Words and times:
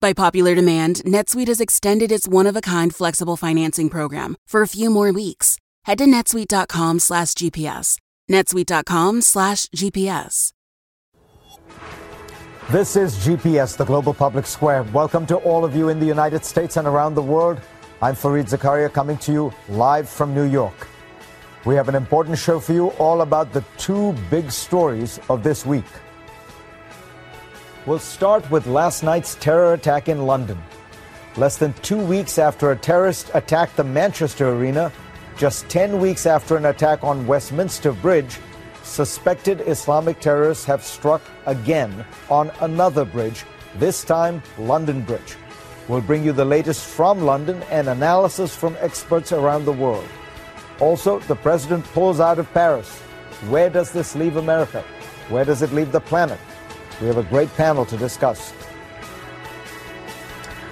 By 0.00 0.12
popular 0.12 0.54
demand, 0.54 1.02
NetSuite 1.04 1.48
has 1.48 1.60
extended 1.60 2.12
its 2.12 2.28
one-of-a-kind 2.28 2.94
flexible 2.94 3.36
financing 3.36 3.88
program 3.90 4.36
for 4.46 4.62
a 4.62 4.68
few 4.68 4.90
more 4.90 5.12
weeks. 5.12 5.58
Head 5.84 5.98
to 5.98 6.04
netsuite.com 6.04 7.00
slash 7.00 7.32
GPS. 7.32 7.98
netsuite.com 8.30 9.22
slash 9.22 9.66
GPS. 9.66 10.52
This 12.70 12.94
is 12.96 13.16
GPS, 13.16 13.76
the 13.76 13.84
Global 13.84 14.14
Public 14.14 14.46
Square. 14.46 14.84
Welcome 14.92 15.26
to 15.26 15.36
all 15.36 15.64
of 15.64 15.74
you 15.74 15.88
in 15.88 15.98
the 15.98 16.06
United 16.06 16.44
States 16.44 16.76
and 16.76 16.86
around 16.86 17.14
the 17.14 17.22
world. 17.22 17.60
I'm 18.00 18.14
Fareed 18.14 18.48
Zakaria 18.48 18.92
coming 18.92 19.16
to 19.18 19.32
you 19.32 19.52
live 19.68 20.08
from 20.08 20.32
New 20.32 20.44
York. 20.44 20.86
We 21.64 21.74
have 21.74 21.88
an 21.88 21.96
important 21.96 22.38
show 22.38 22.60
for 22.60 22.72
you 22.72 22.88
all 22.98 23.22
about 23.22 23.52
the 23.52 23.64
two 23.78 24.14
big 24.30 24.52
stories 24.52 25.18
of 25.28 25.42
this 25.42 25.66
week. 25.66 25.86
We'll 27.88 27.98
start 27.98 28.50
with 28.50 28.66
last 28.66 29.02
night's 29.02 29.34
terror 29.36 29.72
attack 29.72 30.10
in 30.10 30.26
London. 30.26 30.58
Less 31.38 31.56
than 31.56 31.72
two 31.80 31.96
weeks 31.96 32.38
after 32.38 32.70
a 32.70 32.76
terrorist 32.76 33.30
attacked 33.32 33.78
the 33.78 33.84
Manchester 33.84 34.50
Arena, 34.50 34.92
just 35.38 35.70
10 35.70 35.98
weeks 35.98 36.26
after 36.26 36.58
an 36.58 36.66
attack 36.66 37.02
on 37.02 37.26
Westminster 37.26 37.92
Bridge, 37.92 38.40
suspected 38.82 39.62
Islamic 39.66 40.20
terrorists 40.20 40.66
have 40.66 40.84
struck 40.84 41.22
again 41.46 42.04
on 42.28 42.52
another 42.60 43.06
bridge, 43.06 43.46
this 43.76 44.04
time 44.04 44.42
London 44.58 45.00
Bridge. 45.00 45.36
We'll 45.88 46.02
bring 46.02 46.22
you 46.22 46.32
the 46.32 46.44
latest 46.44 46.84
from 46.84 47.22
London 47.22 47.62
and 47.70 47.88
analysis 47.88 48.54
from 48.54 48.76
experts 48.80 49.32
around 49.32 49.64
the 49.64 49.72
world. 49.72 50.06
Also, 50.78 51.20
the 51.20 51.36
president 51.36 51.86
pulls 51.94 52.20
out 52.20 52.38
of 52.38 52.52
Paris. 52.52 52.98
Where 53.48 53.70
does 53.70 53.92
this 53.92 54.14
leave 54.14 54.36
America? 54.36 54.84
Where 55.30 55.46
does 55.46 55.62
it 55.62 55.72
leave 55.72 55.90
the 55.90 56.00
planet? 56.00 56.38
We 57.00 57.06
have 57.06 57.18
a 57.18 57.22
great 57.22 57.52
panel 57.54 57.84
to 57.86 57.96
discuss. 57.96 58.52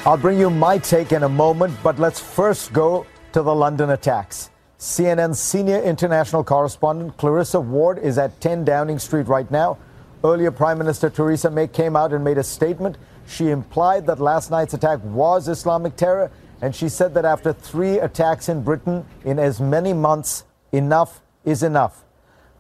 I'll 0.05 0.17
bring 0.17 0.39
you 0.39 0.51
my 0.51 0.79
take 0.79 1.13
in 1.13 1.23
a 1.23 1.29
moment, 1.29 1.77
but 1.83 1.99
let's 1.99 2.21
first 2.21 2.73
go 2.73 3.07
to 3.33 3.43
the 3.43 3.55
London 3.55 3.91
attacks. 3.91 4.51
CNN's 4.79 5.39
senior 5.39 5.81
international 5.81 6.43
correspondent 6.43 7.17
Clarissa 7.17 7.61
Ward 7.61 7.99
is 7.99 8.19
at 8.19 8.41
10 8.41 8.65
Downing 8.65 8.99
Street 8.99 9.29
right 9.29 9.51
now. 9.51 9.79
Earlier, 10.25 10.51
Prime 10.51 10.79
Minister 10.79 11.11
Theresa 11.11 11.51
May 11.51 11.69
came 11.69 11.95
out 11.95 12.13
and 12.13 12.25
made 12.25 12.39
a 12.39 12.43
statement. 12.43 12.99
She 13.29 13.51
implied 13.51 14.07
that 14.07 14.19
last 14.19 14.51
night's 14.51 14.75
attack 14.75 15.01
was 15.05 15.49
Islamic 15.49 15.97
terror, 15.97 16.31
and 16.61 16.75
she 16.75 16.89
said 16.89 17.15
that 17.15 17.25
after 17.25 17.53
three 17.53 17.99
attacks 17.99 18.49
in 18.49 18.63
Britain 18.63 19.05
in 19.25 19.39
as 19.39 19.61
many 19.61 19.93
months, 19.93 20.45
enough 20.73 21.21
is 21.45 21.63
enough. 21.63 22.06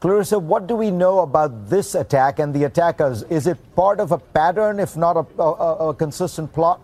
Clarissa, 0.01 0.39
what 0.39 0.67
do 0.67 0.77
we 0.77 0.91
know 0.91 1.21
about 1.21 1.71
this 1.71 1.95
attack 1.95 2.39
and 2.39 2.55
the 2.55 2.65
attackers? 2.65 3.23
Is 3.25 3.47
it 3.47 3.59
part 3.75 3.99
of 3.99 4.13
a 4.13 4.19
pattern, 4.19 4.79
if 4.79 4.97
not 4.97 5.17
a, 5.17 5.43
a, 5.43 5.89
a 5.89 5.95
consistent 5.95 6.53
plot? 6.53 6.81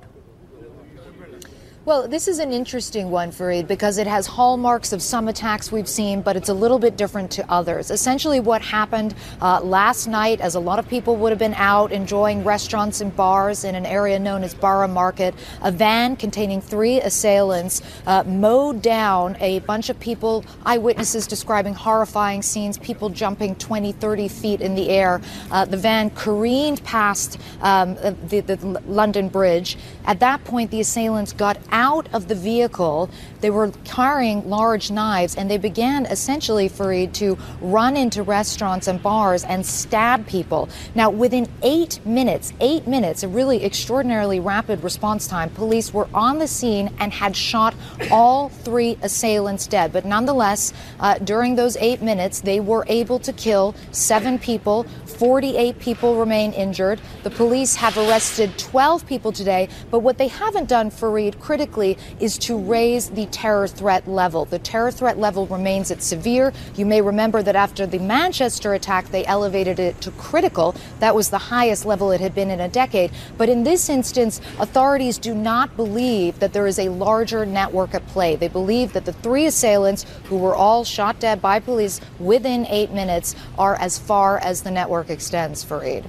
Well, 1.84 2.06
this 2.06 2.28
is 2.28 2.38
an 2.38 2.52
interesting 2.52 3.10
one, 3.10 3.32
Fareed, 3.32 3.66
because 3.66 3.98
it 3.98 4.06
has 4.06 4.24
hallmarks 4.24 4.92
of 4.92 5.02
some 5.02 5.26
attacks 5.26 5.72
we've 5.72 5.88
seen, 5.88 6.22
but 6.22 6.36
it's 6.36 6.48
a 6.48 6.54
little 6.54 6.78
bit 6.78 6.96
different 6.96 7.32
to 7.32 7.50
others. 7.50 7.90
Essentially, 7.90 8.38
what 8.38 8.62
happened 8.62 9.16
uh, 9.40 9.60
last 9.60 10.06
night, 10.06 10.40
as 10.40 10.54
a 10.54 10.60
lot 10.60 10.78
of 10.78 10.86
people 10.86 11.16
would 11.16 11.30
have 11.30 11.40
been 11.40 11.54
out 11.54 11.90
enjoying 11.90 12.44
restaurants 12.44 13.00
and 13.00 13.16
bars 13.16 13.64
in 13.64 13.74
an 13.74 13.84
area 13.84 14.16
known 14.20 14.44
as 14.44 14.54
Borough 14.54 14.86
Market, 14.86 15.34
a 15.60 15.72
van 15.72 16.14
containing 16.14 16.60
three 16.60 17.00
assailants 17.00 17.82
uh, 18.06 18.22
mowed 18.28 18.80
down 18.80 19.36
a 19.40 19.58
bunch 19.60 19.90
of 19.90 19.98
people, 19.98 20.44
eyewitnesses 20.64 21.26
describing 21.26 21.74
horrifying 21.74 22.42
scenes, 22.42 22.78
people 22.78 23.08
jumping 23.08 23.56
20, 23.56 23.90
30 23.90 24.28
feet 24.28 24.60
in 24.60 24.76
the 24.76 24.88
air. 24.88 25.20
Uh, 25.50 25.64
the 25.64 25.76
van 25.76 26.10
careened 26.10 26.80
past 26.84 27.40
um, 27.60 27.96
the, 27.96 28.40
the 28.46 28.80
London 28.86 29.28
Bridge. 29.28 29.76
At 30.04 30.20
that 30.20 30.44
point, 30.44 30.70
the 30.70 30.80
assailants 30.80 31.32
got 31.32 31.58
out 31.72 32.08
of 32.12 32.28
the 32.28 32.34
vehicle. 32.34 33.10
They 33.40 33.50
were 33.50 33.72
carrying 33.84 34.48
large 34.48 34.90
knives 34.90 35.34
and 35.34 35.50
they 35.50 35.58
began 35.58 36.06
essentially, 36.06 36.68
Fareed, 36.68 37.12
to 37.14 37.36
run 37.60 37.96
into 37.96 38.22
restaurants 38.22 38.86
and 38.86 39.02
bars 39.02 39.42
and 39.44 39.64
stab 39.66 40.26
people. 40.26 40.68
Now, 40.94 41.10
within 41.10 41.48
eight 41.62 42.04
minutes, 42.06 42.52
eight 42.60 42.86
minutes, 42.86 43.22
a 43.22 43.28
really 43.28 43.64
extraordinarily 43.64 44.38
rapid 44.38 44.84
response 44.84 45.26
time, 45.26 45.50
police 45.50 45.92
were 45.92 46.08
on 46.14 46.38
the 46.38 46.46
scene 46.46 46.94
and 46.98 47.12
had 47.12 47.34
shot 47.34 47.74
all 48.10 48.50
three 48.50 48.98
assailants 49.02 49.66
dead. 49.66 49.92
But 49.92 50.04
nonetheless, 50.04 50.72
uh, 51.00 51.18
during 51.18 51.56
those 51.56 51.76
eight 51.78 52.02
minutes, 52.02 52.40
they 52.40 52.60
were 52.60 52.84
able 52.88 53.18
to 53.20 53.32
kill 53.32 53.74
seven 53.90 54.38
people. 54.38 54.86
48 55.22 55.78
people 55.78 56.16
remain 56.16 56.52
injured. 56.52 57.00
The 57.22 57.30
police 57.30 57.76
have 57.76 57.96
arrested 57.96 58.58
12 58.58 59.06
people 59.06 59.30
today, 59.30 59.68
but 59.88 60.00
what 60.00 60.18
they 60.18 60.26
haven't 60.26 60.68
done, 60.68 60.90
Fareed, 60.90 61.38
critically, 61.38 61.96
is 62.18 62.36
to 62.38 62.58
raise 62.58 63.08
the 63.08 63.26
terror 63.26 63.68
threat 63.68 64.08
level. 64.08 64.46
The 64.46 64.58
terror 64.58 64.90
threat 64.90 65.18
level 65.20 65.46
remains 65.46 65.92
at 65.92 66.02
severe. 66.02 66.52
You 66.74 66.86
may 66.86 67.00
remember 67.02 67.40
that 67.40 67.54
after 67.54 67.86
the 67.86 68.00
Manchester 68.00 68.74
attack, 68.74 69.12
they 69.12 69.24
elevated 69.24 69.78
it 69.78 70.00
to 70.00 70.10
critical. 70.10 70.74
That 70.98 71.14
was 71.14 71.30
the 71.30 71.38
highest 71.38 71.86
level 71.86 72.10
it 72.10 72.20
had 72.20 72.34
been 72.34 72.50
in 72.50 72.58
a 72.58 72.68
decade. 72.68 73.12
But 73.38 73.48
in 73.48 73.62
this 73.62 73.88
instance, 73.88 74.40
authorities 74.58 75.18
do 75.18 75.36
not 75.36 75.76
believe 75.76 76.40
that 76.40 76.52
there 76.52 76.66
is 76.66 76.80
a 76.80 76.88
larger 76.88 77.46
network 77.46 77.94
at 77.94 78.04
play. 78.08 78.34
They 78.34 78.48
believe 78.48 78.92
that 78.94 79.04
the 79.04 79.12
three 79.12 79.46
assailants, 79.46 80.04
who 80.24 80.36
were 80.36 80.56
all 80.56 80.82
shot 80.82 81.20
dead 81.20 81.40
by 81.40 81.60
police 81.60 82.00
within 82.18 82.66
eight 82.66 82.90
minutes, 82.90 83.36
are 83.56 83.76
as 83.76 84.00
far 84.00 84.38
as 84.38 84.62
the 84.62 84.70
network 84.72 85.11
extends, 85.12 85.64
Fareed. 85.64 86.04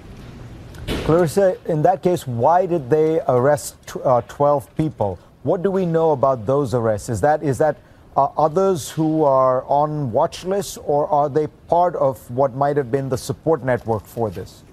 Clarissa, 1.05 1.57
in 1.65 1.81
that 1.83 2.01
case, 2.01 2.25
why 2.25 2.65
did 2.65 2.89
they 2.89 3.21
arrest 3.27 3.75
uh, 4.03 4.21
12 4.27 4.75
people? 4.75 5.19
What 5.43 5.61
do 5.61 5.69
we 5.69 5.85
know 5.85 6.11
about 6.11 6.45
those 6.45 6.73
arrests? 6.73 7.09
Is 7.09 7.21
that 7.21 7.43
is 7.43 7.57
that 7.57 7.77
uh, 8.15 8.27
others 8.37 8.89
who 8.89 9.23
are 9.23 9.63
on 9.65 10.11
watch 10.11 10.45
lists, 10.45 10.77
or 10.77 11.07
are 11.07 11.29
they 11.29 11.47
part 11.67 11.95
of 11.95 12.17
what 12.31 12.55
might 12.55 12.77
have 12.77 12.91
been 12.91 13.09
the 13.09 13.17
support 13.17 13.63
network 13.63 14.05
for 14.05 14.29
this? 14.29 14.63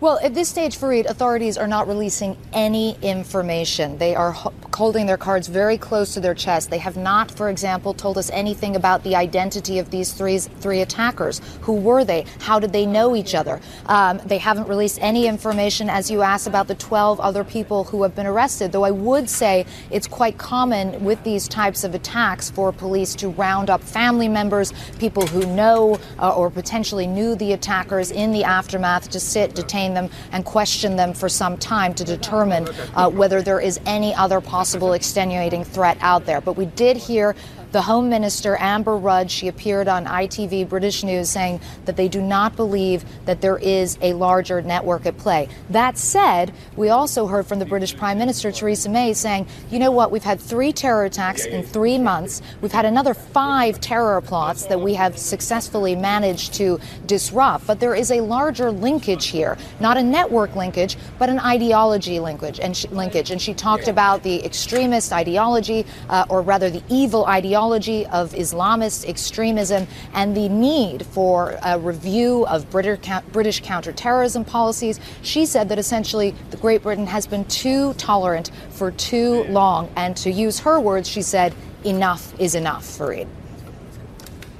Well, 0.00 0.20
at 0.22 0.32
this 0.32 0.48
stage, 0.48 0.78
Fareed, 0.78 1.06
authorities 1.06 1.58
are 1.58 1.66
not 1.66 1.88
releasing 1.88 2.36
any 2.52 2.96
information. 3.02 3.98
They 3.98 4.14
are 4.14 4.30
holding 4.30 5.06
their 5.06 5.16
cards 5.16 5.48
very 5.48 5.76
close 5.76 6.14
to 6.14 6.20
their 6.20 6.36
chest. 6.36 6.70
They 6.70 6.78
have 6.78 6.96
not, 6.96 7.32
for 7.32 7.50
example, 7.50 7.92
told 7.92 8.16
us 8.16 8.30
anything 8.30 8.76
about 8.76 9.02
the 9.02 9.16
identity 9.16 9.80
of 9.80 9.90
these 9.90 10.12
three, 10.12 10.38
three 10.38 10.82
attackers. 10.82 11.40
Who 11.62 11.72
were 11.72 12.04
they? 12.04 12.26
How 12.38 12.60
did 12.60 12.72
they 12.72 12.86
know 12.86 13.16
each 13.16 13.34
other? 13.34 13.60
Um, 13.86 14.20
they 14.24 14.38
haven't 14.38 14.68
released 14.68 15.00
any 15.02 15.26
information, 15.26 15.90
as 15.90 16.12
you 16.12 16.22
asked, 16.22 16.46
about 16.46 16.68
the 16.68 16.76
12 16.76 17.18
other 17.18 17.42
people 17.42 17.82
who 17.82 18.04
have 18.04 18.14
been 18.14 18.26
arrested, 18.26 18.70
though 18.70 18.84
I 18.84 18.92
would 18.92 19.28
say 19.28 19.66
it's 19.90 20.06
quite 20.06 20.38
common 20.38 21.02
with 21.02 21.20
these 21.24 21.48
types 21.48 21.82
of 21.82 21.96
attacks 21.96 22.50
for 22.50 22.70
police 22.70 23.16
to 23.16 23.30
round 23.30 23.68
up 23.68 23.82
family 23.82 24.28
members, 24.28 24.72
people 25.00 25.26
who 25.26 25.44
know 25.56 25.98
uh, 26.20 26.36
or 26.36 26.50
potentially 26.50 27.08
knew 27.08 27.34
the 27.34 27.52
attackers 27.52 28.12
in 28.12 28.30
the 28.30 28.44
aftermath 28.44 29.10
to 29.10 29.18
sit, 29.18 29.56
them, 29.94 30.10
and 30.32 30.44
question 30.44 30.96
them 30.96 31.12
for 31.14 31.28
some 31.28 31.56
time 31.56 31.94
to 31.94 32.04
determine 32.04 32.68
uh, 32.94 33.08
whether 33.10 33.42
there 33.42 33.60
is 33.60 33.80
any 33.86 34.14
other 34.14 34.40
possible 34.40 34.92
extenuating 34.92 35.64
threat 35.64 35.98
out 36.00 36.26
there. 36.26 36.40
But 36.40 36.56
we 36.56 36.66
did 36.66 36.96
hear 36.96 37.34
the 37.70 37.82
Home 37.82 38.08
Minister, 38.08 38.56
Amber 38.58 38.96
Rudd, 38.96 39.30
she 39.30 39.46
appeared 39.46 39.88
on 39.88 40.06
ITV 40.06 40.68
British 40.68 41.04
News 41.04 41.28
saying 41.28 41.60
that 41.84 41.96
they 41.96 42.08
do 42.08 42.22
not 42.22 42.56
believe 42.56 43.04
that 43.26 43.42
there 43.42 43.58
is 43.58 43.98
a 44.00 44.14
larger 44.14 44.62
network 44.62 45.04
at 45.04 45.18
play. 45.18 45.48
That 45.68 45.98
said, 45.98 46.54
we 46.76 46.88
also 46.88 47.26
heard 47.26 47.46
from 47.46 47.58
the 47.58 47.66
British 47.66 47.94
Prime 47.94 48.16
Minister, 48.16 48.50
Theresa 48.50 48.88
May, 48.88 49.12
saying, 49.12 49.46
you 49.70 49.78
know 49.78 49.90
what, 49.90 50.10
we've 50.10 50.24
had 50.24 50.40
three 50.40 50.72
terror 50.72 51.04
attacks 51.04 51.44
in 51.44 51.62
three 51.62 51.98
months. 51.98 52.40
We've 52.62 52.72
had 52.72 52.86
another 52.86 53.12
five 53.12 53.80
terror 53.80 54.20
plots 54.22 54.64
that 54.66 54.80
we 54.80 54.94
have 54.94 55.18
successfully 55.18 55.94
managed 55.94 56.54
to 56.54 56.80
disrupt. 57.04 57.66
But 57.66 57.80
there 57.80 57.94
is 57.94 58.10
a 58.10 58.22
larger 58.22 58.70
linkage 58.70 59.26
here, 59.26 59.58
not 59.78 59.98
a 59.98 60.02
network 60.02 60.56
linkage, 60.56 60.96
but 61.18 61.28
an 61.28 61.38
ideology 61.38 62.18
linkage. 62.18 62.60
And 62.60 62.74
she, 62.74 62.88
linkage. 62.88 63.30
And 63.30 63.42
she 63.42 63.52
talked 63.52 63.88
about 63.88 64.22
the 64.22 64.42
extremist 64.42 65.12
ideology, 65.12 65.84
uh, 66.08 66.24
or 66.30 66.40
rather 66.40 66.70
the 66.70 66.82
evil 66.88 67.26
ideology 67.26 67.57
ideology 67.58 68.06
of 68.06 68.30
Islamist 68.34 69.04
extremism 69.08 69.88
and 70.14 70.36
the 70.36 70.48
need 70.48 71.04
for 71.06 71.58
a 71.64 71.76
review 71.76 72.46
of 72.46 72.70
British 72.70 73.60
counterterrorism 73.62 74.44
policies. 74.44 75.00
She 75.22 75.44
said 75.44 75.68
that 75.70 75.78
essentially 75.78 76.36
Great 76.60 76.84
Britain 76.84 77.06
has 77.06 77.26
been 77.26 77.44
too 77.46 77.94
tolerant 77.94 78.52
for 78.70 78.92
too 78.92 79.42
long. 79.44 79.90
And 79.96 80.16
to 80.18 80.30
use 80.30 80.60
her 80.60 80.78
words, 80.78 81.08
she 81.08 81.20
said, 81.20 81.52
enough 81.84 82.32
is 82.38 82.54
enough, 82.54 82.84
Fareed. 82.84 83.26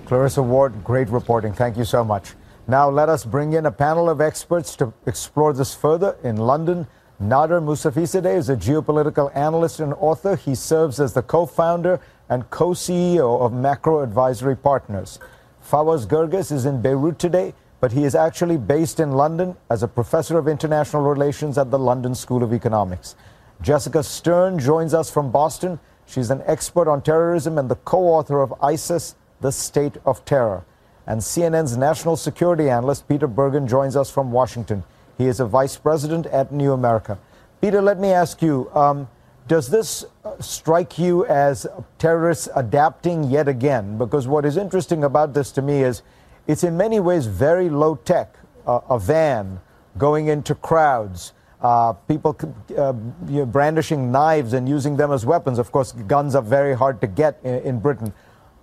Clarissa 0.06 0.43
Ward, 0.43 0.83
great 0.83 1.09
reporting. 1.09 1.53
Thank 1.53 1.77
you 1.77 1.85
so 1.85 2.03
much. 2.03 2.33
Now 2.67 2.91
let 2.91 3.09
us 3.09 3.25
bring 3.25 3.53
in 3.53 3.67
a 3.67 3.71
panel 3.71 4.11
of 4.11 4.21
experts 4.21 4.75
to 4.77 4.93
explore 5.06 5.53
this 5.53 5.73
further. 5.73 6.17
In 6.25 6.37
London, 6.37 6.89
Nader 7.23 7.62
Mousavizadeh 7.62 8.37
is 8.37 8.49
a 8.49 8.56
geopolitical 8.56 9.35
analyst 9.37 9.79
and 9.81 9.94
author. 9.94 10.35
He 10.35 10.55
serves 10.55 10.99
as 11.01 11.12
the 11.12 11.23
co-founder 11.23 12.01
and 12.29 12.49
co-CEO 12.51 13.41
of 13.41 13.53
Macro 13.53 14.03
Advisory 14.03 14.57
Partners. 14.57 15.19
Fawaz 15.63 16.07
Gerges 16.07 16.53
is 16.53 16.67
in 16.67 16.81
Beirut 16.81 17.19
today, 17.19 17.55
but 17.81 17.93
he 17.93 18.05
is 18.05 18.15
actually 18.15 18.57
based 18.57 19.01
in 19.01 19.13
London 19.13 19.57
as 19.71 19.83
a 19.83 19.89
professor 19.89 20.39
of 20.39 20.49
international 20.49 21.03
relations 21.03 21.59
at 21.59 21.71
the 21.71 21.79
London 21.79 22.15
School 22.15 22.43
of 22.43 22.53
Economics. 22.53 23.15
Jessica 23.61 24.03
Stern 24.03 24.59
joins 24.59 24.95
us 24.95 25.11
from 25.11 25.31
Boston. 25.31 25.79
She's 26.07 26.31
an 26.31 26.43
expert 26.47 26.89
on 26.89 27.03
terrorism 27.03 27.59
and 27.59 27.69
the 27.69 27.77
co-author 27.77 28.41
of 28.41 28.55
ISIS, 28.63 29.15
The 29.41 29.53
State 29.53 29.97
of 30.05 30.25
Terror. 30.25 30.65
And 31.07 31.21
CNN's 31.21 31.77
national 31.77 32.17
security 32.17 32.69
analyst, 32.69 33.09
Peter 33.09 33.27
Bergen, 33.27 33.67
joins 33.67 33.97
us 33.97 34.11
from 34.11 34.31
Washington. 34.33 34.85
He 35.17 35.27
is 35.27 35.41
a 35.41 35.47
vice 35.47 35.77
president 35.77 36.27
at 36.27 36.53
New 36.53 36.73
America. 36.73 37.19
Peter, 37.61 37.83
let 37.83 37.99
me 37.99 38.13
ask 38.13 38.41
you, 38.41 38.71
um, 38.75 39.09
does 39.49 39.69
this 39.69 40.05
uh, 40.25 40.41
strike 40.41 40.99
you 40.99 41.25
as 41.27 41.67
terrorists 41.99 42.49
adapting 42.55 43.25
yet 43.25 43.49
again? 43.49 43.97
Because 43.99 44.29
what 44.29 44.45
is 44.45 44.56
interesting 44.56 45.05
about 45.05 45.35
this 45.35 45.50
to 45.53 45.62
me 45.62 45.83
is 45.83 46.03
it's 46.47 46.65
in 46.65 46.77
many 46.77 47.00
ways 47.00 47.27
very 47.27 47.69
low 47.69 47.97
tech. 47.97 48.37
Uh, 48.67 48.81
a 48.91 48.99
van 48.99 49.59
going 49.97 50.29
into 50.29 50.55
crowds, 50.55 51.33
uh, 51.62 51.95
people 51.95 52.37
uh, 52.77 52.93
you 53.27 53.39
know, 53.39 53.47
brandishing 53.47 54.12
knives 54.12 54.53
and 54.53 54.69
using 54.69 54.97
them 54.97 55.11
as 55.11 55.25
weapons. 55.25 55.59
Of 55.59 55.73
course, 55.73 55.93
guns 55.93 56.35
are 56.35 56.43
very 56.43 56.75
hard 56.75 57.01
to 57.01 57.06
get 57.06 57.41
in, 57.43 57.55
in 57.62 57.81
Britain. 57.81 58.12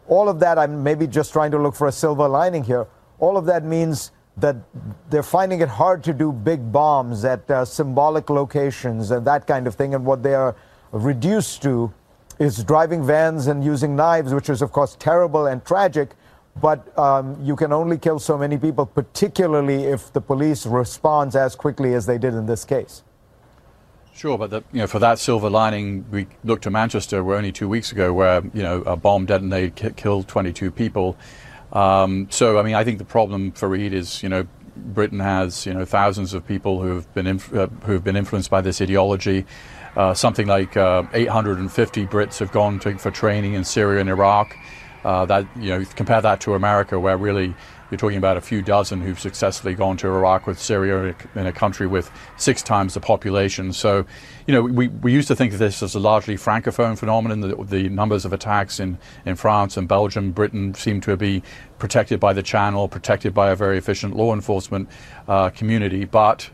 All 0.08 0.30
of 0.30 0.40
that, 0.42 0.60
I'm 0.60 0.84
maybe 0.84 1.08
just 1.08 1.34
trying 1.34 1.50
to 1.52 1.58
look 1.58 1.76
for 1.76 1.88
a 1.88 1.92
silver 1.92 2.28
lining 2.28 2.64
here. 2.64 2.86
All 3.18 3.36
of 3.36 3.46
that 3.48 3.64
means 3.64 4.12
that 4.38 4.58
they're 5.10 5.24
finding 5.24 5.62
it 5.62 5.70
hard 5.70 6.04
to 6.04 6.14
do 6.14 6.32
big 6.32 6.72
bombs 6.72 7.26
at 7.26 7.50
uh, 7.50 7.66
symbolic 7.66 8.30
locations 8.30 9.10
and 9.10 9.26
that 9.26 9.48
kind 9.48 9.66
of 9.66 9.74
thing. 9.74 9.96
And 9.96 10.06
what 10.06 10.22
they 10.22 10.36
are 10.36 10.56
reduced 10.96 11.62
to 11.64 11.94
is 12.40 12.64
driving 12.64 13.06
vans 13.06 13.48
and 13.48 13.64
using 13.64 13.96
knives, 13.96 14.34
which 14.34 14.50
is, 14.50 14.62
of 14.62 14.72
course, 14.72 14.96
terrible 15.00 15.48
and 15.48 15.64
tragic. 15.66 16.12
But 16.62 16.98
um, 16.98 17.38
you 17.44 17.56
can 17.56 17.74
only 17.74 17.98
kill 17.98 18.20
so 18.20 18.38
many 18.38 18.58
people, 18.58 18.86
particularly 18.86 19.84
if 19.86 20.12
the 20.14 20.22
police 20.22 20.66
responds 20.66 21.36
as 21.36 21.56
quickly 21.56 21.94
as 21.94 22.06
they 22.06 22.18
did 22.18 22.34
in 22.34 22.46
this 22.46 22.64
case. 22.64 23.04
Sure, 24.14 24.38
but 24.38 24.50
the, 24.50 24.64
you 24.72 24.80
know, 24.80 24.88
for 24.88 25.00
that 25.00 25.20
silver 25.20 25.50
lining, 25.50 26.06
we 26.10 26.28
looked 26.46 26.64
to 26.64 26.70
Manchester, 26.70 27.22
where 27.22 27.36
only 27.36 27.52
two 27.52 27.68
weeks 27.68 27.92
ago, 27.92 28.14
where 28.14 28.42
you 28.54 28.64
know 28.64 28.82
a 28.84 28.96
bomb 28.96 29.26
detonated, 29.26 29.98
killed 29.98 30.30
22 30.30 30.72
people. 30.72 31.18
Um, 31.74 32.28
so, 32.32 32.58
I 32.58 32.64
mean, 32.64 32.76
I 32.76 32.86
think 32.86 33.00
the 33.00 33.06
problem 33.06 33.52
for 33.52 33.68
Reid 33.68 33.94
is, 33.94 34.24
you 34.24 34.30
know, 34.30 34.48
Britain 34.78 35.20
has 35.20 35.66
you 35.66 35.74
know 35.74 35.84
thousands 35.84 36.34
of 36.34 36.48
people 36.48 36.82
who 36.82 36.96
have 36.96 37.14
been 37.14 37.28
uh, 37.28 37.68
who 37.84 37.94
have 37.94 38.04
been 38.04 38.16
influenced 38.16 38.50
by 38.50 38.62
this 38.62 38.82
ideology. 38.82 39.46
Uh, 39.96 40.14
something 40.14 40.48
like 40.48 40.76
uh, 40.76 41.04
850 41.14 42.06
Brits 42.08 42.40
have 42.40 42.52
gone 42.52 42.80
to, 42.80 42.98
for 42.98 43.12
training 43.12 43.54
in 43.54 43.64
Syria 43.64 44.02
and 44.02 44.10
Iraq. 44.10 44.58
Uh, 45.04 45.24
that 45.26 45.46
you 45.58 45.70
know, 45.70 45.86
compare 45.96 46.20
that 46.20 46.42
to 46.42 46.56
America, 46.56 47.00
where 47.00 47.16
really 47.16 47.54
you're 47.92 47.98
talking 47.98 48.18
about 48.18 48.38
a 48.38 48.42
few 48.42 48.62
dozen 48.62 49.02
who've 49.02 49.20
successfully 49.20 49.76
gone 49.76 49.98
to 49.98 50.08
Iraq 50.08 50.48
with 50.48 50.60
Syria 50.60 51.16
in 51.36 51.46
a 51.46 51.52
country 51.52 51.86
with 51.86 52.10
six 52.38 52.64
times 52.64 52.96
the 52.96 53.00
population. 53.00 53.72
So, 53.72 54.06
you 54.48 54.54
know, 54.54 54.64
we, 54.64 54.88
we 54.88 55.14
used 55.14 55.28
to 55.28 55.36
think 55.36 55.54
of 55.54 55.60
this 55.60 55.84
as 55.84 55.94
a 55.94 56.00
largely 56.00 56.36
francophone 56.36 56.98
phenomenon. 56.98 57.42
The, 57.42 57.56
the 57.64 57.90
numbers 57.90 58.26
of 58.26 58.34
attacks 58.34 58.80
in, 58.80 58.98
in 59.26 59.36
France 59.36 59.78
and 59.78 59.88
Belgium, 59.88 60.32
Britain 60.32 60.74
seem 60.74 61.00
to 61.02 61.16
be 61.16 61.44
protected 61.78 62.20
by 62.20 62.34
the 62.34 62.42
channel, 62.42 62.88
protected 62.88 63.34
by 63.34 63.52
a 63.52 63.56
very 63.56 63.78
efficient 63.78 64.16
law 64.16 64.34
enforcement 64.34 64.90
uh, 65.28 65.52
community. 65.52 66.06
But 66.06 66.50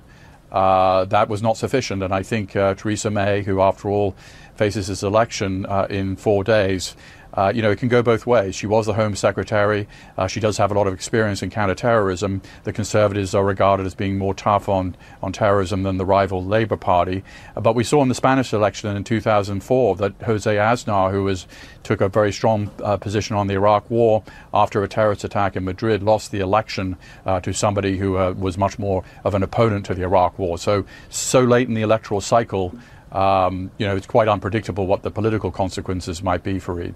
uh, 0.51 1.05
that 1.05 1.29
was 1.29 1.41
not 1.41 1.57
sufficient. 1.57 2.03
And 2.03 2.13
I 2.13 2.23
think 2.23 2.55
uh, 2.55 2.75
Theresa 2.75 3.09
May, 3.09 3.43
who 3.43 3.61
after 3.61 3.89
all 3.89 4.15
faces 4.55 4.87
this 4.87 5.03
election 5.03 5.65
uh, 5.65 5.87
in 5.89 6.15
four 6.15 6.43
days, 6.43 6.95
uh, 7.33 7.51
you 7.53 7.61
know, 7.61 7.71
it 7.71 7.79
can 7.79 7.87
go 7.87 8.01
both 8.01 8.25
ways. 8.25 8.55
She 8.55 8.67
was 8.67 8.85
the 8.85 8.93
Home 8.93 9.15
Secretary. 9.15 9.87
Uh, 10.17 10.27
she 10.27 10.39
does 10.39 10.57
have 10.57 10.71
a 10.71 10.73
lot 10.73 10.87
of 10.87 10.93
experience 10.93 11.41
in 11.41 11.49
counterterrorism. 11.49 12.41
The 12.63 12.73
Conservatives 12.73 13.33
are 13.33 13.43
regarded 13.43 13.85
as 13.85 13.95
being 13.95 14.17
more 14.17 14.33
tough 14.33 14.67
on, 14.67 14.95
on 15.21 15.31
terrorism 15.31 15.83
than 15.83 15.97
the 15.97 16.05
rival 16.05 16.43
Labour 16.43 16.77
Party. 16.77 17.23
Uh, 17.55 17.61
but 17.61 17.75
we 17.75 17.83
saw 17.83 18.01
in 18.01 18.09
the 18.09 18.15
Spanish 18.15 18.53
election 18.53 18.95
in 18.95 19.03
2004 19.03 19.95
that 19.97 20.13
Jose 20.23 20.53
Aznar, 20.53 21.11
who 21.11 21.23
was, 21.23 21.47
took 21.83 22.01
a 22.01 22.09
very 22.09 22.33
strong 22.33 22.69
uh, 22.83 22.97
position 22.97 23.35
on 23.35 23.47
the 23.47 23.53
Iraq 23.53 23.89
War 23.89 24.23
after 24.53 24.83
a 24.83 24.87
terrorist 24.87 25.23
attack 25.23 25.55
in 25.55 25.63
Madrid, 25.63 26.03
lost 26.03 26.31
the 26.31 26.39
election 26.39 26.97
uh, 27.25 27.39
to 27.39 27.53
somebody 27.53 27.97
who 27.97 28.17
uh, 28.17 28.33
was 28.33 28.57
much 28.57 28.77
more 28.77 29.03
of 29.23 29.35
an 29.35 29.43
opponent 29.43 29.85
to 29.85 29.93
the 29.93 30.03
Iraq 30.03 30.37
War. 30.37 30.57
So, 30.57 30.85
so 31.09 31.43
late 31.43 31.67
in 31.67 31.73
the 31.73 31.81
electoral 31.81 32.21
cycle, 32.21 32.73
um, 33.11 33.71
you 33.77 33.85
know, 33.85 33.95
it's 33.95 34.07
quite 34.07 34.27
unpredictable 34.27 34.87
what 34.87 35.03
the 35.03 35.11
political 35.11 35.51
consequences 35.51 36.23
might 36.23 36.43
be 36.43 36.55
Fareed. 36.55 36.93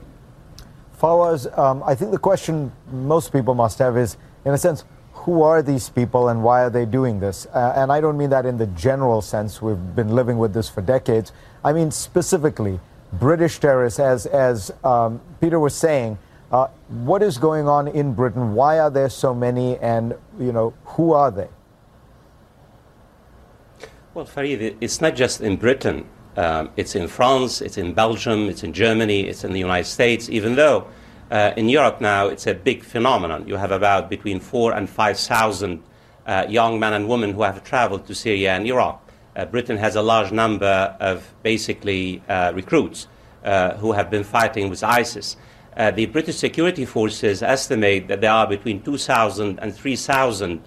Fawaz, 1.00 1.58
um, 1.58 1.84
I 1.86 1.96
think 1.96 2.12
the 2.12 2.18
question 2.18 2.72
most 2.92 3.32
people 3.32 3.54
must 3.54 3.80
have 3.80 3.98
is, 3.98 4.18
in 4.46 4.54
a 4.54 4.58
sense, 4.58 4.86
who 5.14 5.42
are 5.42 5.62
these 5.62 5.90
people 5.90 6.30
and 6.30 6.44
why 6.44 6.64
are 6.64 6.70
they 6.70 6.86
doing 6.86 7.20
this? 7.20 7.48
Uh, 7.48 7.74
and 7.76 7.92
I 7.92 8.00
don't 8.00 8.18
mean 8.18 8.30
that 8.30 8.46
in 8.46 8.58
the 8.58 8.68
general 8.68 9.22
sense. 9.22 9.62
We've 9.62 9.96
been 9.96 10.14
living 10.14 10.38
with 10.38 10.54
this 10.54 10.70
for 10.70 10.82
decades. 10.82 11.32
I 11.64 11.74
mean 11.74 11.92
specifically, 11.92 12.80
British 13.14 13.60
terrorists, 13.60 14.00
as, 14.00 14.26
as 14.28 14.72
um, 14.84 15.20
Peter 15.42 15.60
was 15.60 15.74
saying, 15.74 16.18
uh, 16.52 16.68
what 16.90 17.24
is 17.24 17.38
going 17.38 17.68
on 17.68 17.88
in 17.88 18.14
Britain? 18.14 18.54
Why 18.54 18.80
are 18.80 18.92
there 18.92 19.10
so 19.10 19.34
many? 19.34 19.78
And, 19.80 20.14
you 20.40 20.52
know, 20.52 20.74
who 20.86 21.14
are 21.14 21.32
they? 21.32 21.50
Well, 24.14 24.26
Fareed, 24.26 24.78
it's 24.80 25.02
not 25.02 25.16
just 25.16 25.42
in 25.42 25.58
Britain. 25.58 26.06
Um, 26.38 26.70
it's 26.76 26.96
in 26.96 27.08
France, 27.08 27.62
it's 27.62 27.78
in 27.78 27.94
Belgium, 27.94 28.50
it's 28.50 28.64
in 28.64 28.74
Germany, 28.74 29.22
it's 29.28 29.44
in 29.44 29.54
the 29.54 29.60
United 29.60 29.90
States, 29.90 30.30
even 30.30 30.56
though 30.56 30.88
uh, 31.32 31.54
in 31.56 31.70
Europe 31.70 32.02
now 32.02 32.28
it's 32.28 32.46
a 32.46 32.54
big 32.54 32.84
phenomenon. 32.84 33.48
You 33.48 33.56
have 33.56 33.72
about 33.72 34.10
between 34.10 34.40
four 34.40 34.74
and 34.74 34.90
5,000 34.90 35.82
uh, 36.26 36.46
young 36.50 36.80
men 36.80 36.94
and 36.94 37.08
women 37.08 37.34
who 37.34 37.44
have 37.44 37.64
traveled 37.64 38.06
to 38.08 38.16
Syria 38.16 38.54
and 38.54 38.68
Iraq. 38.68 39.02
Uh, 39.36 39.46
Britain 39.46 39.78
has 39.78 39.96
a 39.96 40.02
large 40.02 40.32
number 40.32 40.96
of 41.00 41.34
basically 41.44 42.22
uh, 42.28 42.52
recruits 42.54 43.08
uh, 43.44 43.76
who 43.78 43.92
have 43.94 44.10
been 44.10 44.24
fighting 44.24 44.70
with 44.70 44.84
ISIS. 44.84 45.38
Uh, 45.76 45.92
the 45.92 46.06
British 46.06 46.38
security 46.38 46.86
forces 46.86 47.44
estimate 47.44 48.08
that 48.08 48.22
there 48.22 48.32
are 48.32 48.48
between 48.48 48.82
2,000 48.82 49.60
and 49.60 49.76
3,000 49.76 50.64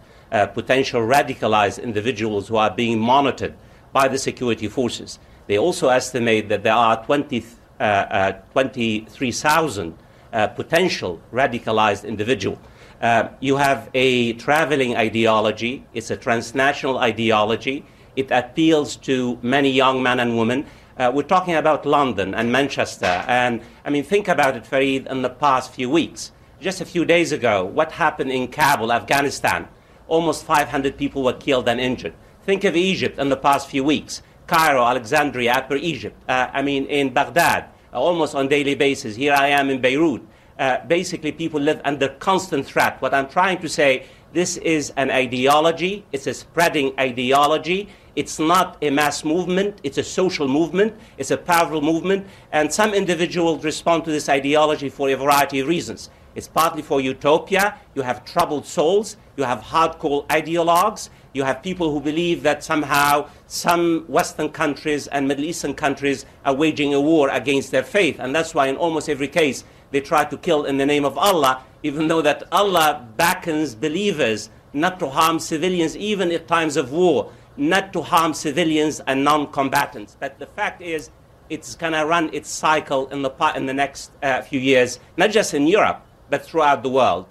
potential 0.52 1.00
radicalized 1.00 1.83
individuals 1.83 2.49
who 2.49 2.57
are 2.57 2.71
being 2.71 2.99
monitored 2.99 3.54
by 3.92 4.07
the 4.07 4.19
security 4.19 4.69
forces. 4.69 5.19
They 5.49 5.59
also 5.59 5.88
estimate 5.88 6.50
that 6.50 6.62
there 6.62 6.75
are 6.75 7.02
20, 7.05 7.45
uh, 7.81 7.83
uh, 7.83 8.33
23,000 8.52 9.99
uh, 10.31 10.47
potential 10.49 11.21
radicalized 11.33 12.07
individuals. 12.07 12.59
Uh, 13.00 13.28
you 13.40 13.57
have 13.57 13.88
a 13.95 14.35
traveling 14.35 14.95
ideology, 14.97 15.87
it's 15.95 16.11
a 16.11 16.17
transnational 16.17 16.99
ideology. 16.99 17.85
It 18.14 18.31
appeals 18.31 18.97
to 18.97 19.38
many 19.43 19.71
young 19.71 20.02
men 20.02 20.21
and 20.21 20.37
women. 20.37 20.67
Uh, 20.99 21.12
we're 21.14 21.23
talking 21.23 21.55
about 21.55 21.87
London 21.87 22.35
and 22.35 22.50
Manchester. 22.50 23.25
And 23.28 23.62
I 23.85 23.90
mean, 23.90 24.02
think 24.02 24.26
about 24.26 24.57
it, 24.57 24.64
Fareed, 24.64 25.07
in 25.07 25.23
the 25.23 25.31
past 25.31 25.73
few 25.73 25.88
weeks. 25.88 26.33
Just 26.61 26.81
a 26.81 26.85
few 26.85 27.05
days 27.05 27.31
ago, 27.31 27.64
what 27.64 27.93
happened 27.93 28.33
in 28.33 28.49
Kabul, 28.49 28.93
Afghanistan? 28.93 29.69
Almost 30.09 30.45
500 30.45 30.99
people 30.99 31.23
were 31.23 31.33
killed 31.33 31.69
and 31.69 31.81
injured. 31.81 32.14
Think 32.45 32.64
of 32.64 32.75
Egypt 32.75 33.19
in 33.19 33.28
the 33.28 33.37
past 33.37 33.69
few 33.69 33.85
weeks. 33.85 34.23
Cairo, 34.49 34.83
Alexandria, 34.83 35.52
Upper 35.52 35.76
Egypt, 35.76 36.17
uh, 36.28 36.49
I 36.52 36.62
mean, 36.62 36.87
in 36.87 37.12
Baghdad, 37.12 37.67
uh, 37.93 38.00
almost 38.00 38.35
on 38.35 38.49
daily 38.49 38.75
basis. 38.75 39.14
Here 39.14 39.35
I 39.35 39.49
am 39.49 39.69
in 39.69 39.81
Beirut. 39.81 40.23
Uh, 40.59 40.78
basically, 40.87 41.33
people 41.33 41.61
live 41.61 41.81
under 41.85 42.09
constant 42.09 42.64
threat. 42.67 43.00
What 43.00 43.12
I'm 43.12 43.28
trying 43.28 43.61
to 43.61 43.69
say, 43.69 44.07
this 44.33 44.57
is 44.57 44.90
an 44.97 45.11
ideology. 45.11 46.05
It's 46.12 46.26
a 46.26 46.35
spreading 46.35 46.99
ideology. 46.99 47.90
It's 48.17 48.38
not 48.38 48.78
a 48.83 48.90
mass 48.90 49.23
movement. 49.23 49.81
It's 49.85 49.99
a 49.99 50.02
social 50.02 50.49
movement. 50.49 50.95
It's 51.19 51.31
a 51.31 51.37
powerful 51.37 51.83
movement. 51.83 52.26
And 52.50 52.73
some 52.73 52.95
individuals 52.95 53.62
respond 53.64 54.05
to 54.07 54.11
this 54.11 54.28
ideology 54.31 54.88
for 54.88 55.11
a 55.11 55.14
variety 55.14 55.61
of 55.61 55.69
reasons. 55.69 56.11
It's 56.35 56.49
partly 56.49 56.83
for 56.83 57.00
utopia. 57.00 57.78
You 57.95 58.02
have 58.02 58.25
troubled 58.25 58.64
souls. 58.64 59.19
You 59.37 59.45
have 59.45 59.61
hardcore 59.61 60.26
ideologues. 60.28 61.11
You 61.32 61.44
have 61.44 61.62
people 61.62 61.92
who 61.92 62.00
believe 62.00 62.42
that 62.42 62.64
somehow 62.64 63.28
some 63.47 64.04
Western 64.08 64.49
countries 64.49 65.06
and 65.08 65.28
Middle 65.28 65.44
Eastern 65.44 65.75
countries 65.75 66.25
are 66.44 66.54
waging 66.54 66.94
a 66.94 67.00
war 67.00 67.28
against 67.28 67.70
their 67.70 67.82
faith. 67.82 68.18
And 68.18 68.35
that's 68.35 68.54
why 68.54 68.66
in 68.66 68.76
almost 68.76 69.08
every 69.08 69.28
case 69.28 69.64
they 69.90 70.00
try 70.00 70.25
to 70.25 70.37
kill 70.37 70.64
in 70.64 70.78
the 70.78 70.87
name 70.87 71.04
of 71.04 71.18
Allah, 71.18 71.62
even 71.82 72.08
though 72.08 72.23
that 72.23 72.44
Allah 72.50 73.06
beckons 73.16 73.75
believers 73.75 74.50
not 74.73 74.99
to 75.00 75.08
harm 75.08 75.38
civilians 75.38 75.97
even 75.97 76.30
at 76.32 76.49
times 76.49 76.76
of 76.76 76.92
war, 76.92 77.32
not 77.56 77.92
to 77.92 78.02
harm 78.02 78.35
civilians 78.35 79.00
and 79.06 79.25
non-combatants. 79.25 80.16
But 80.18 80.38
the 80.38 80.47
fact 80.47 80.82
is, 80.82 81.11
it's 81.50 81.75
going 81.75 81.94
to 81.94 82.04
run 82.04 82.30
its 82.32 82.50
cycle 82.50 83.08
in 83.08 83.23
the, 83.23 83.30
in 83.56 83.66
the 83.66 83.75
next 83.75 84.12
uh, 84.23 84.42
few 84.42 84.61
years, 84.61 85.00
not 85.16 85.30
just 85.30 85.54
in 85.54 85.66
Europe, 85.66 86.04
but 86.30 86.44
throughout 86.44 86.82
the 86.82 86.90
world. 86.90 87.26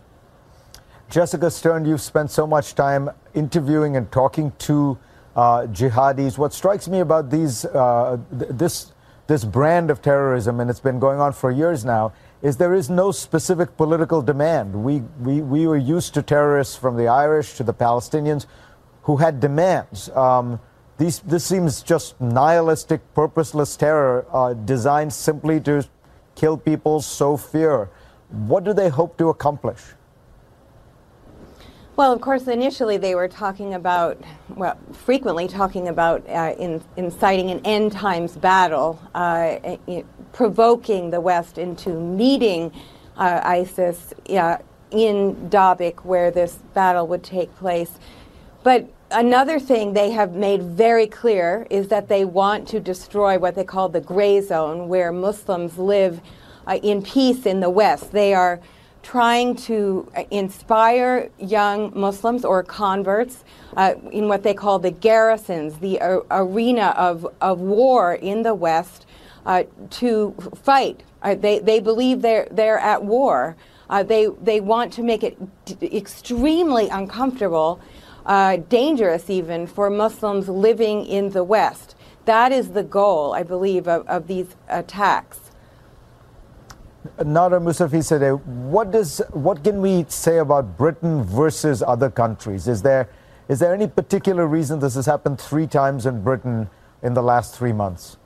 Jessica 1.10 1.50
Stern, 1.50 1.86
you've 1.86 2.02
spent 2.02 2.32
so 2.32 2.46
much 2.46 2.76
time 2.76 3.10
interviewing 3.34 3.96
and 3.96 4.12
talking 4.12 4.52
to 4.60 4.98
uh, 5.38 5.62
jihadis. 5.68 6.38
What 6.38 6.54
strikes 6.54 6.90
me 6.90 7.00
about 7.00 7.30
these, 7.30 7.64
uh, 7.64 8.18
th- 8.38 8.52
this, 8.52 8.92
this 9.28 9.46
brand 9.46 9.90
of 9.90 10.02
terrorism, 10.02 10.60
and 10.60 10.70
it's 10.70 10.82
been 10.82 11.00
going 11.00 11.22
on 11.22 11.32
for 11.32 11.50
years 11.50 11.86
now, 11.86 12.12
is 12.42 12.58
there 12.58 12.74
is 12.74 12.90
no 12.90 13.12
specific 13.12 13.78
political 13.78 14.22
demand. 14.22 14.84
We, 14.84 15.00
we, 15.22 15.42
we 15.42 15.66
were 15.66 15.78
used 15.78 16.14
to 16.16 16.22
terrorists 16.22 16.76
from 16.76 16.98
the 16.98 17.08
Irish 17.08 17.56
to 17.56 17.64
the 17.64 17.74
Palestinians 17.74 18.46
who 19.04 19.16
had 19.16 19.40
demands. 19.40 20.10
Um, 20.10 20.60
these, 20.98 21.20
this 21.20 21.46
seems 21.46 21.84
just 21.84 22.20
nihilistic, 22.20 23.02
purposeless 23.14 23.78
terror 23.78 24.26
uh, 24.34 24.56
designed 24.56 25.14
simply 25.14 25.62
to 25.62 25.88
kill 26.36 26.58
people, 26.58 27.02
sow 27.02 27.38
fear. 27.38 27.90
What 28.30 28.66
do 28.66 28.74
they 28.74 28.90
hope 28.90 29.18
to 29.20 29.30
accomplish? 29.30 29.80
Well, 31.98 32.14
of 32.14 32.22
course, 32.22 32.48
initially 32.48 32.98
they 32.98 33.16
were 33.16 33.28
talking 33.28 33.74
about, 33.74 34.22
well, 34.50 34.78
frequently 34.94 35.48
talking 35.48 35.88
about 35.88 36.24
uh, 36.30 36.54
in, 36.60 36.80
inciting 36.96 37.50
an 37.50 37.60
end 37.66 37.92
times 37.92 38.38
battle, 38.38 39.02
uh, 39.16 39.78
provoking 40.32 41.10
the 41.10 41.20
West 41.20 41.58
into 41.58 41.90
meeting 41.90 42.72
uh, 43.18 43.42
ISIS 43.44 44.14
in 44.28 45.50
Dabiq, 45.50 46.06
where 46.06 46.30
this 46.30 46.60
battle 46.76 47.08
would 47.08 47.24
take 47.24 47.56
place. 47.56 47.98
But 48.62 48.88
another 49.10 49.60
thing 49.60 49.94
they 49.94 50.12
have 50.12 50.34
made 50.34 50.62
very 50.62 51.08
clear 51.08 51.66
is 51.72 51.88
that 51.88 52.10
they 52.10 52.26
want 52.26 52.68
to 52.68 52.80
destroy 52.80 53.40
what 53.40 53.56
they 53.56 53.64
call 53.64 53.90
the 53.90 54.02
gray 54.02 54.40
zone, 54.40 54.88
where 54.88 55.12
Muslims 55.12 55.80
live 55.80 56.22
uh, 56.68 56.76
in 56.84 57.02
peace 57.02 57.48
in 57.48 57.60
the 57.60 57.72
West. 57.72 58.12
They 58.12 58.36
are 58.36 58.62
trying 59.08 59.56
to 59.56 60.06
uh, 60.18 60.24
inspire 60.32 61.30
young 61.40 61.98
Muslims 61.98 62.44
or 62.44 62.62
converts 62.62 63.46
uh, 63.78 63.94
in 64.12 64.28
what 64.28 64.44
they 64.44 64.54
call 64.54 64.80
the 64.80 64.92
garrisons, 64.92 65.80
the 65.80 65.98
uh, 66.02 66.20
arena 66.30 66.94
of, 66.98 67.26
of 67.40 67.58
war 67.58 68.16
in 68.16 68.44
the 68.44 68.54
West, 68.54 69.06
uh, 69.46 69.64
to 69.90 70.36
fight. 70.62 71.04
Uh, 71.22 71.34
they, 71.36 71.58
they 71.60 71.80
believe 71.80 72.22
they're, 72.22 72.50
they're 72.52 72.80
at 72.80 73.02
war. 73.02 73.56
Uh, 73.90 74.04
they, 74.04 74.28
they 74.42 74.60
want 74.60 74.92
to 74.92 75.02
make 75.02 75.24
it 75.24 75.38
d- 75.64 75.78
extremely 75.96 76.90
uncomfortable, 76.90 77.80
dangerous 78.68 79.30
even, 79.30 79.66
for 79.66 79.90
Muslims 79.90 80.50
living 80.50 81.06
in 81.06 81.30
the 81.30 81.46
West. 81.46 81.96
That 82.26 82.52
is 82.52 82.72
the 82.72 82.84
goal, 82.84 83.34
I 83.34 83.44
believe, 83.44 83.88
of, 83.88 84.06
of 84.08 84.28
these 84.28 84.58
attacks. 84.68 85.47
Nader 87.20 87.62
Mousavizadeh, 87.62 88.44
what 88.46 88.92
does 88.92 89.22
what 89.32 89.64
can 89.64 89.82
we 89.82 90.06
say 90.08 90.38
about 90.38 90.78
Britain 90.78 91.24
versus 91.24 91.82
other 91.82 92.10
countries? 92.10 92.68
Is 92.68 92.82
there 92.82 93.10
is 93.50 93.60
there 93.60 93.74
any 93.74 93.88
particular 93.88 94.46
reason 94.46 94.80
this 94.80 94.96
has 94.96 95.06
happened 95.06 95.40
three 95.40 95.68
times 95.68 96.06
in 96.06 96.22
Britain 96.22 96.70
in 97.02 97.14
the 97.14 97.24
last 97.24 97.56
three 97.56 97.72
months? 97.72 98.18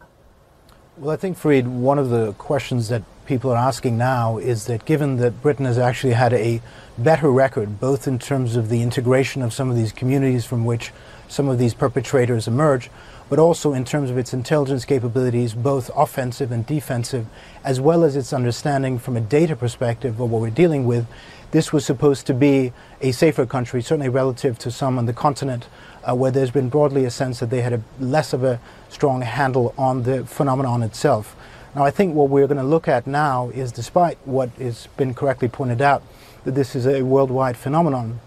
Well, 0.98 1.12
I 1.12 1.16
think, 1.16 1.38
Fareed, 1.38 1.66
one 1.66 1.98
of 2.00 2.10
the 2.10 2.34
questions 2.34 2.90
that 2.90 3.04
people 3.26 3.52
are 3.52 3.58
asking 3.58 3.98
now 3.98 4.38
is 4.38 4.66
that 4.66 4.86
given 4.86 5.18
that 5.18 5.42
Britain 5.42 5.66
has 5.66 5.78
actually 5.78 6.14
had 6.14 6.34
a 6.34 6.62
better 6.98 7.32
record, 7.32 7.80
both 7.80 8.08
in 8.08 8.20
terms 8.20 8.56
of 8.56 8.70
the 8.70 8.82
integration 8.82 9.42
of 9.42 9.54
some 9.54 9.70
of 9.70 9.76
these 9.76 9.92
communities 9.92 10.44
from 10.44 10.66
which 10.66 10.92
some 11.28 11.48
of 11.48 11.58
these 11.58 11.74
perpetrators 11.74 12.48
emerge, 12.48 12.90
but 13.32 13.40
also 13.40 13.72
in 13.72 13.86
terms 13.86 14.10
of 14.10 14.18
its 14.18 14.34
intelligence 14.34 14.84
capabilities, 14.84 15.54
both 15.54 15.90
offensive 15.96 16.52
and 16.52 16.66
defensive, 16.66 17.26
as 17.64 17.80
well 17.80 18.04
as 18.04 18.18
its 18.18 18.34
understanding 18.34 19.00
from 19.00 19.16
a 19.16 19.22
data 19.22 19.56
perspective 19.56 20.20
of 20.20 20.30
what 20.30 20.42
we're 20.42 20.50
dealing 20.50 20.86
with. 20.86 21.08
This 21.52 21.72
was 21.72 21.86
supposed 21.86 22.28
to 22.28 22.34
be 22.34 22.74
a 23.00 23.14
safer 23.14 23.46
country, 23.46 23.82
certainly 23.82 24.10
relative 24.10 24.60
to 24.60 24.70
some 24.70 24.98
on 24.98 25.06
the 25.06 25.14
continent, 25.14 25.70
uh, 26.04 26.14
where 26.14 26.30
there's 26.30 26.52
been 26.52 26.68
broadly 26.68 27.06
a 27.06 27.10
sense 27.10 27.40
that 27.40 27.50
they 27.50 27.62
had 27.62 27.72
a 27.72 27.82
less 28.02 28.34
of 28.34 28.44
a 28.44 28.60
strong 28.90 29.22
handle 29.22 29.74
on 29.78 30.04
the 30.04 30.26
phenomenon 30.26 30.84
itself. 30.84 31.34
Now, 31.74 31.86
I 31.86 31.92
think 31.92 32.14
what 32.14 32.28
we're 32.28 32.48
going 32.48 32.58
to 32.58 32.64
look 32.64 32.90
at 32.90 33.08
now 33.08 33.48
is, 33.52 33.72
despite 33.72 34.18
what 34.26 34.50
has 34.60 34.88
been 34.98 35.14
correctly 35.14 35.48
pointed 35.48 35.82
out, 35.82 36.04
that 36.44 36.52
this 36.52 36.76
is 36.76 36.86
a 36.86 37.04
worldwide 37.04 37.56
phenomenon, 37.56 38.20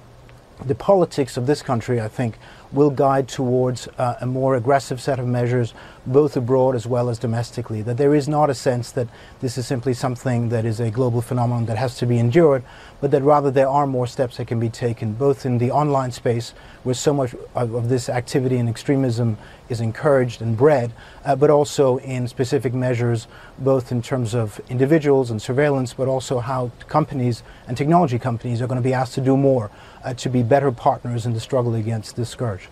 the 0.65 0.75
politics 0.75 1.37
of 1.37 1.47
this 1.47 1.61
country, 1.61 2.01
I 2.01 2.09
think, 2.09 2.39
will 2.75 2.91
guide 2.91 3.29
towards 3.29 3.89
uh, 3.99 4.17
a 4.21 4.27
more 4.27 4.57
aggressive 4.57 5.01
set 5.01 5.19
of 5.19 5.27
measures, 5.27 5.73
both 6.07 6.37
abroad 6.37 6.75
as 6.75 6.87
well 6.87 7.09
as 7.09 7.19
domestically. 7.19 7.81
That 7.83 7.97
there 7.97 8.15
is 8.15 8.29
not 8.29 8.51
a 8.51 8.55
sense 8.55 8.91
that 8.93 9.09
this 9.41 9.57
is 9.57 9.67
simply 9.67 9.95
something 9.95 10.49
that 10.49 10.65
is 10.65 10.81
a 10.81 10.91
global 10.91 11.23
phenomenon 11.23 11.67
that 11.67 11.79
has 11.79 11.97
to 11.99 12.07
be 12.07 12.19
endured, 12.19 12.65
but 13.01 13.11
that 13.13 13.23
rather 13.23 13.51
there 13.51 13.69
are 13.69 13.87
more 13.87 14.07
steps 14.07 14.37
that 14.37 14.47
can 14.47 14.59
be 14.59 14.69
taken, 14.69 15.13
both 15.13 15.47
in 15.47 15.59
the 15.59 15.71
online 15.71 16.11
space, 16.11 16.53
where 16.83 16.95
so 16.95 17.15
much 17.15 17.35
of, 17.55 17.75
of 17.75 17.89
this 17.89 18.09
activity 18.09 18.57
and 18.57 18.69
extremism 18.69 19.39
is 19.69 19.81
encouraged 19.81 20.43
and 20.43 20.57
bred, 20.57 20.93
uh, 21.25 21.35
but 21.35 21.51
also 21.51 21.99
in 21.99 22.29
specific 22.29 22.75
measures, 22.75 23.29
both 23.59 23.93
in 23.93 24.03
terms 24.03 24.35
of 24.35 24.61
individuals 24.69 25.31
and 25.31 25.41
surveillance, 25.41 25.95
but 25.95 26.09
also 26.09 26.41
how 26.41 26.71
companies 26.89 27.43
and 27.69 27.77
technology 27.77 28.19
companies 28.19 28.61
are 28.61 28.67
going 28.67 28.81
to 28.81 28.85
be 28.85 28.93
asked 28.93 29.15
to 29.15 29.21
do 29.21 29.37
more 29.37 29.71
uh, 30.05 30.15
to 30.15 30.29
be 30.29 30.43
better 30.43 30.71
partners 30.71 31.27
in 31.27 31.33
the 31.33 31.41
struggle 31.41 31.75
against 31.75 32.15
this 32.15 32.29
scourge. 32.29 32.69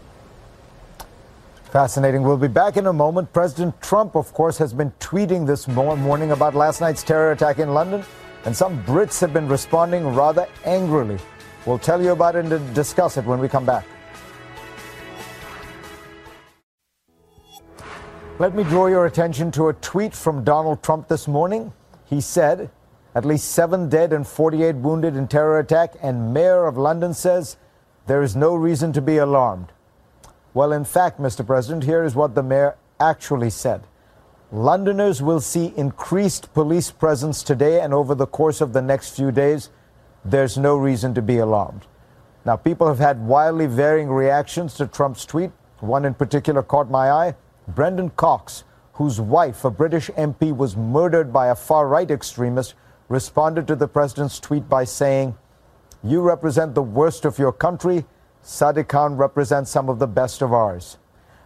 Fascinating. 1.64 2.22
We'll 2.22 2.36
be 2.36 2.48
back 2.48 2.76
in 2.76 2.86
a 2.86 2.92
moment. 2.92 3.32
President 3.32 3.80
Trump, 3.80 4.14
of 4.14 4.34
course, 4.34 4.58
has 4.58 4.74
been 4.74 4.92
tweeting 5.00 5.46
this 5.46 5.66
morning 5.66 6.32
about 6.32 6.54
last 6.54 6.82
night's 6.82 7.02
terror 7.02 7.32
attack 7.32 7.58
in 7.58 7.72
London, 7.72 8.04
and 8.44 8.54
some 8.54 8.84
Brits 8.84 9.20
have 9.22 9.32
been 9.32 9.48
responding 9.48 10.14
rather 10.14 10.46
angrily. 10.66 11.18
We'll 11.64 11.78
tell 11.78 12.02
you 12.02 12.12
about 12.12 12.36
it 12.36 12.44
and 12.44 12.74
discuss 12.74 13.16
it 13.16 13.24
when 13.24 13.38
we 13.38 13.48
come 13.48 13.64
back. 13.64 13.86
Let 18.38 18.54
me 18.54 18.64
draw 18.64 18.88
your 18.88 19.06
attention 19.06 19.50
to 19.52 19.68
a 19.68 19.72
tweet 19.74 20.14
from 20.14 20.44
Donald 20.44 20.82
Trump 20.82 21.08
this 21.08 21.26
morning. 21.26 21.72
He 22.04 22.20
said, 22.20 22.70
at 23.14 23.24
least 23.24 23.50
seven 23.50 23.88
dead 23.88 24.12
and 24.12 24.26
48 24.26 24.76
wounded 24.76 25.16
in 25.16 25.28
terror 25.28 25.58
attack, 25.58 25.94
and 26.02 26.32
Mayor 26.32 26.66
of 26.66 26.76
London 26.76 27.12
says 27.14 27.56
there 28.06 28.22
is 28.22 28.34
no 28.34 28.54
reason 28.54 28.92
to 28.92 29.02
be 29.02 29.18
alarmed. 29.18 29.72
Well, 30.54 30.72
in 30.72 30.84
fact, 30.84 31.20
Mr. 31.20 31.46
President, 31.46 31.84
here 31.84 32.04
is 32.04 32.14
what 32.14 32.34
the 32.34 32.42
mayor 32.42 32.76
actually 33.00 33.50
said. 33.50 33.86
Londoners 34.50 35.22
will 35.22 35.40
see 35.40 35.72
increased 35.76 36.52
police 36.52 36.90
presence 36.90 37.42
today 37.42 37.80
and 37.80 37.94
over 37.94 38.14
the 38.14 38.26
course 38.26 38.60
of 38.60 38.74
the 38.74 38.82
next 38.82 39.16
few 39.16 39.32
days. 39.32 39.70
There's 40.24 40.58
no 40.58 40.76
reason 40.76 41.14
to 41.14 41.22
be 41.22 41.38
alarmed. 41.38 41.86
Now, 42.44 42.56
people 42.56 42.86
have 42.86 42.98
had 42.98 43.26
wildly 43.26 43.66
varying 43.66 44.10
reactions 44.10 44.74
to 44.74 44.86
Trump's 44.86 45.24
tweet. 45.24 45.52
One 45.80 46.04
in 46.04 46.14
particular 46.14 46.62
caught 46.62 46.90
my 46.90 47.10
eye. 47.10 47.34
Brendan 47.68 48.10
Cox, 48.10 48.64
whose 48.94 49.20
wife, 49.20 49.64
a 49.64 49.70
British 49.70 50.10
MP, 50.10 50.54
was 50.54 50.76
murdered 50.76 51.32
by 51.32 51.46
a 51.46 51.54
far 51.54 51.88
right 51.88 52.10
extremist, 52.10 52.74
responded 53.12 53.66
to 53.66 53.76
the 53.76 53.86
president's 53.86 54.40
tweet 54.40 54.70
by 54.70 54.84
saying, 54.84 55.36
You 56.02 56.22
represent 56.22 56.74
the 56.74 56.82
worst 56.82 57.26
of 57.26 57.38
your 57.38 57.52
country. 57.52 58.06
Sadiq 58.42 58.88
Khan 58.88 59.16
represents 59.16 59.70
some 59.70 59.90
of 59.90 59.98
the 59.98 60.06
best 60.06 60.40
of 60.40 60.54
ours. 60.54 60.96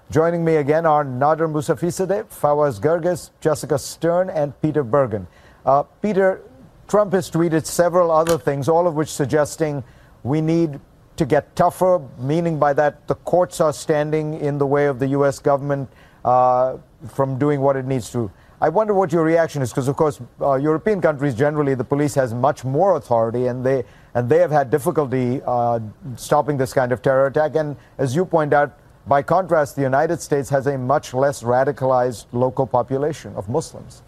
Joining 0.08 0.44
me 0.44 0.54
again 0.56 0.86
are 0.86 1.04
Nader 1.04 1.50
Mousavizadeh, 1.50 2.26
Fawaz 2.26 2.80
Gerges, 2.80 3.30
Jessica 3.40 3.80
Stern, 3.80 4.30
and 4.30 4.58
Peter 4.62 4.84
Bergen. 4.84 5.26
Uh, 5.64 5.82
Peter, 6.00 6.40
Trump 6.86 7.12
has 7.12 7.28
tweeted 7.28 7.66
several 7.66 8.12
other 8.12 8.38
things, 8.38 8.68
all 8.68 8.86
of 8.86 8.94
which 8.94 9.08
suggesting 9.08 9.82
we 10.22 10.40
need 10.40 10.78
to 11.16 11.26
get 11.26 11.56
tougher, 11.56 12.00
meaning 12.20 12.60
by 12.60 12.74
that 12.74 13.08
the 13.08 13.16
courts 13.16 13.60
are 13.60 13.72
standing 13.72 14.34
in 14.34 14.58
the 14.58 14.66
way 14.66 14.86
of 14.86 15.00
the 15.00 15.08
U.S. 15.08 15.40
government 15.40 15.90
uh, 16.24 16.76
from 17.08 17.40
doing 17.40 17.60
what 17.60 17.74
it 17.74 17.86
needs 17.86 18.12
to. 18.12 18.30
I 18.58 18.70
wonder 18.70 18.94
what 18.94 19.12
your 19.12 19.22
reaction 19.22 19.60
is, 19.60 19.70
because 19.70 19.86
of 19.86 19.96
course, 19.96 20.18
uh, 20.40 20.54
European 20.54 21.02
countries 21.02 21.34
generally, 21.34 21.74
the 21.74 21.84
police 21.84 22.14
has 22.14 22.32
much 22.32 22.64
more 22.64 22.96
authority, 22.96 23.48
and 23.48 23.64
they 23.64 23.84
and 24.14 24.30
they 24.30 24.38
have 24.38 24.50
had 24.50 24.70
difficulty 24.70 25.42
uh, 25.46 25.78
stopping 26.16 26.56
this 26.56 26.72
kind 26.72 26.90
of 26.90 27.02
terror 27.02 27.26
attack. 27.26 27.54
And 27.54 27.76
as 27.98 28.16
you 28.16 28.24
point 28.24 28.54
out, 28.54 28.78
by 29.06 29.22
contrast, 29.22 29.76
the 29.76 29.82
United 29.82 30.22
States 30.22 30.48
has 30.48 30.66
a 30.66 30.78
much 30.78 31.12
less 31.12 31.42
radicalized 31.42 32.24
local 32.32 32.66
population 32.66 33.34
of 33.36 33.48
Muslims. 33.50 34.02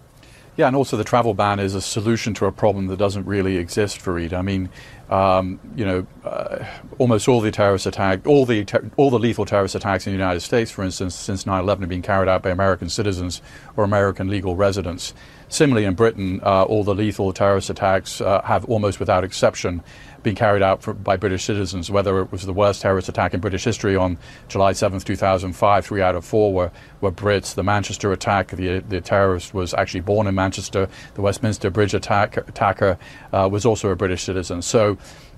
Yeah, 0.57 0.67
and 0.67 0.75
also 0.75 0.97
the 0.97 1.05
travel 1.05 1.35
ban 1.35 1.61
is 1.61 1.75
a 1.75 1.81
solution 1.81 2.33
to 2.35 2.47
a 2.47 2.53
problem 2.53 2.87
that 2.87 2.97
doesn't 2.97 3.27
really 3.27 3.59
exist, 3.59 4.01
for 4.01 4.15
Fareed. 4.15 4.33
I 4.33 4.43
mean, 4.43 4.71
um, 5.11 5.59
you 5.75 5.85
know, 5.85 6.07
uh, 6.25 6.65
almost 6.99 7.29
all 7.29 7.41
the 7.41 7.51
terrorist 7.51 7.87
attack, 7.87 8.27
all 8.27 8.45
the 8.45 8.65
ter- 8.65 8.91
all 8.97 9.11
the 9.11 9.19
lethal 9.19 9.47
terrorist 9.47 9.75
attacks 9.75 10.07
in 10.07 10.13
the 10.13 10.19
United 10.19 10.41
States, 10.41 10.71
for 10.71 10.85
instance, 10.85 11.15
since 11.15 11.45
9/11, 11.45 11.81
have 11.81 11.89
been 11.89 12.03
carried 12.03 12.29
out 12.29 12.43
by 12.43 12.51
American 12.51 12.89
citizens 12.89 13.41
or 13.77 13.85
American 13.85 14.29
legal 14.29 14.55
residents. 14.55 15.15
Similarly, 15.49 15.87
in 15.87 15.95
Britain, 15.95 16.41
uh, 16.45 16.65
all 16.65 16.85
the 16.85 16.95
lethal 16.95 17.33
terrorist 17.33 17.71
attacks 17.71 18.21
uh, 18.21 18.43
have 18.43 18.67
almost 18.67 19.01
without 19.01 19.25
exception 19.25 19.83
been 20.23 20.35
carried 20.35 20.63
out 20.63 20.83
for, 20.83 20.93
by 20.93 21.17
British 21.17 21.45
citizens, 21.45 21.91
whether 21.91 22.21
it 22.21 22.33
was 22.33 22.45
the 22.45 22.53
worst 22.53 22.83
terrorist 22.83 23.09
attack 23.09 23.35
in 23.35 23.41
British 23.41 23.65
history 23.65 23.97
on 23.97 24.19
July 24.49 24.73
7th, 24.73 25.05
2005, 25.05 25.87
three 25.87 26.03
out 26.03 26.15
of 26.15 26.25
four 26.25 26.53
were, 26.53 26.71
were 27.01 27.13
Brits. 27.13 27.55
The 27.55 27.63
Manchester 27.63 28.13
attack, 28.13 28.49
the, 28.49 28.81
the 28.81 29.01
terrorist 29.01 29.55
was 29.55 29.75
actually 29.75 30.01
born 30.01 30.27
in 30.27 30.35
Manchester. 30.35 30.89
The 31.15 31.23
Westminster 31.23 31.71
Bridge 31.71 31.95
attack, 31.95 32.37
attacker 32.37 32.99
uh, 33.33 33.49
was 33.51 33.65
also 33.65 33.91
a 33.91 33.97
British 33.97 34.23
citizen. 34.23 34.63
So, 34.63 34.91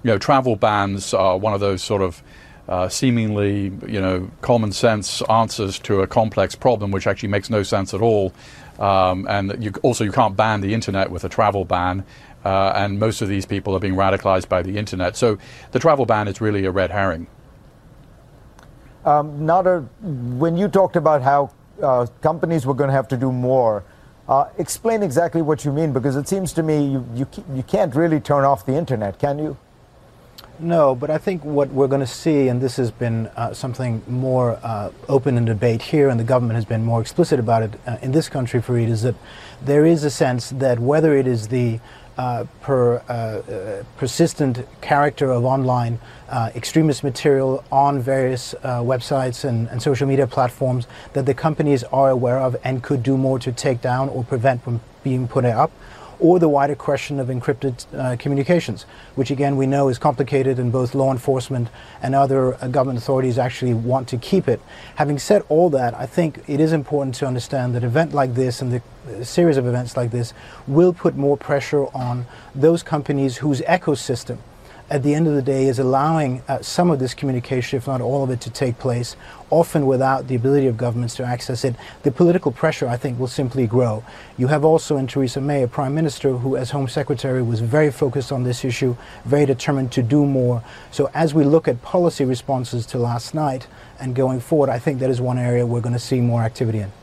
you 0.03 0.11
know, 0.11 0.19
travel 0.19 0.57
bans 0.57 1.13
are 1.13 1.37
one 1.37 1.53
of 1.53 1.61
those 1.61 1.83
sort 1.83 2.03
of 2.03 2.23
uh, 2.71 2.89
seemingly, 2.89 3.73
you 3.87 4.01
know, 4.01 4.31
common 4.43 4.71
sense 4.71 5.21
answers 5.23 5.79
to 5.81 6.03
a 6.03 6.07
complex 6.07 6.55
problem, 6.55 6.93
which 6.93 7.07
actually 7.09 7.29
makes 7.29 7.51
no 7.51 7.65
sense 7.65 7.93
at 7.93 8.01
all. 8.01 8.33
Um, 8.79 9.27
and 9.29 9.63
you, 9.63 9.73
also, 9.83 10.05
you 10.05 10.13
can't 10.13 10.37
ban 10.37 10.61
the 10.61 10.73
internet 10.73 11.11
with 11.11 11.25
a 11.25 11.29
travel 11.29 11.65
ban. 11.65 12.05
Uh, 12.45 12.73
and 12.75 12.99
most 12.99 13.21
of 13.21 13.29
these 13.29 13.45
people 13.45 13.75
are 13.75 13.81
being 13.81 13.97
radicalized 13.97 14.49
by 14.49 14.63
the 14.63 14.79
internet. 14.79 15.17
So 15.17 15.37
the 15.73 15.81
travel 15.81 16.07
ban 16.07 16.29
is 16.29 16.41
really 16.41 16.65
a 16.65 16.71
red 16.71 16.91
herring. 16.91 17.27
Um, 19.05 19.41
Nader, 19.41 19.87
when 20.39 20.57
you 20.57 20.69
talked 20.69 20.95
about 20.95 21.23
how 21.23 21.51
uh, 21.83 22.07
companies 22.23 22.65
were 22.67 22.75
going 22.75 22.89
to 22.89 22.95
have 22.95 23.09
to 23.09 23.17
do 23.17 23.33
more, 23.33 23.85
uh, 24.29 24.45
explain 24.59 25.03
exactly 25.03 25.43
what 25.43 25.65
you 25.65 25.73
mean, 25.73 25.93
because 25.93 26.15
it 26.15 26.29
seems 26.29 26.53
to 26.53 26.63
me 26.63 26.87
you, 26.87 27.05
you, 27.15 27.27
you 27.53 27.63
can't 27.65 27.95
really 27.97 28.21
turn 28.21 28.45
off 28.45 28.65
the 28.65 28.75
internet, 28.75 29.19
can 29.19 29.39
you? 29.39 29.57
No, 30.63 30.95
but 30.95 31.09
I 31.09 31.17
think 31.17 31.43
what 31.43 31.71
we're 31.71 31.87
going 31.87 32.03
to 32.03 32.07
see, 32.07 32.49
and 32.49 32.61
this 32.61 32.77
has 32.77 32.91
been 32.91 33.29
uh, 33.29 33.55
something 33.55 34.03
more 34.07 34.61
uh, 34.63 34.91
open 35.09 35.39
in 35.39 35.47
debate 35.47 35.81
here, 35.81 36.11
and 36.11 36.21
the 36.21 36.25
government 36.25 36.57
has 36.57 36.67
been 36.67 36.85
more 36.85 37.01
explicit 37.01 37.41
about 37.41 37.63
it 37.63 37.71
uh, 37.87 37.97
in 38.03 38.13
this 38.13 38.29
country, 38.29 38.61
Fareed, 38.61 38.89
is 38.89 39.01
that 39.01 39.15
there 39.63 39.87
is 39.87 40.05
a 40.05 40.11
sense 40.11 40.51
that 40.51 40.79
whether 40.79 41.17
it 41.17 41.27
is 41.27 41.49
the 41.49 41.81
uh, 42.19 42.45
per 42.61 42.97
uh, 42.97 43.13
uh, 43.13 43.85
persistent 43.97 44.67
character 44.83 45.31
of 45.31 45.47
online 45.47 45.99
extremist 46.55 47.03
material 47.03 47.65
on 47.73 47.99
various 47.99 48.55
websites 48.63 49.45
and, 49.45 49.69
and, 49.69 49.81
social 49.81 50.07
media 50.07 50.27
platforms 50.27 50.87
that 51.15 51.25
the 51.25 51.33
companies 51.33 51.83
are 51.85 52.11
aware 52.11 52.39
of 52.39 52.55
and 52.63 52.83
could 52.83 53.03
do 53.03 53.17
more 53.17 53.39
to 53.39 53.51
take 53.51 53.81
down 53.81 54.11
or 54.11 54.23
prevent 54.23 54.63
from 54.63 54.81
being 55.03 55.27
put 55.27 55.47
up 55.47 55.73
or 56.21 56.39
the 56.39 56.49
wider 56.49 56.75
question 56.75 57.19
of 57.19 57.29
encrypted 57.29 57.85
uh, 57.95 58.17
communications, 58.17 58.85
which 59.15 59.31
again 59.31 59.57
we 59.57 59.67
know 59.67 59.89
is 59.89 59.99
complicated 59.99 60.59
and 60.59 60.71
both 60.71 60.95
law 60.95 61.11
enforcement 61.11 61.69
and 62.03 62.15
other 62.15 62.55
uh, 62.55 62.69
government 62.69 62.99
authorities 62.99 63.39
actually 63.39 63.75
want 63.75 64.09
to 64.09 64.17
keep 64.17 64.47
it. 64.47 64.61
Having 64.97 65.19
said 65.19 65.43
all 65.49 65.71
that, 65.71 65.95
I 65.95 66.07
think 66.07 66.43
it 66.47 66.61
is 66.61 66.73
important 66.73 67.15
to 67.17 67.27
understand 67.27 67.75
that 67.75 67.85
event 67.85 68.13
like 68.13 68.35
this 68.35 68.61
and 68.61 68.73
the 68.73 68.83
uh, 69.09 69.25
series 69.25 69.57
of 69.57 69.67
events 69.67 69.97
like 69.97 70.11
this 70.11 70.33
will 70.67 70.93
put 70.93 71.17
more 71.17 71.37
pressure 71.37 71.87
on 71.95 72.27
those 72.55 72.83
companies 72.83 73.39
whose 73.39 73.61
ecosystem 73.63 74.39
at 74.91 75.05
the 75.05 75.15
end 75.15 75.29
of 75.29 75.35
the 75.35 75.43
day 75.43 75.69
is 75.69 75.79
allowing 75.79 76.43
uh, 76.49 76.61
some 76.61 76.91
of 76.91 76.99
this 76.99 77.15
communication, 77.15 77.77
if 77.77 77.87
not 77.87 78.01
all 78.01 78.25
of 78.25 78.31
it, 78.31 78.41
to 78.41 78.51
take 78.51 78.77
place, 78.79 79.15
often 79.49 79.87
without 79.87 80.27
the 80.27 80.35
ability 80.35 80.67
of 80.67 80.77
governments 80.77 81.15
to 81.15 81.25
access 81.25 81.65
it. 81.65 81.77
The 82.03 82.11
political 82.11 82.51
pressure, 82.51 82.89
I 82.89 82.97
think, 82.97 83.19
will 83.19 83.29
simply 83.29 83.69
grow. 83.69 84.03
You 84.37 84.49
have 84.49 84.65
also 84.65 84.97
in 84.97 85.07
Theresa 85.07 85.41
May 85.41 85.63
a 85.63 85.69
prime 85.69 85.95
minister 85.95 86.37
who, 86.39 86.57
as 86.57 86.71
Home 86.71 86.89
Secretary, 86.89 87.41
was 87.41 87.61
very 87.61 87.93
focused 87.93 88.33
on 88.33 88.43
this 88.43 88.65
issue, 88.65 88.97
very 89.25 89.47
determined 89.47 89.93
to 89.93 90.03
do 90.03 90.27
more. 90.27 90.65
So 90.91 91.09
as 91.15 91.35
we 91.35 91.45
look 91.45 91.69
at 91.69 91.83
policy 91.83 92.25
responses 92.25 92.85
to 92.87 92.99
last 92.99 93.33
night 93.33 93.69
and 94.01 94.17
going 94.17 94.41
forward, 94.41 94.71
I 94.71 94.81
think 94.81 94.99
that 94.99 95.11
is 95.11 95.21
one 95.21 95.39
area 95.39 95.65
we're 95.65 95.81
going 95.81 95.93
to 95.93 96.01
see 96.01 96.21
more 96.21 96.43
activity 96.43 96.81
in. 96.81 97.00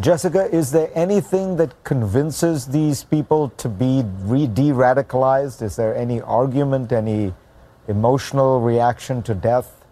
Jessica, 0.00 0.52
is 0.52 0.72
there 0.72 0.90
anything 0.94 1.56
that 1.56 1.84
convinces 1.84 2.66
these 2.66 3.04
people 3.04 3.50
to 3.50 3.68
be 3.68 4.02
de 4.02 4.72
radicalized? 4.72 5.62
Is 5.62 5.76
there 5.76 5.94
any 5.94 6.20
argument, 6.20 6.90
any 6.90 7.32
emotional 7.86 8.60
reaction 8.60 9.22
to 9.22 9.34
death? 9.34 9.84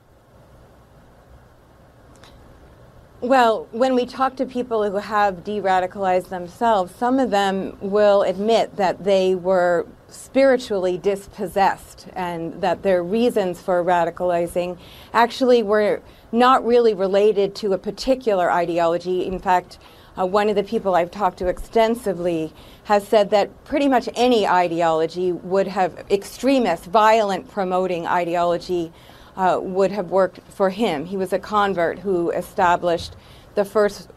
Well, 3.20 3.68
when 3.70 3.94
we 3.94 4.04
talk 4.04 4.34
to 4.36 4.46
people 4.46 4.90
who 4.90 4.96
have 4.96 5.44
de 5.44 5.60
radicalized 5.60 6.30
themselves, 6.30 6.92
some 6.92 7.20
of 7.20 7.30
them 7.30 7.76
will 7.80 8.22
admit 8.22 8.74
that 8.74 9.04
they 9.04 9.36
were 9.36 9.86
spiritually 10.08 10.98
dispossessed 10.98 12.08
and 12.14 12.60
that 12.60 12.82
their 12.82 13.04
reasons 13.04 13.62
for 13.62 13.84
radicalizing 13.84 14.76
actually 15.14 15.62
were 15.62 16.02
not 16.32 16.64
really 16.64 16.94
related 16.94 17.54
to 17.54 17.74
a 17.74 17.78
particular 17.78 18.50
ideology. 18.50 19.26
In 19.26 19.38
fact, 19.38 19.78
uh, 20.18 20.26
one 20.26 20.48
of 20.48 20.56
the 20.56 20.64
people 20.64 20.94
I've 20.94 21.10
talked 21.10 21.38
to 21.38 21.46
extensively 21.46 22.52
has 22.84 23.06
said 23.06 23.30
that 23.30 23.64
pretty 23.64 23.88
much 23.88 24.08
any 24.14 24.46
ideology 24.46 25.32
would 25.32 25.68
have, 25.68 26.04
extremist, 26.10 26.84
violent 26.86 27.50
promoting 27.50 28.06
ideology 28.06 28.92
uh, 29.36 29.58
would 29.62 29.90
have 29.90 30.10
worked 30.10 30.40
for 30.48 30.70
him. 30.70 31.06
He 31.06 31.16
was 31.16 31.32
a 31.32 31.38
convert 31.38 31.98
who 32.00 32.30
established 32.30 33.16
the 33.54 33.64
first 33.64 34.10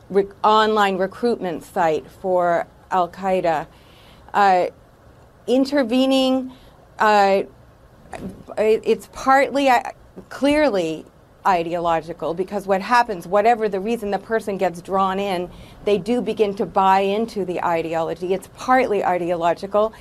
online 0.43 0.97
recruitment 0.97 1.63
site 1.63 2.09
for 2.09 2.67
Al 2.91 3.09
Qaeda. 3.09 3.67
Uh, 4.33 4.67
intervening, 5.47 6.51
uh, 6.99 7.43
it's 8.57 9.09
partly, 9.13 9.69
uh, 9.69 9.81
clearly, 10.29 11.05
ideological 11.45 12.33
because 12.33 12.67
what 12.67 12.81
happens, 12.81 13.27
whatever 13.27 13.69
the 13.69 13.79
reason 13.79 14.11
the 14.11 14.19
person 14.19 14.57
gets 14.57 14.81
drawn 14.81 15.19
in, 15.19 15.49
they 15.83 15.97
do 15.97 16.21
begin 16.21 16.55
to 16.55 16.65
buy 16.65 17.01
into 17.01 17.45
the 17.45 17.63
ideology. 17.63 18.33
It's 18.33 18.49
partly 18.55 19.03
ideological 19.03 19.93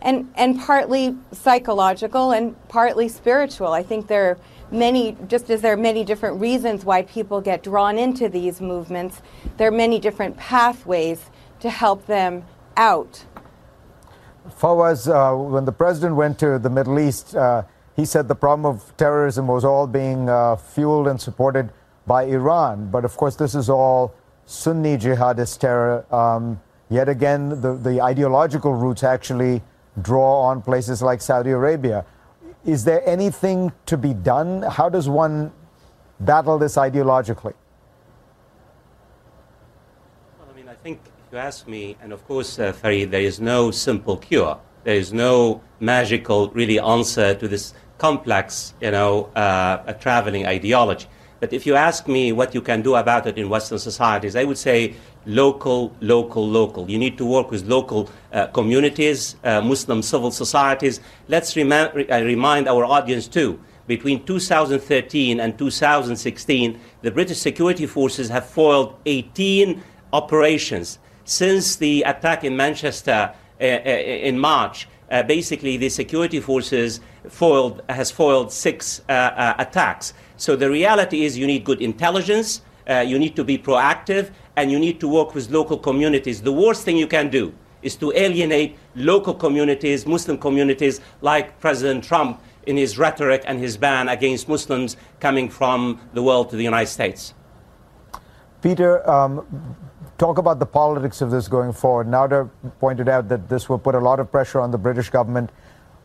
and, 0.00 0.32
and 0.34 0.58
partly 0.60 1.16
psychological 1.32 2.32
and 2.32 2.56
partly 2.68 3.08
spiritual. 3.08 3.72
I 3.72 3.82
think 3.82 4.08
there 4.08 4.30
are 4.30 4.38
many, 4.70 5.16
just 5.28 5.50
as 5.50 5.60
there 5.60 5.72
are 5.72 5.76
many 5.76 6.04
different 6.04 6.40
reasons 6.40 6.84
why 6.84 7.02
people 7.02 7.40
get 7.40 7.62
drawn 7.62 7.98
into 7.98 8.28
these 8.28 8.60
movements, 8.60 9.22
there 9.56 9.68
are 9.68 9.72
many 9.72 9.98
different 9.98 10.36
pathways 10.36 11.30
to 11.60 11.70
help 11.70 12.06
them 12.06 12.44
out. 12.76 13.24
Fawaz, 14.58 15.06
uh, 15.08 15.36
when 15.36 15.64
the 15.64 15.72
president 15.72 16.16
went 16.16 16.38
to 16.40 16.58
the 16.58 16.70
Middle 16.70 16.98
East, 16.98 17.36
uh, 17.36 17.62
he 17.96 18.04
said 18.04 18.28
the 18.28 18.34
problem 18.34 18.66
of 18.66 18.96
terrorism 18.96 19.46
was 19.46 19.64
all 19.64 19.86
being 19.86 20.28
uh, 20.28 20.56
fueled 20.56 21.08
and 21.08 21.20
supported 21.20 21.70
by 22.06 22.24
Iran. 22.24 22.90
But 22.90 23.04
of 23.04 23.16
course, 23.16 23.36
this 23.36 23.54
is 23.54 23.68
all 23.68 24.14
Sunni 24.46 24.96
jihadist 24.96 25.58
terror. 25.58 26.06
Um, 26.14 26.60
yet 26.88 27.08
again, 27.08 27.60
the, 27.60 27.74
the 27.74 28.00
ideological 28.00 28.74
roots 28.74 29.02
actually 29.02 29.62
draw 30.00 30.42
on 30.42 30.62
places 30.62 31.02
like 31.02 31.20
Saudi 31.20 31.50
Arabia. 31.50 32.04
Is 32.64 32.84
there 32.84 33.06
anything 33.08 33.72
to 33.86 33.96
be 33.96 34.14
done? 34.14 34.62
How 34.62 34.88
does 34.88 35.08
one 35.08 35.52
battle 36.20 36.58
this 36.58 36.76
ideologically? 36.76 37.54
Well, 40.38 40.48
I 40.50 40.56
mean, 40.56 40.68
I 40.68 40.74
think 40.74 41.00
if 41.04 41.32
you 41.32 41.38
ask 41.38 41.68
me, 41.68 41.96
and 42.00 42.12
of 42.12 42.26
course, 42.26 42.58
uh, 42.58 42.72
Fareed, 42.72 43.10
there 43.10 43.20
is 43.20 43.40
no 43.40 43.70
simple 43.70 44.16
cure. 44.16 44.58
There 44.84 44.96
is 44.96 45.12
no 45.12 45.60
magical, 45.78 46.50
really, 46.50 46.78
answer 46.78 47.34
to 47.34 47.48
this 47.48 47.74
complex, 48.02 48.74
you 48.80 48.90
know, 48.90 49.12
uh, 49.36 49.92
a 49.92 49.94
traveling 49.94 50.44
ideology. 50.44 51.06
But 51.38 51.52
if 51.52 51.62
you 51.68 51.74
ask 51.76 52.08
me 52.08 52.32
what 52.32 52.52
you 52.56 52.60
can 52.60 52.82
do 52.82 52.96
about 52.96 53.26
it 53.28 53.38
in 53.38 53.48
Western 53.48 53.78
societies, 53.78 54.34
I 54.34 54.44
would 54.48 54.58
say 54.58 54.94
local, 55.24 55.92
local, 56.00 56.44
local. 56.60 56.90
You 56.90 56.98
need 56.98 57.16
to 57.18 57.26
work 57.36 57.52
with 57.52 57.62
local 57.76 58.10
uh, 58.32 58.48
communities, 58.58 59.36
uh, 59.44 59.60
Muslim 59.60 60.02
civil 60.02 60.32
societies. 60.32 61.00
Let's 61.28 61.56
uh, 61.56 61.90
remind 62.34 62.68
our 62.68 62.84
audience 62.84 63.28
too. 63.28 63.60
Between 63.86 64.24
2013 64.24 65.38
and 65.38 65.56
2016, 65.56 66.80
the 67.02 67.10
British 67.10 67.38
security 67.38 67.86
forces 67.86 68.28
have 68.30 68.46
foiled 68.46 68.96
18 69.06 69.80
operations. 70.12 70.98
Since 71.24 71.76
the 71.76 72.02
attack 72.02 72.42
in 72.42 72.56
Manchester 72.56 73.32
uh, 73.60 73.64
uh, 73.64 74.28
in 74.28 74.38
March, 74.38 74.88
uh, 75.12 75.22
basically 75.22 75.76
the 75.76 75.88
security 75.88 76.40
forces 76.40 77.00
foiled, 77.28 77.82
has 77.88 78.10
foiled 78.10 78.50
six 78.50 79.02
uh, 79.08 79.12
uh, 79.12 79.54
attacks. 79.58 80.14
So 80.36 80.56
the 80.56 80.70
reality 80.70 81.24
is 81.24 81.38
you 81.38 81.46
need 81.46 81.64
good 81.64 81.80
intelligence, 81.80 82.62
uh, 82.88 83.04
you 83.06 83.18
need 83.18 83.36
to 83.36 83.44
be 83.44 83.58
proactive, 83.58 84.32
and 84.56 84.72
you 84.72 84.78
need 84.78 84.98
to 85.00 85.08
work 85.08 85.34
with 85.34 85.50
local 85.50 85.78
communities. 85.78 86.42
The 86.42 86.52
worst 86.52 86.84
thing 86.84 86.96
you 86.96 87.06
can 87.06 87.28
do 87.28 87.52
is 87.82 87.94
to 87.96 88.12
alienate 88.12 88.76
local 88.96 89.34
communities, 89.34 90.06
Muslim 90.06 90.38
communities, 90.38 91.00
like 91.20 91.60
President 91.60 92.02
Trump 92.02 92.40
in 92.66 92.76
his 92.76 92.96
rhetoric 92.96 93.42
and 93.46 93.58
his 93.58 93.76
ban 93.76 94.08
against 94.08 94.48
Muslims 94.48 94.96
coming 95.20 95.48
from 95.48 96.00
the 96.14 96.22
world 96.22 96.48
to 96.50 96.56
the 96.56 96.64
United 96.64 96.90
States. 96.90 97.34
Peter, 98.62 99.08
um, 99.10 99.44
talk 100.22 100.38
about 100.38 100.60
the 100.60 100.66
politics 100.66 101.20
of 101.20 101.32
this 101.32 101.48
going 101.48 101.72
forward. 101.72 102.06
Nader 102.06 102.48
pointed 102.78 103.08
out 103.08 103.28
that 103.28 103.48
this 103.48 103.68
will 103.68 103.78
put 103.78 103.96
a 103.96 103.98
lot 103.98 104.20
of 104.20 104.30
pressure 104.30 104.60
on 104.60 104.70
the 104.70 104.78
British 104.78 105.10
government. 105.10 105.50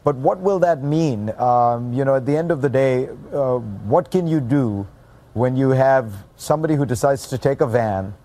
But 0.03 0.15
what 0.15 0.39
will 0.39 0.57
that 0.59 0.81
mean? 0.81 1.29
Um, 1.37 1.93
you 1.93 2.03
know, 2.03 2.15
at 2.15 2.25
the 2.25 2.35
end 2.35 2.49
of 2.49 2.63
the 2.63 2.69
day, 2.69 3.09
uh, 3.31 3.59
what 3.93 4.09
can 4.09 4.25
you 4.25 4.39
do 4.39 4.87
when 5.33 5.55
you 5.55 5.69
have 5.69 6.11
somebody 6.35 6.73
who 6.73 6.83
decides 6.83 7.27
to 7.27 7.37
take 7.37 7.61
a 7.61 7.67
van 7.67 8.15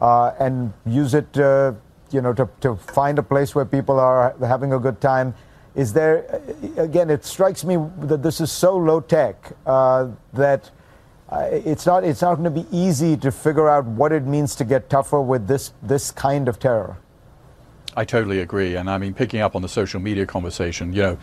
uh, 0.00 0.34
and 0.38 0.72
use 0.86 1.14
it, 1.14 1.36
uh, 1.36 1.72
you 2.12 2.20
know, 2.20 2.32
to, 2.32 2.48
to 2.60 2.76
find 2.76 3.18
a 3.18 3.22
place 3.24 3.52
where 3.52 3.64
people 3.64 3.98
are 3.98 4.36
having 4.38 4.72
a 4.72 4.78
good 4.78 5.00
time? 5.00 5.34
Is 5.74 5.92
there, 5.92 6.40
again, 6.76 7.10
it 7.10 7.24
strikes 7.24 7.64
me 7.64 7.76
that 8.02 8.22
this 8.22 8.40
is 8.40 8.52
so 8.52 8.76
low 8.76 9.00
tech 9.00 9.50
uh, 9.66 10.10
that 10.32 10.70
uh, 11.30 11.48
it's 11.50 11.86
not, 11.86 12.04
it's 12.04 12.22
not 12.22 12.36
going 12.36 12.52
to 12.52 12.62
be 12.62 12.66
easy 12.76 13.16
to 13.16 13.30
figure 13.30 13.68
out 13.68 13.84
what 13.84 14.12
it 14.12 14.24
means 14.24 14.54
to 14.56 14.64
get 14.64 14.90
tougher 14.90 15.20
with 15.20 15.46
this, 15.46 15.72
this 15.82 16.10
kind 16.10 16.48
of 16.48 16.58
terror. 16.58 16.96
I 17.96 18.04
totally 18.04 18.38
agree, 18.38 18.76
and 18.76 18.88
I 18.88 18.98
mean, 18.98 19.14
picking 19.14 19.40
up 19.40 19.56
on 19.56 19.62
the 19.62 19.68
social 19.68 20.00
media 20.00 20.24
conversation, 20.24 20.92
you 20.92 21.02
know, 21.02 21.18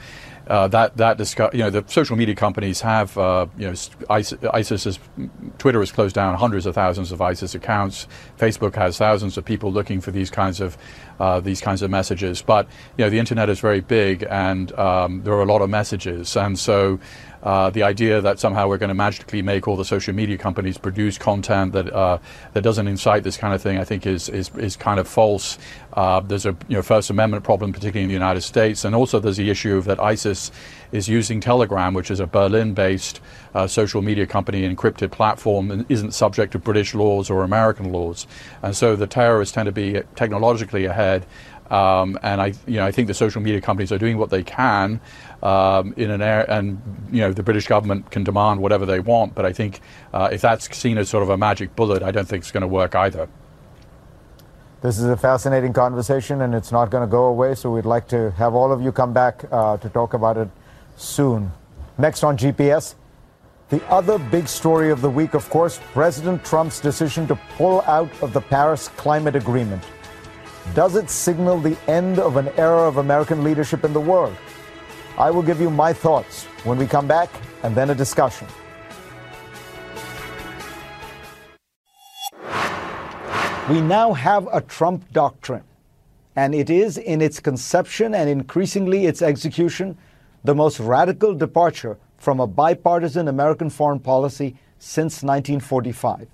uh, 0.47 0.67
that 0.69 0.97
that 0.97 1.17
discuss, 1.17 1.53
you 1.53 1.59
know, 1.59 1.69
the 1.69 1.83
social 1.87 2.15
media 2.15 2.35
companies 2.35 2.81
have, 2.81 3.17
uh, 3.17 3.47
you 3.57 3.67
know, 3.67 3.73
ISIS, 4.09 4.37
ISIS 4.53 4.85
is, 4.85 4.99
Twitter 5.57 5.79
has 5.79 5.91
closed 5.91 6.15
down 6.15 6.35
hundreds 6.35 6.65
of 6.65 6.75
thousands 6.75 7.11
of 7.11 7.21
ISIS 7.21 7.55
accounts. 7.55 8.07
Facebook 8.37 8.75
has 8.75 8.97
thousands 8.97 9.37
of 9.37 9.45
people 9.45 9.71
looking 9.71 10.01
for 10.01 10.11
these 10.11 10.29
kinds 10.29 10.59
of 10.61 10.77
uh, 11.19 11.39
these 11.39 11.61
kinds 11.61 11.81
of 11.81 11.89
messages. 11.89 12.41
But 12.41 12.67
you 12.97 13.05
know, 13.05 13.09
the 13.09 13.19
internet 13.19 13.49
is 13.49 13.59
very 13.59 13.81
big, 13.81 14.25
and 14.29 14.71
um, 14.73 15.23
there 15.23 15.33
are 15.33 15.41
a 15.41 15.45
lot 15.45 15.61
of 15.61 15.69
messages, 15.69 16.35
and 16.35 16.57
so 16.59 16.99
uh, 17.47 17.69
the 17.69 17.81
idea 17.81 18.19
that 18.19 18.41
somehow 18.41 18.67
we're 18.67 18.77
going 18.77 18.89
to 18.89 18.93
magically 18.93 19.41
make 19.41 19.69
all 19.69 19.77
the 19.77 19.85
social 19.85 20.13
media 20.13 20.37
companies 20.37 20.77
produce 20.77 21.17
content 21.17 21.71
that 21.71 21.89
uh, 21.93 22.17
that 22.51 22.61
doesn't 22.61 22.89
incite 22.89 23.23
this 23.23 23.37
kind 23.37 23.53
of 23.53 23.61
thing, 23.61 23.77
I 23.77 23.85
think, 23.85 24.05
is 24.05 24.27
is, 24.27 24.53
is 24.57 24.75
kind 24.75 24.99
of 24.99 25.07
false. 25.07 25.57
Uh, 25.93 26.19
there's 26.19 26.45
a 26.45 26.57
you 26.67 26.75
know, 26.75 26.81
First 26.81 27.09
Amendment 27.09 27.45
problem, 27.45 27.71
particularly 27.71 28.03
in 28.03 28.09
the 28.09 28.13
United 28.13 28.41
States, 28.41 28.83
and 28.83 28.93
also 28.93 29.17
there's 29.21 29.37
the 29.37 29.49
issue 29.49 29.79
that 29.83 29.97
ISIS 29.97 30.51
is 30.91 31.07
using 31.07 31.39
Telegram, 31.39 31.93
which 31.93 32.11
is 32.11 32.19
a 32.19 32.27
Berlin-based 32.27 33.21
uh, 33.55 33.65
social 33.65 34.01
media 34.01 34.27
company 34.27 34.67
encrypted 34.67 35.11
platform, 35.11 35.71
and 35.71 35.85
isn't 35.87 36.11
subject 36.11 36.51
to 36.51 36.59
British 36.59 36.93
laws 36.93 37.29
or 37.29 37.45
American 37.45 37.93
laws, 37.93 38.27
and 38.61 38.75
so 38.75 38.97
the 38.97 39.07
terrorists 39.07 39.55
tend 39.55 39.67
to 39.67 39.71
be 39.71 40.01
technologically 40.15 40.83
ahead. 40.83 41.25
Um, 41.69 42.17
and 42.23 42.41
I, 42.41 42.53
you 42.65 42.77
know, 42.77 42.85
I 42.85 42.91
think 42.91 43.07
the 43.07 43.13
social 43.13 43.41
media 43.41 43.61
companies 43.61 43.91
are 43.91 43.97
doing 43.97 44.17
what 44.17 44.29
they 44.29 44.43
can 44.43 45.01
um, 45.43 45.93
in 45.97 46.11
an 46.11 46.21
air, 46.21 46.49
and 46.49 46.81
you 47.11 47.21
know, 47.21 47.33
the 47.33 47.43
British 47.43 47.67
government 47.67 48.09
can 48.11 48.23
demand 48.23 48.61
whatever 48.61 48.85
they 48.85 48.99
want. 48.99 49.35
But 49.35 49.45
I 49.45 49.53
think 49.53 49.81
uh, 50.13 50.29
if 50.31 50.41
that's 50.41 50.75
seen 50.75 50.97
as 50.97 51.09
sort 51.09 51.23
of 51.23 51.29
a 51.29 51.37
magic 51.37 51.75
bullet, 51.75 52.03
I 52.03 52.11
don't 52.11 52.27
think 52.27 52.43
it's 52.43 52.51
going 52.51 52.61
to 52.61 52.67
work 52.67 52.95
either. 52.95 53.27
This 54.81 54.99
is 54.99 55.05
a 55.05 55.17
fascinating 55.17 55.73
conversation, 55.73 56.41
and 56.41 56.53
it's 56.53 56.71
not 56.71 56.91
going 56.91 57.01
to 57.01 57.11
go 57.11 57.25
away. 57.25 57.55
So 57.55 57.71
we'd 57.71 57.85
like 57.85 58.07
to 58.09 58.31
have 58.31 58.53
all 58.53 58.71
of 58.71 58.81
you 58.81 58.91
come 58.91 59.11
back 59.11 59.43
uh, 59.51 59.77
to 59.77 59.89
talk 59.89 60.13
about 60.13 60.37
it 60.37 60.49
soon. 60.95 61.51
Next 61.97 62.23
on 62.23 62.37
GPS. 62.37 62.95
The 63.69 63.83
other 63.89 64.17
big 64.17 64.47
story 64.47 64.91
of 64.91 65.01
the 65.01 65.09
week, 65.09 65.33
of 65.33 65.49
course, 65.49 65.81
President 65.91 66.45
Trump's 66.45 66.79
decision 66.79 67.27
to 67.27 67.35
pull 67.57 67.81
out 67.81 68.09
of 68.21 68.31
the 68.31 68.39
Paris 68.39 68.87
Climate 68.89 69.35
Agreement. 69.35 69.83
Does 70.73 70.95
it 70.95 71.09
signal 71.09 71.59
the 71.59 71.77
end 71.87 72.19
of 72.19 72.37
an 72.37 72.49
era 72.57 72.87
of 72.87 72.97
American 72.97 73.43
leadership 73.43 73.83
in 73.83 73.93
the 73.93 73.99
world? 73.99 74.35
I 75.17 75.31
will 75.31 75.41
give 75.41 75.59
you 75.59 75.69
my 75.69 75.93
thoughts 75.93 76.45
when 76.63 76.77
we 76.77 76.85
come 76.85 77.07
back 77.07 77.29
and 77.63 77.75
then 77.75 77.89
a 77.89 77.95
discussion. 77.95 78.47
We 83.69 83.81
now 83.81 84.13
have 84.13 84.47
a 84.53 84.61
Trump 84.61 85.11
doctrine, 85.11 85.63
and 86.35 86.55
it 86.55 86.69
is 86.69 86.97
in 86.97 87.21
its 87.21 87.39
conception 87.39 88.13
and 88.13 88.29
increasingly 88.29 89.07
its 89.07 89.21
execution 89.21 89.97
the 90.43 90.55
most 90.55 90.79
radical 90.79 91.33
departure 91.33 91.97
from 92.17 92.39
a 92.39 92.47
bipartisan 92.47 93.27
American 93.27 93.69
foreign 93.69 93.99
policy 93.99 94.55
since 94.79 95.23
1945. 95.23 96.27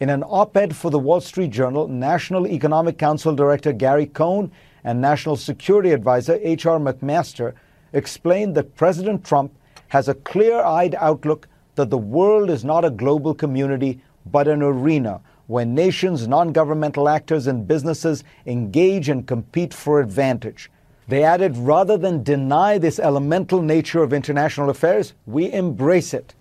In 0.00 0.10
an 0.10 0.24
op 0.24 0.56
ed 0.56 0.74
for 0.74 0.90
the 0.90 0.98
Wall 0.98 1.20
Street 1.20 1.50
Journal, 1.50 1.86
National 1.86 2.48
Economic 2.48 2.98
Council 2.98 3.32
Director 3.32 3.72
Gary 3.72 4.06
Cohn 4.06 4.50
and 4.82 5.00
National 5.00 5.36
Security 5.36 5.92
Advisor 5.92 6.40
H.R. 6.42 6.80
McMaster 6.80 7.54
explained 7.92 8.56
that 8.56 8.74
President 8.74 9.24
Trump 9.24 9.52
has 9.88 10.08
a 10.08 10.14
clear 10.14 10.60
eyed 10.60 10.96
outlook 10.96 11.46
that 11.76 11.90
the 11.90 11.98
world 11.98 12.50
is 12.50 12.64
not 12.64 12.84
a 12.84 12.90
global 12.90 13.34
community, 13.34 14.00
but 14.26 14.48
an 14.48 14.62
arena 14.62 15.20
where 15.46 15.64
nations, 15.64 16.26
non 16.26 16.50
governmental 16.50 17.08
actors, 17.08 17.46
and 17.46 17.68
businesses 17.68 18.24
engage 18.46 19.08
and 19.08 19.28
compete 19.28 19.72
for 19.72 20.00
advantage. 20.00 20.72
They 21.06 21.22
added 21.22 21.56
rather 21.56 21.96
than 21.96 22.24
deny 22.24 22.78
this 22.78 22.98
elemental 22.98 23.62
nature 23.62 24.02
of 24.02 24.12
international 24.12 24.70
affairs, 24.70 25.14
we 25.24 25.52
embrace 25.52 26.12
it. 26.12 26.34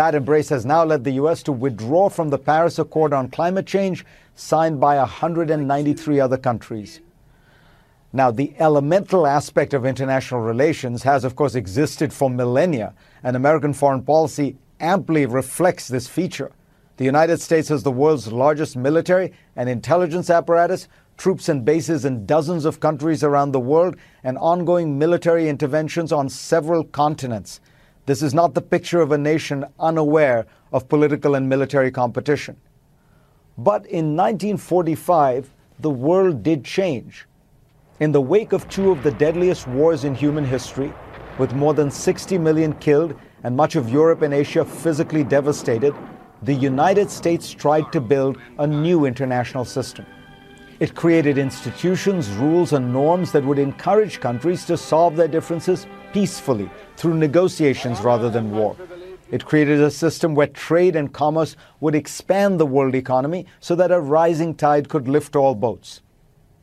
That 0.00 0.14
embrace 0.14 0.48
has 0.48 0.64
now 0.64 0.82
led 0.82 1.04
the 1.04 1.20
U.S. 1.20 1.42
to 1.42 1.52
withdraw 1.52 2.08
from 2.08 2.30
the 2.30 2.38
Paris 2.38 2.78
Accord 2.78 3.12
on 3.12 3.28
climate 3.28 3.66
change, 3.66 4.06
signed 4.34 4.80
by 4.80 4.96
193 4.96 6.18
other 6.18 6.38
countries. 6.38 7.02
Now, 8.10 8.30
the 8.30 8.54
elemental 8.58 9.26
aspect 9.26 9.74
of 9.74 9.84
international 9.84 10.40
relations 10.40 11.02
has, 11.02 11.22
of 11.22 11.36
course, 11.36 11.54
existed 11.54 12.14
for 12.14 12.30
millennia, 12.30 12.94
and 13.22 13.36
American 13.36 13.74
foreign 13.74 14.02
policy 14.02 14.56
amply 14.80 15.26
reflects 15.26 15.86
this 15.86 16.08
feature. 16.08 16.50
The 16.96 17.04
United 17.04 17.42
States 17.42 17.68
has 17.68 17.82
the 17.82 17.92
world's 17.92 18.32
largest 18.32 18.78
military 18.78 19.34
and 19.54 19.68
intelligence 19.68 20.30
apparatus, 20.30 20.88
troops 21.18 21.46
and 21.50 21.62
bases 21.62 22.06
in 22.06 22.24
dozens 22.24 22.64
of 22.64 22.80
countries 22.80 23.22
around 23.22 23.52
the 23.52 23.60
world, 23.60 23.96
and 24.24 24.38
ongoing 24.38 24.98
military 24.98 25.46
interventions 25.46 26.10
on 26.10 26.30
several 26.30 26.84
continents. 26.84 27.60
This 28.10 28.22
is 28.22 28.34
not 28.34 28.54
the 28.54 28.60
picture 28.60 29.00
of 29.00 29.12
a 29.12 29.18
nation 29.18 29.64
unaware 29.78 30.44
of 30.72 30.88
political 30.88 31.36
and 31.36 31.48
military 31.48 31.92
competition. 31.92 32.56
But 33.56 33.86
in 33.86 34.16
1945, 34.16 35.48
the 35.78 35.90
world 35.90 36.42
did 36.42 36.64
change. 36.64 37.26
In 38.00 38.10
the 38.10 38.20
wake 38.20 38.52
of 38.52 38.68
two 38.68 38.90
of 38.90 39.04
the 39.04 39.12
deadliest 39.12 39.68
wars 39.68 40.02
in 40.02 40.16
human 40.16 40.44
history, 40.44 40.92
with 41.38 41.54
more 41.54 41.72
than 41.72 41.88
60 41.88 42.36
million 42.36 42.72
killed 42.80 43.14
and 43.44 43.56
much 43.56 43.76
of 43.76 43.88
Europe 43.88 44.22
and 44.22 44.34
Asia 44.34 44.64
physically 44.64 45.22
devastated, 45.22 45.94
the 46.42 46.54
United 46.54 47.12
States 47.12 47.52
tried 47.52 47.92
to 47.92 48.00
build 48.00 48.38
a 48.58 48.66
new 48.66 49.04
international 49.04 49.64
system. 49.64 50.04
It 50.80 50.94
created 50.94 51.36
institutions, 51.36 52.30
rules, 52.30 52.72
and 52.72 52.90
norms 52.90 53.32
that 53.32 53.44
would 53.44 53.58
encourage 53.58 54.18
countries 54.18 54.64
to 54.64 54.78
solve 54.78 55.14
their 55.14 55.28
differences 55.28 55.86
peacefully 56.14 56.70
through 56.96 57.18
negotiations 57.18 58.00
rather 58.00 58.30
than 58.30 58.50
war. 58.50 58.74
It 59.30 59.44
created 59.44 59.82
a 59.82 59.90
system 59.90 60.34
where 60.34 60.46
trade 60.46 60.96
and 60.96 61.12
commerce 61.12 61.54
would 61.80 61.94
expand 61.94 62.58
the 62.58 62.64
world 62.64 62.94
economy 62.94 63.44
so 63.60 63.74
that 63.74 63.92
a 63.92 64.00
rising 64.00 64.54
tide 64.54 64.88
could 64.88 65.06
lift 65.06 65.36
all 65.36 65.54
boats. 65.54 66.00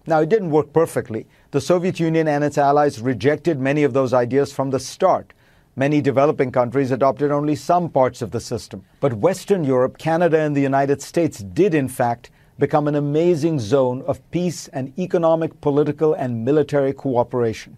Now, 0.08 0.22
it 0.22 0.30
didn't 0.30 0.50
work 0.50 0.74
perfectly. 0.74 1.28
The 1.52 1.62
Soviet 1.62 2.00
Union 2.00 2.28
and 2.28 2.44
its 2.44 2.58
allies 2.58 3.00
rejected 3.00 3.60
many 3.60 3.84
of 3.84 3.94
those 3.94 4.14
ideas 4.14 4.52
from 4.52 4.72
the 4.72 4.80
start. 4.80 5.32
Many 5.76 6.02
developing 6.02 6.52
countries 6.52 6.90
adopted 6.90 7.30
only 7.30 7.56
some 7.56 7.88
parts 7.88 8.24
of 8.24 8.32
the 8.32 8.40
system. 8.40 8.84
But 9.00 9.14
Western 9.14 9.64
Europe, 9.64 10.00
Canada, 10.00 10.40
and 10.40 10.58
the 10.58 10.62
United 10.62 11.04
States 11.04 11.38
did, 11.38 11.76
in 11.76 11.88
fact, 11.88 12.32
become 12.60 12.88
an 12.88 12.96
amazing 12.96 13.60
zone 13.60 14.02
of 14.08 14.32
peace 14.32 14.68
and 14.70 14.98
economic, 14.98 15.62
political, 15.62 16.14
and 16.14 16.44
military 16.44 16.94
cooperation. 16.94 17.78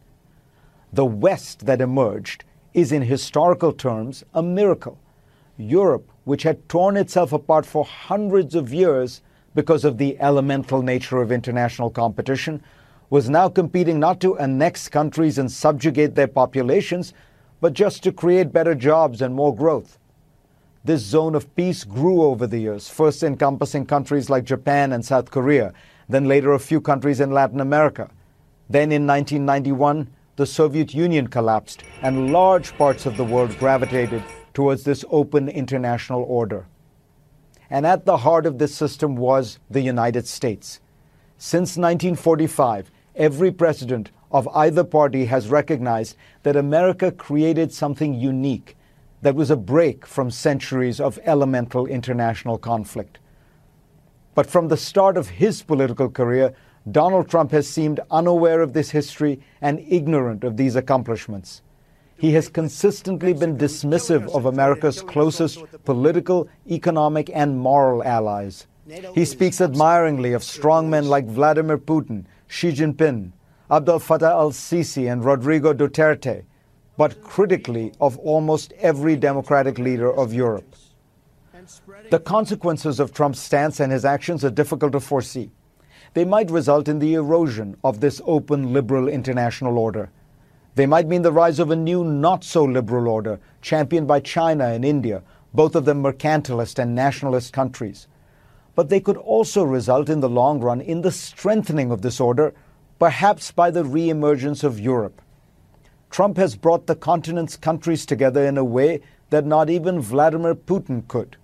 The 0.94 1.06
West 1.06 1.66
that 1.66 1.82
emerged 1.82 2.46
is, 2.74 2.92
in 2.92 3.02
historical 3.02 3.74
terms, 3.74 4.24
a 4.34 4.42
miracle. 4.42 4.98
Europe, 5.58 6.10
which 6.24 6.44
had 6.44 6.70
torn 6.70 6.96
itself 6.96 7.34
apart 7.34 7.66
for 7.66 7.84
hundreds 7.84 8.56
of 8.56 8.74
years, 8.74 9.22
because 9.54 9.84
of 9.84 9.98
the 9.98 10.18
elemental 10.20 10.82
nature 10.82 11.22
of 11.22 11.32
international 11.32 11.90
competition, 11.90 12.64
was 13.10 13.30
now 13.30 13.50
competing 13.50 14.00
not 14.00 14.22
to 14.22 14.38
annex 14.38 14.88
countries 14.88 15.38
and 15.38 15.52
subjugate 15.52 16.16
their 16.16 16.28
populations, 16.28 17.14
but 17.60 17.74
just 17.74 18.04
to 18.04 18.12
create 18.12 18.54
better 18.54 18.76
jobs 18.76 19.22
and 19.22 19.34
more 19.34 19.54
growth. 19.54 19.98
This 20.84 21.02
zone 21.02 21.36
of 21.36 21.54
peace 21.56 21.84
grew 21.84 22.22
over 22.22 22.48
the 22.48 22.60
years, 22.60 22.88
first 22.88 23.22
encompassing 23.22 23.86
countries 23.86 24.30
like 24.30 24.46
Japan 24.46 24.94
and 24.94 25.04
South 25.04 25.30
Korea, 25.30 25.74
then 26.08 26.26
later 26.26 26.54
a 26.54 26.60
few 26.60 26.80
countries 26.80 27.20
in 27.20 27.32
Latin 27.32 27.60
America. 27.60 28.10
Then 28.70 28.94
in 28.94 29.06
1991, 29.06 30.10
the 30.38 30.46
Soviet 30.46 30.94
Union 30.94 31.28
collapsed, 31.28 31.84
and 32.02 32.32
large 32.32 32.78
parts 32.78 33.06
of 33.06 33.18
the 33.18 33.26
world 33.26 33.58
gravitated 33.60 34.24
towards 34.54 34.84
this 34.84 35.04
open 35.10 35.50
international 35.50 36.24
order. 36.24 36.66
And 37.70 37.86
at 37.86 38.06
the 38.06 38.18
heart 38.18 38.46
of 38.46 38.58
this 38.58 38.74
system 38.74 39.18
was 39.18 39.60
the 39.70 39.82
United 39.82 40.28
States. 40.28 40.80
Since 41.38 41.76
1945, 41.76 42.90
every 43.16 43.52
president 43.52 44.12
of 44.32 44.48
either 44.56 44.86
party 44.86 45.26
has 45.26 45.50
recognized 45.50 46.16
that 46.44 46.56
America 46.56 47.12
created 47.12 47.74
something 47.74 48.14
unique 48.14 48.78
that 49.22 49.36
was 49.36 49.52
a 49.52 49.58
break 49.58 50.06
from 50.06 50.32
centuries 50.32 51.00
of 51.00 51.20
elemental 51.26 51.86
international 51.86 52.58
conflict. 52.58 53.20
But 54.36 54.48
from 54.48 54.68
the 54.68 54.78
start 54.78 55.18
of 55.18 55.30
his 55.30 55.62
political 55.62 56.10
career, 56.10 56.54
Donald 56.90 57.30
Trump 57.30 57.52
has 57.52 57.68
seemed 57.68 58.00
unaware 58.10 58.62
of 58.62 58.74
this 58.74 58.92
history 58.92 59.42
and 59.62 59.84
ignorant 59.88 60.44
of 60.44 60.58
these 60.58 60.76
accomplishments. 60.76 61.62
He 62.18 62.32
has 62.34 62.50
consistently 62.50 63.34
been 63.34 63.58
dismissive 63.58 64.34
of 64.36 64.46
America's 64.46 65.02
closest 65.02 65.64
political, 65.86 66.50
economic, 66.70 67.30
and 67.34 67.58
moral 67.58 68.04
allies. 68.04 68.68
He 69.14 69.24
speaks 69.24 69.62
admiringly 69.62 70.34
of 70.34 70.42
strongmen 70.42 71.08
like 71.08 71.26
Vladimir 71.28 71.78
Putin, 71.78 72.26
Xi 72.48 72.72
Jinping, 72.72 73.32
Abdel 73.70 74.00
Fattah 74.00 74.32
al 74.32 74.52
Sisi, 74.52 75.12
and 75.12 75.24
Rodrigo 75.24 75.74
Duterte, 75.74 76.44
but 77.00 77.24
critically 77.24 77.94
of 78.02 78.18
almost 78.18 78.74
every 78.78 79.16
democratic 79.16 79.80
leader 79.80 80.14
of 80.14 80.34
Europe. 80.34 80.76
The 82.10 82.20
consequences 82.20 83.00
of 83.00 83.14
Trump's 83.14 83.40
stance 83.40 83.80
and 83.80 83.90
his 83.90 84.04
actions 84.04 84.44
are 84.44 84.50
difficult 84.50 84.92
to 84.92 85.00
foresee. 85.00 85.50
They 86.14 86.26
might 86.26 86.52
result 86.52 86.90
in 86.90 87.00
the 87.00 87.14
erosion 87.14 87.78
of 87.86 88.02
this 88.02 88.20
open 88.26 88.74
liberal 88.74 89.08
international 89.08 89.78
order. 89.78 90.12
They 90.76 90.86
might 90.86 91.08
mean 91.08 91.22
the 91.22 91.32
rise 91.32 91.58
of 91.60 91.72
a 91.72 91.76
new, 91.78 92.04
not 92.04 92.44
so 92.44 92.66
liberal 92.66 93.08
order, 93.08 93.40
championed 93.62 94.10
by 94.10 94.20
China 94.20 94.66
and 94.66 94.84
India, 94.84 95.24
both 95.54 95.76
of 95.76 95.86
them 95.86 96.04
mercantilist 96.04 96.80
and 96.80 96.94
nationalist 96.96 97.54
countries. 97.54 98.10
But 98.76 98.90
they 98.90 99.00
could 99.00 99.16
also 99.16 99.64
result 99.64 100.10
in 100.10 100.20
the 100.20 100.28
long 100.28 100.60
run 100.60 100.82
in 100.82 101.00
the 101.00 101.14
strengthening 101.14 101.92
of 101.92 102.02
this 102.02 102.20
order, 102.20 102.54
perhaps 103.00 103.54
by 103.54 103.72
the 103.72 103.86
re 103.86 104.10
emergence 104.10 104.66
of 104.66 104.82
Europe. 104.82 105.22
Trump 106.10 106.38
has 106.38 106.56
brought 106.56 106.88
the 106.88 106.96
continent's 106.96 107.56
countries 107.56 108.06
together 108.06 108.46
in 108.46 108.58
a 108.58 108.64
way 108.64 109.02
that 109.30 109.46
not 109.46 109.70
even 109.70 110.02
Vladimir 110.02 110.56
Putin 110.56 111.08
could. 111.08 111.38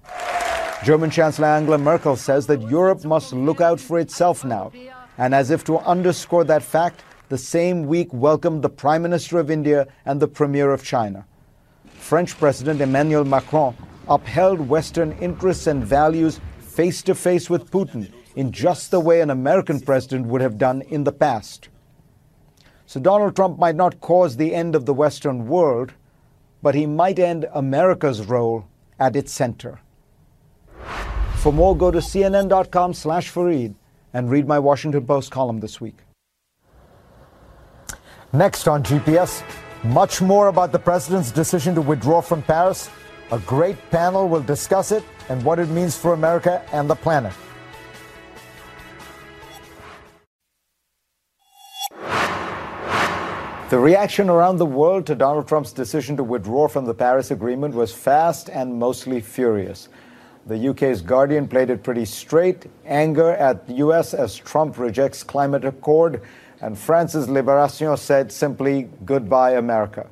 German 0.83 1.09
Chancellor 1.09 1.47
Angela 1.47 1.77
Merkel 1.77 2.15
says 2.15 2.47
that 2.47 2.61
Europe 2.63 3.05
must 3.05 3.33
look 3.33 3.61
out 3.61 3.79
for 3.79 3.99
itself 3.99 4.43
now. 4.43 4.71
And 5.17 5.33
as 5.33 5.51
if 5.51 5.63
to 5.65 5.77
underscore 5.79 6.43
that 6.45 6.63
fact, 6.63 7.03
the 7.29 7.37
same 7.37 7.85
week 7.85 8.13
welcomed 8.13 8.61
the 8.61 8.69
Prime 8.69 9.01
Minister 9.01 9.39
of 9.39 9.49
India 9.49 9.87
and 10.05 10.19
the 10.19 10.27
Premier 10.27 10.71
of 10.71 10.83
China. 10.83 11.25
French 11.93 12.37
President 12.37 12.81
Emmanuel 12.81 13.23
Macron 13.23 13.75
upheld 14.07 14.59
Western 14.59 15.11
interests 15.13 15.67
and 15.67 15.83
values 15.83 16.39
face 16.59 17.01
to 17.03 17.15
face 17.15 17.49
with 17.49 17.71
Putin 17.71 18.11
in 18.35 18.51
just 18.51 18.91
the 18.91 18.99
way 18.99 19.21
an 19.21 19.29
American 19.29 19.79
president 19.79 20.27
would 20.27 20.41
have 20.41 20.57
done 20.57 20.81
in 20.83 21.03
the 21.03 21.11
past. 21.11 21.69
So 22.85 22.99
Donald 22.99 23.35
Trump 23.35 23.57
might 23.57 23.75
not 23.75 23.99
cause 23.99 24.37
the 24.37 24.53
end 24.53 24.75
of 24.75 24.85
the 24.85 24.93
Western 24.93 25.47
world, 25.47 25.93
but 26.61 26.75
he 26.75 26.85
might 26.85 27.19
end 27.19 27.47
America's 27.53 28.25
role 28.25 28.65
at 28.99 29.15
its 29.15 29.31
center. 29.31 29.79
For 31.37 31.51
more, 31.51 31.75
go 31.77 31.91
to 31.91 31.99
cnn.com 31.99 32.93
slash 32.93 33.31
Fareed 33.31 33.75
and 34.13 34.31
read 34.31 34.47
my 34.47 34.59
Washington 34.59 35.05
Post 35.05 35.31
column 35.31 35.59
this 35.59 35.81
week. 35.81 35.97
Next 38.33 38.67
on 38.67 38.83
GPS, 38.83 39.43
much 39.83 40.21
more 40.21 40.47
about 40.47 40.71
the 40.71 40.79
president's 40.79 41.31
decision 41.31 41.75
to 41.75 41.81
withdraw 41.81 42.21
from 42.21 42.41
Paris. 42.41 42.89
A 43.31 43.39
great 43.39 43.77
panel 43.91 44.27
will 44.27 44.41
discuss 44.41 44.91
it 44.91 45.03
and 45.29 45.43
what 45.43 45.59
it 45.59 45.69
means 45.69 45.97
for 45.97 46.13
America 46.13 46.63
and 46.71 46.89
the 46.89 46.95
planet. 46.95 47.33
The 53.67 53.79
reaction 53.79 54.29
around 54.29 54.57
the 54.57 54.65
world 54.67 55.07
to 55.07 55.15
Donald 55.15 55.47
Trump's 55.47 55.73
decision 55.73 56.15
to 56.17 56.23
withdraw 56.23 56.67
from 56.67 56.85
the 56.85 56.93
Paris 56.93 57.31
Agreement 57.31 57.73
was 57.73 57.91
fast 57.91 58.47
and 58.47 58.77
mostly 58.77 59.19
furious. 59.19 59.89
The 60.45 60.69
UK's 60.69 61.01
Guardian 61.01 61.47
played 61.47 61.71
it 61.71 61.81
pretty 61.81 62.05
straight 62.05 62.67
anger 62.85 63.31
at 63.31 63.65
the 63.65 63.73
US 63.85 64.13
as 64.13 64.35
Trump 64.35 64.77
rejects 64.77 65.23
climate 65.23 65.65
accord, 65.65 66.21
and 66.61 66.77
France's 66.77 67.27
Liberation 67.27 67.97
said 67.97 68.31
simply 68.31 68.87
goodbye, 69.03 69.53
America. 69.53 70.05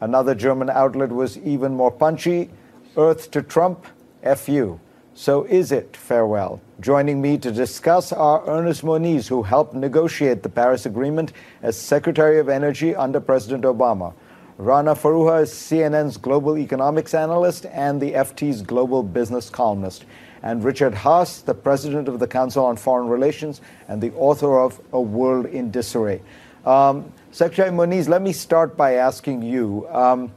Another 0.00 0.34
German 0.34 0.68
outlet 0.68 1.10
was 1.10 1.38
even 1.38 1.74
more 1.74 1.92
punchy 1.92 2.50
Earth 2.96 3.30
to 3.30 3.40
Trump, 3.40 3.86
FU. 4.34 4.80
So 5.18 5.44
is 5.44 5.72
it 5.72 5.96
farewell? 5.96 6.60
Joining 6.78 7.22
me 7.22 7.38
to 7.38 7.50
discuss 7.50 8.12
are 8.12 8.46
Ernest 8.46 8.84
Moniz, 8.84 9.26
who 9.26 9.42
helped 9.42 9.72
negotiate 9.72 10.42
the 10.42 10.50
Paris 10.50 10.84
Agreement 10.84 11.32
as 11.62 11.74
Secretary 11.74 12.38
of 12.38 12.50
Energy 12.50 12.94
under 12.94 13.18
President 13.18 13.64
Obama. 13.64 14.12
Rana 14.58 14.94
Foroohar 14.94 15.44
is 15.44 15.50
CNN's 15.50 16.18
global 16.18 16.58
economics 16.58 17.14
analyst 17.14 17.64
and 17.64 17.98
the 17.98 18.12
FT's 18.12 18.60
global 18.60 19.02
business 19.02 19.48
columnist. 19.48 20.04
And 20.42 20.62
Richard 20.62 20.92
Haass, 20.92 21.42
the 21.42 21.54
president 21.54 22.08
of 22.08 22.18
the 22.18 22.26
Council 22.26 22.66
on 22.66 22.76
Foreign 22.76 23.08
Relations 23.08 23.62
and 23.88 24.02
the 24.02 24.12
author 24.16 24.60
of 24.60 24.78
A 24.92 25.00
World 25.00 25.46
in 25.46 25.70
Disarray. 25.70 26.20
Um, 26.66 27.10
Secretary 27.32 27.70
Moniz, 27.70 28.06
let 28.06 28.20
me 28.20 28.34
start 28.34 28.76
by 28.76 28.96
asking 28.96 29.40
you. 29.40 29.88
Um, 29.88 30.30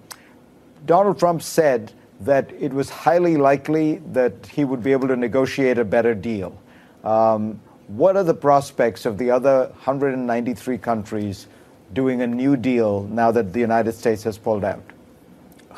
Donald 0.85 1.19
Trump 1.19 1.41
said 1.41 1.91
that 2.19 2.51
it 2.59 2.73
was 2.73 2.89
highly 2.89 3.37
likely 3.37 3.97
that 4.11 4.45
he 4.47 4.65
would 4.65 4.83
be 4.83 4.91
able 4.91 5.07
to 5.07 5.15
negotiate 5.15 5.77
a 5.77 5.85
better 5.85 6.13
deal. 6.13 6.59
Um, 7.03 7.59
what 7.87 8.17
are 8.17 8.23
the 8.23 8.33
prospects 8.33 9.05
of 9.05 9.17
the 9.17 9.31
other 9.31 9.67
193 9.83 10.77
countries 10.77 11.47
doing 11.93 12.21
a 12.21 12.27
new 12.27 12.55
deal 12.55 13.03
now 13.03 13.31
that 13.31 13.53
the 13.53 13.59
United 13.59 13.93
States 13.93 14.23
has 14.23 14.37
pulled 14.37 14.63
out? 14.63 14.83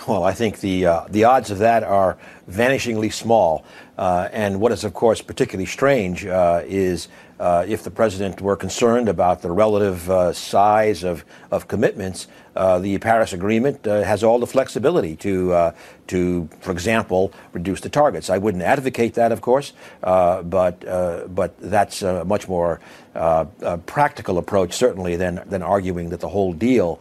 Well, 0.08 0.23
I 0.23 0.34
think 0.34 0.62
the 0.62 0.86
uh, 0.86 1.06
the 1.10 1.25
odds 1.25 1.51
of 1.51 1.60
that 1.60 1.84
are 1.84 2.17
vanishingly 2.49 3.13
small. 3.13 3.65
Uh, 3.97 4.30
and 4.32 4.60
what 4.60 4.71
is, 4.71 4.84
of 4.84 4.93
course, 4.93 5.21
particularly 5.21 5.67
strange 5.67 6.25
uh, 6.25 6.63
is 6.65 7.08
uh, 7.39 7.65
if 7.67 7.84
the 7.84 7.91
president 7.91 8.41
were 8.41 8.56
concerned 8.56 9.10
about 9.10 9.41
the 9.41 9.51
relative 9.51 10.10
uh, 10.10 10.34
size 10.34 11.04
of, 11.04 11.23
of 11.51 11.67
commitments, 11.67 12.27
uh, 12.56 12.80
the 12.80 12.97
Paris 12.97 13.34
Agreement 13.34 13.86
has 13.86 14.23
all 14.23 14.39
the 14.39 14.47
flexibility 14.47 15.15
to, 15.15 15.73
to, 16.12 16.50
for 16.60 16.71
example, 16.71 17.32
reduce 17.54 17.80
the 17.80 17.89
targets. 17.89 18.30
I 18.30 18.38
wouldn't 18.38 18.63
advocate 18.63 19.13
that, 19.13 19.32
of 19.32 19.39
course, 19.39 19.71
uh, 20.04 20.43
but, 20.43 20.86
uh, 20.86 21.28
but 21.28 21.58
that's 21.60 22.02
a 22.02 22.26
much 22.26 22.50
more 22.50 22.82
uh, 23.15 23.45
practical 23.86 24.38
approach, 24.38 24.74
certainly, 24.74 25.15
than, 25.15 25.41
than 25.45 25.63
arguing 25.63 26.10
that 26.10 26.19
the 26.19 26.28
whole 26.28 26.54
deal 26.54 27.00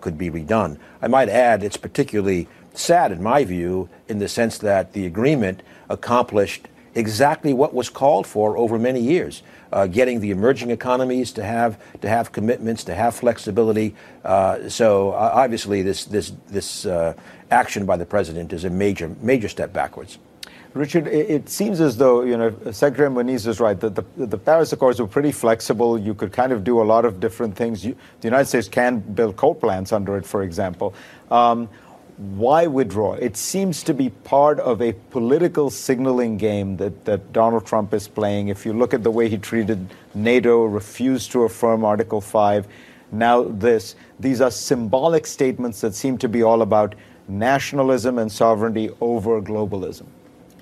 could 0.00 0.18
be 0.18 0.28
redone. 0.28 0.76
I 1.00 1.06
might 1.06 1.28
add 1.28 1.62
it's 1.62 1.76
particularly 1.76 2.48
sad, 2.74 3.12
in 3.12 3.22
my 3.22 3.44
view, 3.44 3.88
in 4.08 4.18
the 4.18 4.26
sense 4.26 4.58
that 4.58 4.92
the 4.92 5.06
agreement 5.06 5.62
accomplished 5.88 6.66
exactly 6.98 7.52
what 7.54 7.72
was 7.72 7.88
called 7.88 8.26
for 8.26 8.58
over 8.58 8.78
many 8.78 9.00
years. 9.00 9.42
Uh, 9.70 9.86
getting 9.86 10.20
the 10.20 10.30
emerging 10.30 10.70
economies 10.70 11.30
to 11.32 11.44
have 11.44 11.78
to 12.00 12.08
have 12.08 12.32
commitments, 12.32 12.84
to 12.84 12.94
have 12.94 13.14
flexibility. 13.14 13.94
Uh, 14.24 14.68
so 14.68 15.10
uh, 15.10 15.30
obviously, 15.34 15.82
this 15.82 16.06
this 16.06 16.32
this 16.48 16.86
uh, 16.86 17.12
action 17.50 17.84
by 17.84 17.96
the 17.96 18.06
president 18.06 18.52
is 18.52 18.64
a 18.64 18.70
major 18.70 19.14
major 19.20 19.48
step 19.48 19.72
backwards. 19.72 20.18
Richard, 20.74 21.06
it, 21.06 21.48
seems 21.48 21.80
as 21.80 21.96
though 21.96 22.22
you 22.22 22.36
know 22.36 22.54
Secretary 22.70 23.10
Moniz 23.10 23.46
is 23.46 23.58
right 23.58 23.78
that 23.80 23.94
the, 23.94 24.04
the 24.16 24.38
Paris 24.38 24.72
Accords 24.72 25.00
were 25.00 25.06
pretty 25.06 25.32
flexible. 25.32 25.98
You 25.98 26.14
could 26.14 26.32
kind 26.32 26.52
of 26.52 26.62
do 26.62 26.80
a 26.80 26.84
lot 26.84 27.04
of 27.04 27.20
different 27.20 27.56
things. 27.56 27.84
You, 27.84 27.96
the 28.20 28.28
United 28.28 28.46
States 28.46 28.68
can 28.68 29.00
build 29.00 29.36
coal 29.36 29.54
plants 29.54 29.92
under 29.92 30.16
it, 30.16 30.26
for 30.26 30.42
example. 30.42 30.94
Um, 31.30 31.68
why 32.18 32.66
withdraw? 32.66 33.12
It 33.14 33.36
seems 33.36 33.84
to 33.84 33.94
be 33.94 34.10
part 34.10 34.58
of 34.58 34.82
a 34.82 34.92
political 34.92 35.70
signaling 35.70 36.36
game 36.36 36.76
that, 36.78 37.04
that 37.04 37.32
Donald 37.32 37.64
Trump 37.64 37.94
is 37.94 38.08
playing. 38.08 38.48
If 38.48 38.66
you 38.66 38.72
look 38.72 38.92
at 38.92 39.04
the 39.04 39.10
way 39.10 39.28
he 39.28 39.38
treated 39.38 39.88
NATO, 40.14 40.64
refused 40.64 41.30
to 41.32 41.44
affirm 41.44 41.84
Article 41.84 42.20
5, 42.20 42.66
now 43.12 43.44
this, 43.44 43.94
these 44.18 44.40
are 44.40 44.50
symbolic 44.50 45.26
statements 45.26 45.80
that 45.80 45.94
seem 45.94 46.18
to 46.18 46.28
be 46.28 46.42
all 46.42 46.62
about 46.62 46.96
nationalism 47.28 48.18
and 48.18 48.30
sovereignty 48.30 48.90
over 49.00 49.40
globalism. 49.40 50.06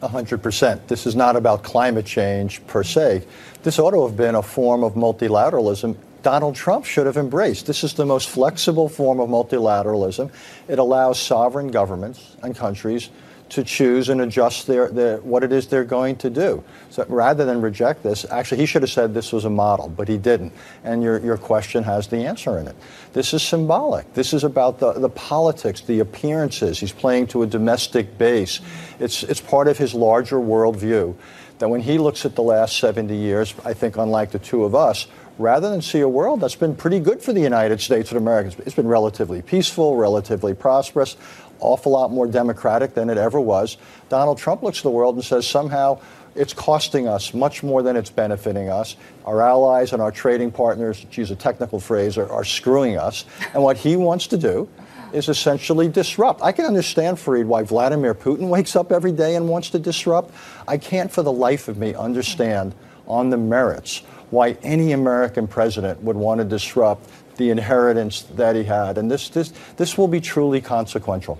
100%. 0.03 0.87
This 0.89 1.07
is 1.07 1.17
not 1.17 1.37
about 1.37 1.63
climate 1.63 2.05
change 2.05 2.65
per 2.67 2.83
se. 2.83 3.25
This 3.63 3.79
ought 3.79 3.93
to 3.93 4.07
have 4.07 4.17
been 4.17 4.35
a 4.35 4.43
form 4.43 4.85
of 4.85 4.93
multilateralism 4.93 5.97
Donald 6.27 6.57
Trump 6.57 6.85
should 6.85 7.07
have 7.07 7.17
embraced. 7.17 7.69
This 7.69 7.85
is 7.85 7.95
the 7.95 8.05
most 8.05 8.29
flexible 8.29 8.89
form 8.89 9.21
of 9.21 9.29
multilateralism. 9.29 10.29
It 10.67 10.81
allows 10.81 11.21
sovereign 11.21 11.69
governments 11.69 12.37
and 12.43 12.53
countries 12.53 13.11
to 13.51 13.63
choose 13.63 14.09
and 14.09 14.21
adjust 14.21 14.67
their, 14.67 14.89
their, 14.89 15.19
what 15.19 15.45
it 15.45 15.53
is 15.53 15.69
they're 15.69 15.85
going 15.85 16.17
to 16.17 16.29
do. 16.29 16.65
So 16.91 17.07
rather 17.09 17.45
than 17.45 17.61
reject 17.61 18.03
this, 18.03 18.25
actually, 18.29 18.57
he 18.57 18.67
should 18.67 18.83
have 18.83 18.91
said 18.91 19.15
this 19.15 19.33
was 19.33 19.45
a 19.45 19.51
model, 19.51 19.89
but 19.89 20.09
he 20.09 20.19
didn't. 20.19 20.53
And 20.83 21.01
your, 21.01 21.21
your 21.21 21.37
question 21.37 21.85
has 21.85 22.09
the 22.09 22.27
answer 22.27 22.59
in 22.59 22.67
it. 22.67 22.75
This 23.13 23.33
is 23.33 23.45
symbolic. 23.45 24.13
This 24.15 24.35
is 24.35 24.43
about 24.43 24.81
the, 24.81 24.95
the 24.95 25.09
politics, 25.09 25.83
the 25.83 26.01
appearances. 26.01 26.81
He's 26.81 26.91
playing 26.91 27.29
to 27.29 27.45
a 27.45 27.47
domestic 27.47 28.19
base. 28.19 28.59
It's, 28.99 29.23
it's 29.23 29.41
part 29.41 29.69
of 29.69 29.79
his 29.79 29.95
larger 29.95 30.39
worldview 30.39 31.15
that 31.59 31.69
when 31.69 31.81
he 31.81 31.99
looks 31.99 32.27
at 32.27 32.35
the 32.35 32.43
last 32.43 32.79
70 32.79 33.17
years, 33.17 33.55
I 33.65 33.73
think, 33.73 33.97
unlike 33.97 34.31
the 34.31 34.39
two 34.39 34.65
of 34.65 34.75
us, 34.75 35.07
rather 35.39 35.69
than 35.71 35.83
see 35.83 36.01
a 36.01 36.09
world 36.09 36.41
that's 36.41 36.57
been 36.57 36.75
pretty 36.75 37.01
good 37.01 37.23
for 37.23 37.33
the 37.33 37.41
United 37.41 37.81
States 37.81 38.11
and 38.11 38.19
Americans. 38.19 38.57
It's 38.67 38.75
been 38.75 38.89
relatively 38.89 39.43
peaceful, 39.43 39.97
relatively 39.97 40.55
prosperous, 40.55 41.17
awful 41.61 41.93
lot 41.93 42.11
more 42.11 42.27
democratic 42.27 42.95
than 42.95 43.11
it 43.11 43.19
ever 43.19 43.41
was. 43.41 43.77
Donald 44.09 44.39
Trump 44.39 44.63
looks 44.63 44.79
at 44.79 44.85
the 44.85 44.91
world 44.91 45.15
and 45.17 45.25
says 45.25 45.47
somehow 45.47 46.01
It's 46.35 46.53
costing 46.53 47.09
us 47.09 47.33
much 47.33 47.63
more 47.63 47.83
than 47.83 47.97
it's 47.97 48.11
benefiting 48.11 48.69
us. 48.69 48.97
Our 49.25 49.41
allies 49.41 49.93
and 49.95 50.03
our 50.03 50.13
trading 50.13 50.53
partners, 50.53 51.05
to 51.11 51.21
use 51.21 51.31
a 51.31 51.37
technical 51.37 51.81
phrase, 51.81 52.19
are, 52.19 52.31
are 52.31 52.45
screwing 52.45 52.99
us. 52.99 53.25
And 53.55 53.63
what 53.63 53.79
he 53.79 53.97
wants 53.97 54.27
to 54.29 54.37
do 54.37 54.69
is 55.13 55.29
essentially 55.31 55.89
disrupt. 55.89 56.43
I 56.43 56.53
can 56.53 56.67
understand, 56.67 57.17
Fareed, 57.17 57.47
why 57.47 57.63
Vladimir 57.63 58.15
Putin 58.15 58.49
wakes 58.49 58.77
up 58.77 58.93
every 58.93 59.13
day 59.13 59.37
and 59.37 59.49
wants 59.49 59.71
to 59.71 59.79
disrupt. 59.79 60.35
I 60.69 60.77
can't 60.77 61.11
for 61.11 61.23
the 61.23 61.33
life 61.33 61.69
of 61.69 61.79
me 61.79 61.95
understand 61.95 62.75
on 63.07 63.31
the 63.31 63.37
merits 63.37 64.03
why 64.31 64.57
any 64.63 64.93
American 64.93 65.47
president 65.47 66.03
would 66.03 66.17
want 66.17 66.39
to 66.39 66.45
disrupt 66.45 67.09
the 67.37 67.51
inheritance 67.51 68.23
that 68.23 68.57
he 68.57 68.65
had. 68.65 68.99
And 68.99 69.11
this, 69.11 69.29
this, 69.29 69.53
this 69.77 69.99
will 69.99 70.09
be 70.09 70.21
truly 70.21 70.61
consequential. 70.61 71.39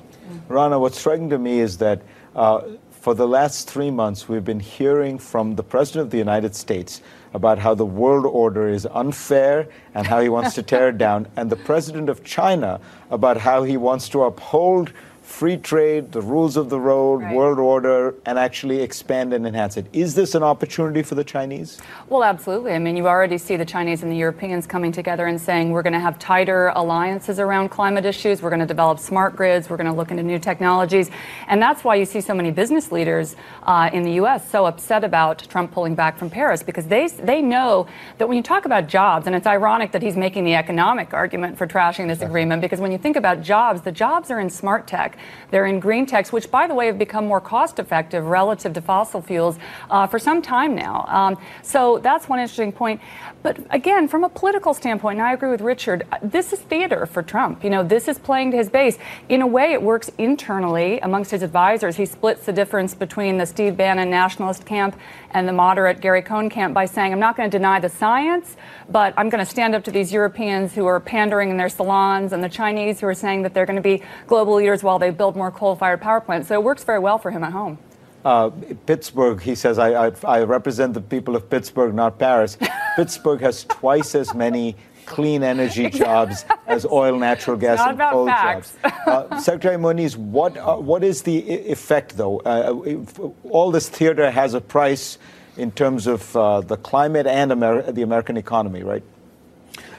Rana, 0.49 0.79
what's 0.79 0.99
striking 0.99 1.31
to 1.31 1.39
me 1.39 1.61
is 1.61 1.79
that 1.79 2.03
uh, 2.35 2.63
for 3.07 3.15
the 3.15 3.27
last 3.27 3.71
three 3.71 3.91
months, 3.91 4.29
we've 4.29 4.45
been 4.45 4.61
hearing 4.61 5.19
from 5.19 5.55
the 5.55 5.63
President 5.63 6.03
of 6.03 6.11
the 6.11 6.19
United 6.19 6.55
States 6.55 7.03
about 7.35 7.59
how 7.59 7.75
the 7.75 7.87
world 7.87 8.27
order 8.27 8.69
is 8.69 8.87
unfair 8.87 9.69
and 9.95 10.07
how 10.07 10.21
he 10.21 10.29
wants 10.29 10.55
to 10.55 10.63
tear 10.63 10.89
it 10.89 10.99
down, 11.07 11.29
and 11.37 11.49
the 11.49 11.57
President 11.57 12.09
of 12.09 12.25
China 12.25 12.81
about 13.11 13.37
how 13.37 13.63
he 13.63 13.77
wants 13.77 14.09
to 14.09 14.23
uphold 14.25 14.93
free 15.27 15.57
trade, 15.57 16.13
the 16.13 16.23
rules 16.23 16.57
of 16.57 16.71
the 16.71 16.81
road, 16.81 17.21
right. 17.21 17.35
world 17.35 17.59
order, 17.59 18.15
and 18.25 18.39
actually 18.39 18.81
expand 18.81 19.35
and 19.35 19.47
enhance 19.47 19.77
it. 19.77 19.85
Is 19.93 20.15
this 20.15 20.35
an 20.35 20.43
opportunity 20.43 21.03
for 21.03 21.15
the 21.15 21.25
Chinese? 21.25 21.79
Well, 22.09 22.25
absolutely. 22.25 22.73
I 22.73 22.79
mean, 22.79 22.97
you 22.97 23.07
already 23.07 23.37
see 23.37 23.57
the 23.57 23.65
Chinese 23.65 24.03
and 24.03 24.11
the 24.11 24.17
Europeans 24.17 24.67
coming 24.67 24.93
together 24.93 25.27
and 25.27 25.39
saying 25.39 25.73
we're 25.73 25.83
going 25.83 25.93
to 25.93 26.01
have 26.01 26.19
tighter 26.19 26.73
alliances 26.75 27.39
around 27.39 27.69
climate 27.69 28.07
issues, 28.07 28.41
we're 28.41 28.51
going 28.51 28.61
to 28.61 28.67
develop 28.67 28.99
smart 28.99 29.37
grids, 29.37 29.69
we're 29.69 29.77
going 29.77 29.89
to 29.89 29.93
look 29.93 30.11
into 30.11 30.23
new 30.23 30.39
technologies. 30.39 31.11
And 31.49 31.61
that's 31.61 31.85
why 31.85 31.97
you 31.97 32.07
see 32.07 32.23
so 32.23 32.33
many 32.33 32.51
business 32.51 32.91
leaders 32.91 33.37
uh, 33.65 33.91
in 33.93 34.05
the 34.05 34.13
U.S. 34.13 34.49
so 34.49 34.65
upset 34.65 35.05
about 35.05 35.47
Trump 35.51 35.73
pulling 35.73 35.95
back 35.95 36.17
from 36.17 36.31
Paris 36.31 36.63
because 36.63 36.87
they, 36.87 37.09
they 37.09 37.43
know 37.43 37.87
that 38.17 38.27
when 38.27 38.39
you 38.39 38.43
talk 38.43 38.65
about 38.65 38.87
jobs, 38.87 39.27
and 39.27 39.37
it's 39.37 39.47
ironic 39.47 39.93
that 39.93 40.01
he's 40.01 40.17
making 40.17 40.45
the 40.45 40.55
economic 40.55 41.13
argument 41.13 41.59
for 41.59 41.67
trashing 41.67 42.09
this 42.09 42.23
agreement 42.23 42.63
because 42.63 42.81
when 42.81 42.93
you 42.93 42.99
think 42.99 43.17
about 43.17 43.43
jobs, 43.43 43.83
the 43.83 43.93
jobs 43.93 44.31
are 44.31 44.41
in 44.41 44.49
smart 44.49 44.87
tech. 44.87 45.16
They're 45.51 45.67
in 45.67 45.81
green 45.81 46.07
techs, 46.07 46.33
which, 46.33 46.51
by 46.51 46.67
the 46.67 46.75
way, 46.75 46.87
have 46.87 46.99
become 46.99 47.27
more 47.27 47.41
cost 47.41 47.79
effective 47.79 48.27
relative 48.27 48.73
to 48.75 48.81
fossil 48.81 49.23
fuels 49.23 49.59
uh, 49.91 50.07
for 50.07 50.19
some 50.19 50.43
time 50.43 50.75
now. 50.75 51.05
Um, 51.09 51.39
so 51.63 51.99
that's 51.99 52.29
one 52.29 52.39
interesting 52.39 52.73
point. 52.73 53.01
But 53.43 53.59
again, 53.71 54.09
from 54.09 54.25
a 54.25 54.29
political 54.29 54.75
standpoint, 54.75 55.19
and 55.19 55.27
I 55.27 55.33
agree 55.33 55.51
with 55.51 55.61
Richard, 55.61 56.07
uh, 56.11 56.19
this 56.23 56.53
is 56.53 56.59
theater 56.61 57.07
for 57.07 57.23
Trump. 57.23 57.63
You 57.63 57.71
know, 57.71 57.83
this 57.83 58.09
is 58.09 58.19
playing 58.19 58.51
to 58.53 58.57
his 58.57 58.69
base. 58.69 58.99
In 59.29 59.43
a 59.43 59.47
way, 59.47 59.73
it 59.73 59.83
works 59.83 60.11
internally 60.19 60.99
amongst 61.01 61.31
his 61.31 61.43
advisors. 61.43 61.97
He 61.97 62.07
splits 62.07 62.45
the 62.47 62.53
difference 62.53 62.95
between 62.95 63.39
the 63.39 63.47
Steve 63.47 63.77
Bannon 63.77 64.11
nationalist 64.11 64.65
camp 64.67 64.99
and 65.31 65.47
the 65.47 65.53
moderate 65.53 66.01
Gary 66.01 66.23
Cohn 66.23 66.49
camp 66.51 66.75
by 66.75 66.87
saying, 66.87 67.13
I'm 67.13 67.21
not 67.21 67.37
going 67.37 67.51
to 67.51 67.57
deny 67.57 67.79
the 67.79 67.89
science, 67.89 68.57
but 68.89 69.15
I'm 69.17 69.29
going 69.29 69.45
to 69.45 69.51
stand 69.51 69.75
up 69.75 69.85
to 69.85 69.91
these 69.91 70.13
Europeans 70.13 70.75
who 70.75 70.87
are 70.87 70.99
pandering 70.99 71.51
in 71.51 71.57
their 71.57 71.69
salons 71.69 72.33
and 72.33 72.43
the 72.43 72.49
Chinese 72.49 73.01
who 73.01 73.07
are 73.07 73.15
saying 73.15 73.43
that 73.43 73.55
they're 73.55 73.67
going 73.67 73.77
to 73.77 73.83
be 73.83 74.03
global 74.27 74.55
leaders 74.55 74.83
while 74.83 74.99
they 74.99 75.06
build 75.11 75.37
more 75.37 75.51
coal 75.51 75.77
fired 75.77 76.01
power 76.01 76.21
plants. 76.21 76.49
So 76.49 76.55
it 76.55 76.63
works 76.63 76.85
very 76.85 76.99
well 76.99 77.19
for 77.19 77.31
him 77.31 77.45
at 77.45 77.53
home. 77.53 77.79
Uh, 78.25 78.51
Pittsburgh, 78.87 79.41
he 79.41 79.55
says, 79.55 79.79
I, 79.79 80.09
I, 80.09 80.13
I, 80.25 80.43
represent 80.43 80.95
the 80.95 81.01
people 81.01 81.37
of 81.37 81.49
Pittsburgh, 81.49 81.95
not 81.95 82.19
Paris. 82.19 82.59
Pittsburgh 82.97 83.41
has 83.41 83.63
twice 83.65 84.17
as 84.17 84.35
many 84.35 84.75
clean 85.05 85.45
energy 85.45 85.89
jobs 86.05 86.45
as 86.67 86.85
oil, 86.85 87.17
natural 87.19 87.57
gas, 87.57 87.79
and 87.81 87.97
coal 87.99 88.27
facts. 88.27 88.77
jobs. 88.83 88.95
Uh, 89.07 89.41
Secretary 89.41 89.79
Moniz, 89.79 90.17
what, 90.17 90.57
uh, 90.57 90.75
what 90.75 91.05
is 91.05 91.23
the 91.23 91.39
effect, 91.71 92.17
though? 92.17 92.41
Uh, 92.41 93.33
all 93.49 93.71
this 93.71 93.89
theater 93.89 94.29
has 94.29 94.55
a 94.55 94.61
price 94.61 95.19
in 95.57 95.71
terms 95.71 96.09
of 96.09 96.37
uh, 96.37 96.61
the 96.61 96.77
climate 96.77 97.27
and 97.27 97.53
Amer- 97.53 97.93
the 97.93 98.03
American 98.03 98.37
economy, 98.37 98.83
right? 98.83 99.05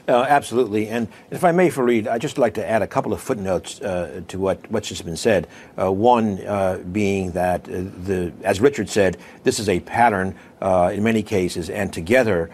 Uh, 0.08 0.24
absolutely. 0.26 0.88
And 0.88 1.06
if 1.30 1.44
I 1.44 1.52
may, 1.52 1.68
Fareed, 1.68 2.08
I'd 2.08 2.22
just 2.22 2.38
like 2.38 2.54
to 2.54 2.66
add 2.66 2.80
a 2.80 2.86
couple 2.86 3.12
of 3.12 3.20
footnotes 3.20 3.78
uh, 3.82 4.22
to 4.28 4.38
what, 4.38 4.58
what's 4.70 4.88
just 4.88 5.04
been 5.04 5.18
said. 5.18 5.46
Uh, 5.78 5.92
one 5.92 6.40
uh, 6.46 6.78
being 6.92 7.32
that, 7.32 7.68
uh, 7.68 7.82
the, 8.04 8.32
as 8.42 8.58
Richard 8.58 8.88
said, 8.88 9.18
this 9.44 9.58
is 9.58 9.68
a 9.68 9.80
pattern 9.80 10.34
uh, 10.62 10.90
in 10.94 11.02
many 11.02 11.22
cases, 11.22 11.68
and 11.68 11.92
together 11.92 12.50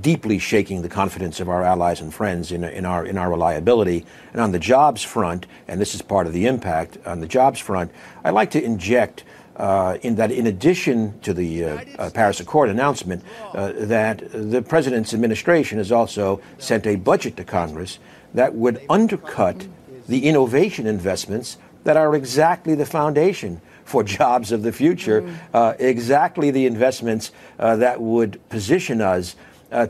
deeply 0.00 0.38
shaking 0.38 0.82
the 0.82 0.88
confidence 0.88 1.40
of 1.40 1.48
our 1.48 1.64
allies 1.64 2.00
and 2.00 2.14
friends 2.14 2.52
in, 2.52 2.62
in, 2.62 2.84
our, 2.84 3.04
in 3.04 3.18
our 3.18 3.30
reliability. 3.30 4.06
And 4.32 4.40
on 4.40 4.52
the 4.52 4.58
jobs 4.58 5.02
front, 5.02 5.46
and 5.66 5.80
this 5.80 5.94
is 5.94 6.02
part 6.02 6.26
of 6.28 6.32
the 6.32 6.46
impact, 6.46 6.98
on 7.04 7.20
the 7.20 7.26
jobs 7.26 7.58
front, 7.58 7.90
I'd 8.22 8.30
like 8.30 8.52
to 8.52 8.62
inject 8.62 9.24
uh, 9.56 9.96
in 10.02 10.16
that, 10.16 10.30
in 10.30 10.46
addition 10.46 11.18
to 11.20 11.32
the 11.32 11.64
uh, 11.64 11.84
uh, 11.98 12.10
Paris 12.10 12.40
Accord 12.40 12.68
announcement, 12.68 13.22
uh, 13.54 13.72
that 13.76 14.22
the 14.32 14.62
president's 14.62 15.14
administration 15.14 15.78
has 15.78 15.90
also 15.90 16.40
sent 16.58 16.86
a 16.86 16.96
budget 16.96 17.36
to 17.36 17.44
Congress 17.44 17.98
that 18.34 18.54
would 18.54 18.84
undercut 18.90 19.66
the 20.08 20.26
innovation 20.26 20.86
investments 20.86 21.56
that 21.84 21.96
are 21.96 22.14
exactly 22.14 22.74
the 22.74 22.86
foundation 22.86 23.60
for 23.84 24.02
jobs 24.18 24.52
of 24.52 24.62
the 24.62 24.72
future, 24.72 25.26
uh, 25.54 25.74
exactly 25.78 26.50
the 26.50 26.66
investments 26.66 27.30
uh, 27.58 27.76
that 27.76 28.00
would 28.00 28.46
position 28.48 29.00
us 29.00 29.36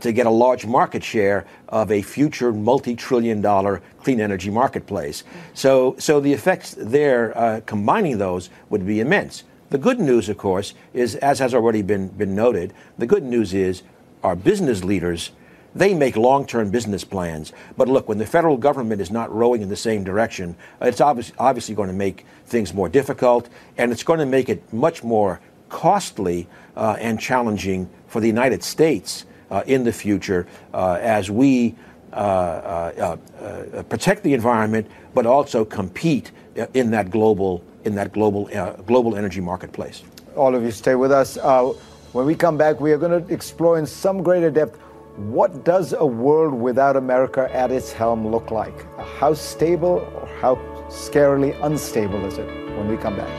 to 0.01 0.11
get 0.11 0.25
a 0.25 0.29
large 0.29 0.65
market 0.65 1.01
share 1.01 1.45
of 1.69 1.91
a 1.91 2.01
future 2.01 2.51
multi-trillion 2.51 3.39
dollar 3.39 3.81
clean 4.03 4.19
energy 4.19 4.49
marketplace. 4.49 5.23
So, 5.53 5.95
so 5.97 6.19
the 6.19 6.33
effects 6.33 6.75
there, 6.77 7.61
combining 7.65 8.17
those, 8.17 8.49
would 8.69 8.85
be 8.85 8.99
immense. 8.99 9.43
The 9.69 9.77
good 9.77 9.99
news, 9.99 10.29
of 10.29 10.37
course, 10.37 10.73
is, 10.93 11.15
as 11.15 11.39
has 11.39 11.53
already 11.53 11.81
been, 11.81 12.07
been 12.07 12.35
noted, 12.35 12.73
the 12.97 13.05
good 13.05 13.23
news 13.23 13.53
is 13.53 13.83
our 14.23 14.35
business 14.35 14.83
leaders, 14.83 15.31
they 15.75 15.93
make 15.93 16.15
long 16.15 16.45
term 16.45 16.71
business 16.71 17.03
plans. 17.03 17.51
But 17.75 17.87
look, 17.87 18.07
when 18.07 18.17
the 18.17 18.25
federal 18.25 18.57
government 18.57 19.01
is 19.01 19.11
not 19.11 19.33
rowing 19.33 19.61
in 19.61 19.69
the 19.69 19.75
same 19.75 20.03
direction, 20.03 20.55
it's 20.81 21.01
obvious, 21.01 21.31
obviously 21.37 21.75
going 21.75 21.89
to 21.89 21.95
make 21.95 22.25
things 22.45 22.73
more 22.73 22.89
difficult, 22.89 23.49
and 23.77 23.91
it's 23.91 24.03
going 24.03 24.19
to 24.19 24.25
make 24.25 24.49
it 24.49 24.71
much 24.73 25.03
more 25.03 25.39
costly 25.69 26.47
uh, 26.75 26.95
and 26.99 27.19
challenging 27.19 27.89
for 28.07 28.21
the 28.21 28.27
United 28.27 28.63
States 28.63 29.25
uh, 29.51 29.63
in 29.65 29.83
the 29.83 29.91
future 29.91 30.47
uh, 30.73 30.97
as 31.01 31.29
we 31.29 31.75
uh, 32.13 32.15
uh, 32.15 33.17
uh, 33.43 33.83
protect 33.83 34.23
the 34.23 34.33
environment, 34.33 34.89
but 35.13 35.25
also 35.25 35.65
compete 35.65 36.31
in 36.73 36.89
that 36.91 37.11
global 37.11 37.63
in 37.87 37.95
that 37.95 38.11
global, 38.11 38.49
uh, 38.53 38.73
global 38.85 39.15
energy 39.15 39.41
marketplace. 39.41 40.03
All 40.35 40.53
of 40.53 40.61
you 40.61 40.71
stay 40.71 40.93
with 40.93 41.11
us. 41.11 41.37
Uh, 41.37 41.73
when 42.11 42.25
we 42.25 42.35
come 42.35 42.57
back, 42.57 42.79
we 42.79 42.91
are 42.91 42.97
going 42.97 43.25
to 43.25 43.33
explore 43.33 43.79
in 43.79 43.85
some 43.87 44.21
greater 44.21 44.51
depth 44.51 44.77
what 45.17 45.63
does 45.63 45.93
a 45.93 46.05
world 46.05 46.53
without 46.53 46.95
America 46.95 47.49
at 47.51 47.71
its 47.71 47.91
helm 47.91 48.27
look 48.27 48.51
like? 48.51 48.85
How 49.17 49.33
stable 49.33 50.07
or 50.13 50.27
how 50.41 50.55
scarily 50.89 51.57
unstable 51.63 52.23
is 52.25 52.37
it 52.37 52.45
when 52.77 52.87
we 52.87 52.97
come 52.97 53.15
back? 53.15 53.31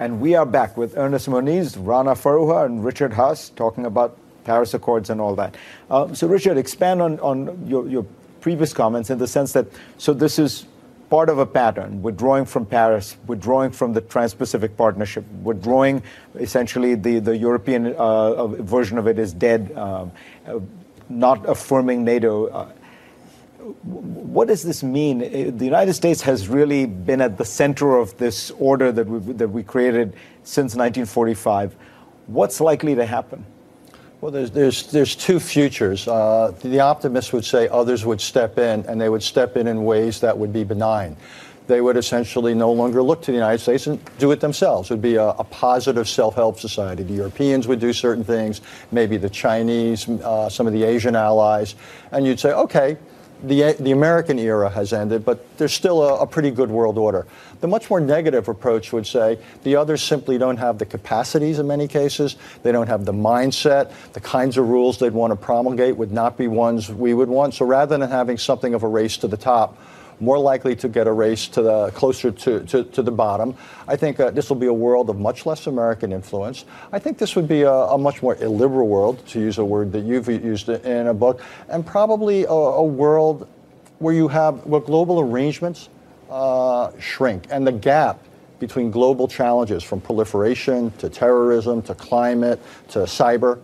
And 0.00 0.20
we 0.20 0.34
are 0.34 0.44
back 0.44 0.76
with 0.76 0.96
Ernest 0.96 1.28
Moniz, 1.28 1.76
Rana 1.76 2.14
Foroohar, 2.14 2.66
and 2.66 2.84
Richard 2.84 3.12
Haass 3.12 3.54
talking 3.54 3.86
about 3.86 4.18
Paris 4.42 4.74
Accords 4.74 5.10
and 5.10 5.20
all 5.20 5.36
that. 5.36 5.54
Uh, 5.88 6.12
so, 6.12 6.26
Richard, 6.26 6.58
expand 6.58 7.00
on, 7.00 7.20
on 7.20 7.64
your, 7.68 7.88
your 7.88 8.04
previous 8.42 8.74
comments 8.74 9.08
in 9.08 9.16
the 9.16 9.26
sense 9.26 9.52
that 9.52 9.66
so 9.96 10.12
this 10.12 10.38
is 10.38 10.66
part 11.08 11.28
of 11.28 11.38
a 11.38 11.44
pattern, 11.44 12.00
withdrawing 12.00 12.46
from 12.46 12.64
Paris, 12.64 13.18
withdrawing 13.26 13.70
from 13.70 13.92
the 13.92 14.00
Trans-Pacific 14.00 14.78
Partnership, 14.78 15.24
withdrawing 15.42 16.02
essentially 16.36 16.94
the, 16.94 17.18
the 17.18 17.36
European 17.36 17.94
uh, 17.94 18.46
version 18.46 18.96
of 18.96 19.06
it 19.06 19.18
is 19.18 19.34
dead, 19.34 19.76
um, 19.76 20.10
not 21.10 21.46
affirming 21.46 22.02
NATO. 22.02 22.46
Uh, 22.46 22.72
what 23.82 24.48
does 24.48 24.62
this 24.62 24.82
mean? 24.82 25.22
Uh, 25.22 25.50
the 25.54 25.66
United 25.66 25.92
States 25.92 26.22
has 26.22 26.48
really 26.48 26.86
been 26.86 27.20
at 27.20 27.36
the 27.36 27.44
center 27.44 27.98
of 27.98 28.16
this 28.16 28.50
order 28.52 28.90
that 28.90 29.06
we, 29.06 29.34
that 29.34 29.48
we 29.48 29.62
created 29.62 30.14
since 30.44 30.74
1945. 30.74 31.76
What's 32.26 32.58
likely 32.58 32.94
to 32.94 33.04
happen? 33.04 33.44
Well, 34.22 34.30
there's, 34.30 34.52
there's, 34.52 34.86
there's 34.92 35.16
two 35.16 35.40
futures. 35.40 36.06
Uh, 36.06 36.54
the 36.62 36.78
optimists 36.78 37.32
would 37.32 37.44
say 37.44 37.66
others 37.66 38.06
would 38.06 38.20
step 38.20 38.56
in, 38.56 38.86
and 38.86 39.00
they 39.00 39.08
would 39.08 39.24
step 39.24 39.56
in 39.56 39.66
in 39.66 39.84
ways 39.84 40.20
that 40.20 40.38
would 40.38 40.52
be 40.52 40.62
benign. 40.62 41.16
They 41.66 41.80
would 41.80 41.96
essentially 41.96 42.54
no 42.54 42.70
longer 42.70 43.02
look 43.02 43.22
to 43.22 43.32
the 43.32 43.36
United 43.36 43.58
States 43.58 43.88
and 43.88 44.00
do 44.18 44.30
it 44.30 44.38
themselves. 44.38 44.92
It 44.92 44.94
would 44.94 45.02
be 45.02 45.16
a, 45.16 45.30
a 45.30 45.42
positive 45.42 46.08
self 46.08 46.36
help 46.36 46.60
society. 46.60 47.02
The 47.02 47.14
Europeans 47.14 47.66
would 47.66 47.80
do 47.80 47.92
certain 47.92 48.22
things, 48.22 48.60
maybe 48.92 49.16
the 49.16 49.28
Chinese, 49.28 50.08
uh, 50.08 50.48
some 50.48 50.68
of 50.68 50.72
the 50.72 50.84
Asian 50.84 51.16
allies, 51.16 51.74
and 52.12 52.24
you'd 52.24 52.38
say, 52.38 52.52
okay, 52.52 52.98
the, 53.42 53.72
the 53.78 53.90
American 53.90 54.38
era 54.38 54.70
has 54.70 54.92
ended, 54.92 55.24
but 55.24 55.58
there's 55.58 55.72
still 55.72 56.02
a, 56.02 56.20
a, 56.20 56.26
pretty 56.26 56.50
good 56.50 56.70
world 56.70 56.96
order. 56.96 57.26
The 57.60 57.68
much 57.68 57.90
more 57.90 58.00
negative 58.00 58.48
approach 58.48 58.92
would 58.92 59.06
say 59.06 59.38
the 59.64 59.76
others 59.76 60.02
simply 60.02 60.38
don't 60.38 60.58
have 60.58 60.78
the 60.78 60.86
capacities 60.86 61.58
in 61.58 61.66
many 61.66 61.88
cases, 61.88 62.36
they 62.62 62.72
don't 62.72 62.86
have 62.86 63.04
the 63.04 63.12
mindset, 63.12 63.92
the 64.12 64.20
kinds 64.20 64.58
of 64.58 64.68
rules 64.68 64.98
they'd 64.98 65.12
want 65.12 65.32
to 65.32 65.36
promulgate 65.36 65.96
would 65.96 66.12
not 66.12 66.36
be 66.38 66.46
ones 66.46 66.90
we 66.90 67.14
would 67.14 67.28
want. 67.28 67.54
So 67.54 67.66
rather 67.66 67.98
than 67.98 68.08
having 68.08 68.38
something 68.38 68.74
of 68.74 68.82
a 68.82 68.88
race 68.88 69.16
to 69.18 69.28
the 69.28 69.36
top, 69.36 69.76
more 70.22 70.38
likely 70.38 70.76
to 70.76 70.88
get 70.88 71.06
erased 71.08 71.52
to 71.54 71.62
the 71.62 71.90
closer 71.90 72.30
to, 72.30 72.60
to, 72.64 72.84
to 72.84 73.02
the 73.02 73.10
bottom. 73.10 73.54
I 73.88 73.96
think 73.96 74.20
uh, 74.20 74.30
this 74.30 74.48
will 74.48 74.56
be 74.56 74.68
a 74.68 74.72
world 74.72 75.10
of 75.10 75.18
much 75.18 75.46
less 75.46 75.66
American 75.66 76.12
influence. 76.12 76.64
I 76.92 77.00
think 77.00 77.18
this 77.18 77.34
would 77.34 77.48
be 77.48 77.62
a, 77.62 77.72
a, 77.72 77.98
much 77.98 78.22
more 78.22 78.36
illiberal 78.36 78.86
world, 78.86 79.26
to 79.28 79.40
use 79.40 79.58
a 79.58 79.64
word 79.64 79.90
that 79.92 80.04
you've 80.04 80.28
used 80.28 80.68
in 80.68 81.08
a 81.08 81.14
book, 81.14 81.42
and 81.68 81.84
probably 81.84 82.44
a, 82.44 82.50
a 82.50 82.84
world 82.84 83.48
where 83.98 84.14
you 84.14 84.28
have 84.28 84.64
where 84.64 84.80
global 84.80 85.18
arrangements 85.20 85.88
uh, 86.30 86.92
shrink 86.98 87.46
and 87.50 87.66
the 87.66 87.72
gap 87.72 88.18
between 88.58 88.92
global 88.92 89.26
challenges 89.26 89.82
from 89.82 90.00
proliferation 90.00 90.92
to 90.92 91.08
terrorism 91.08 91.82
to 91.82 91.94
climate 91.96 92.60
to 92.88 93.00
cyber 93.00 93.60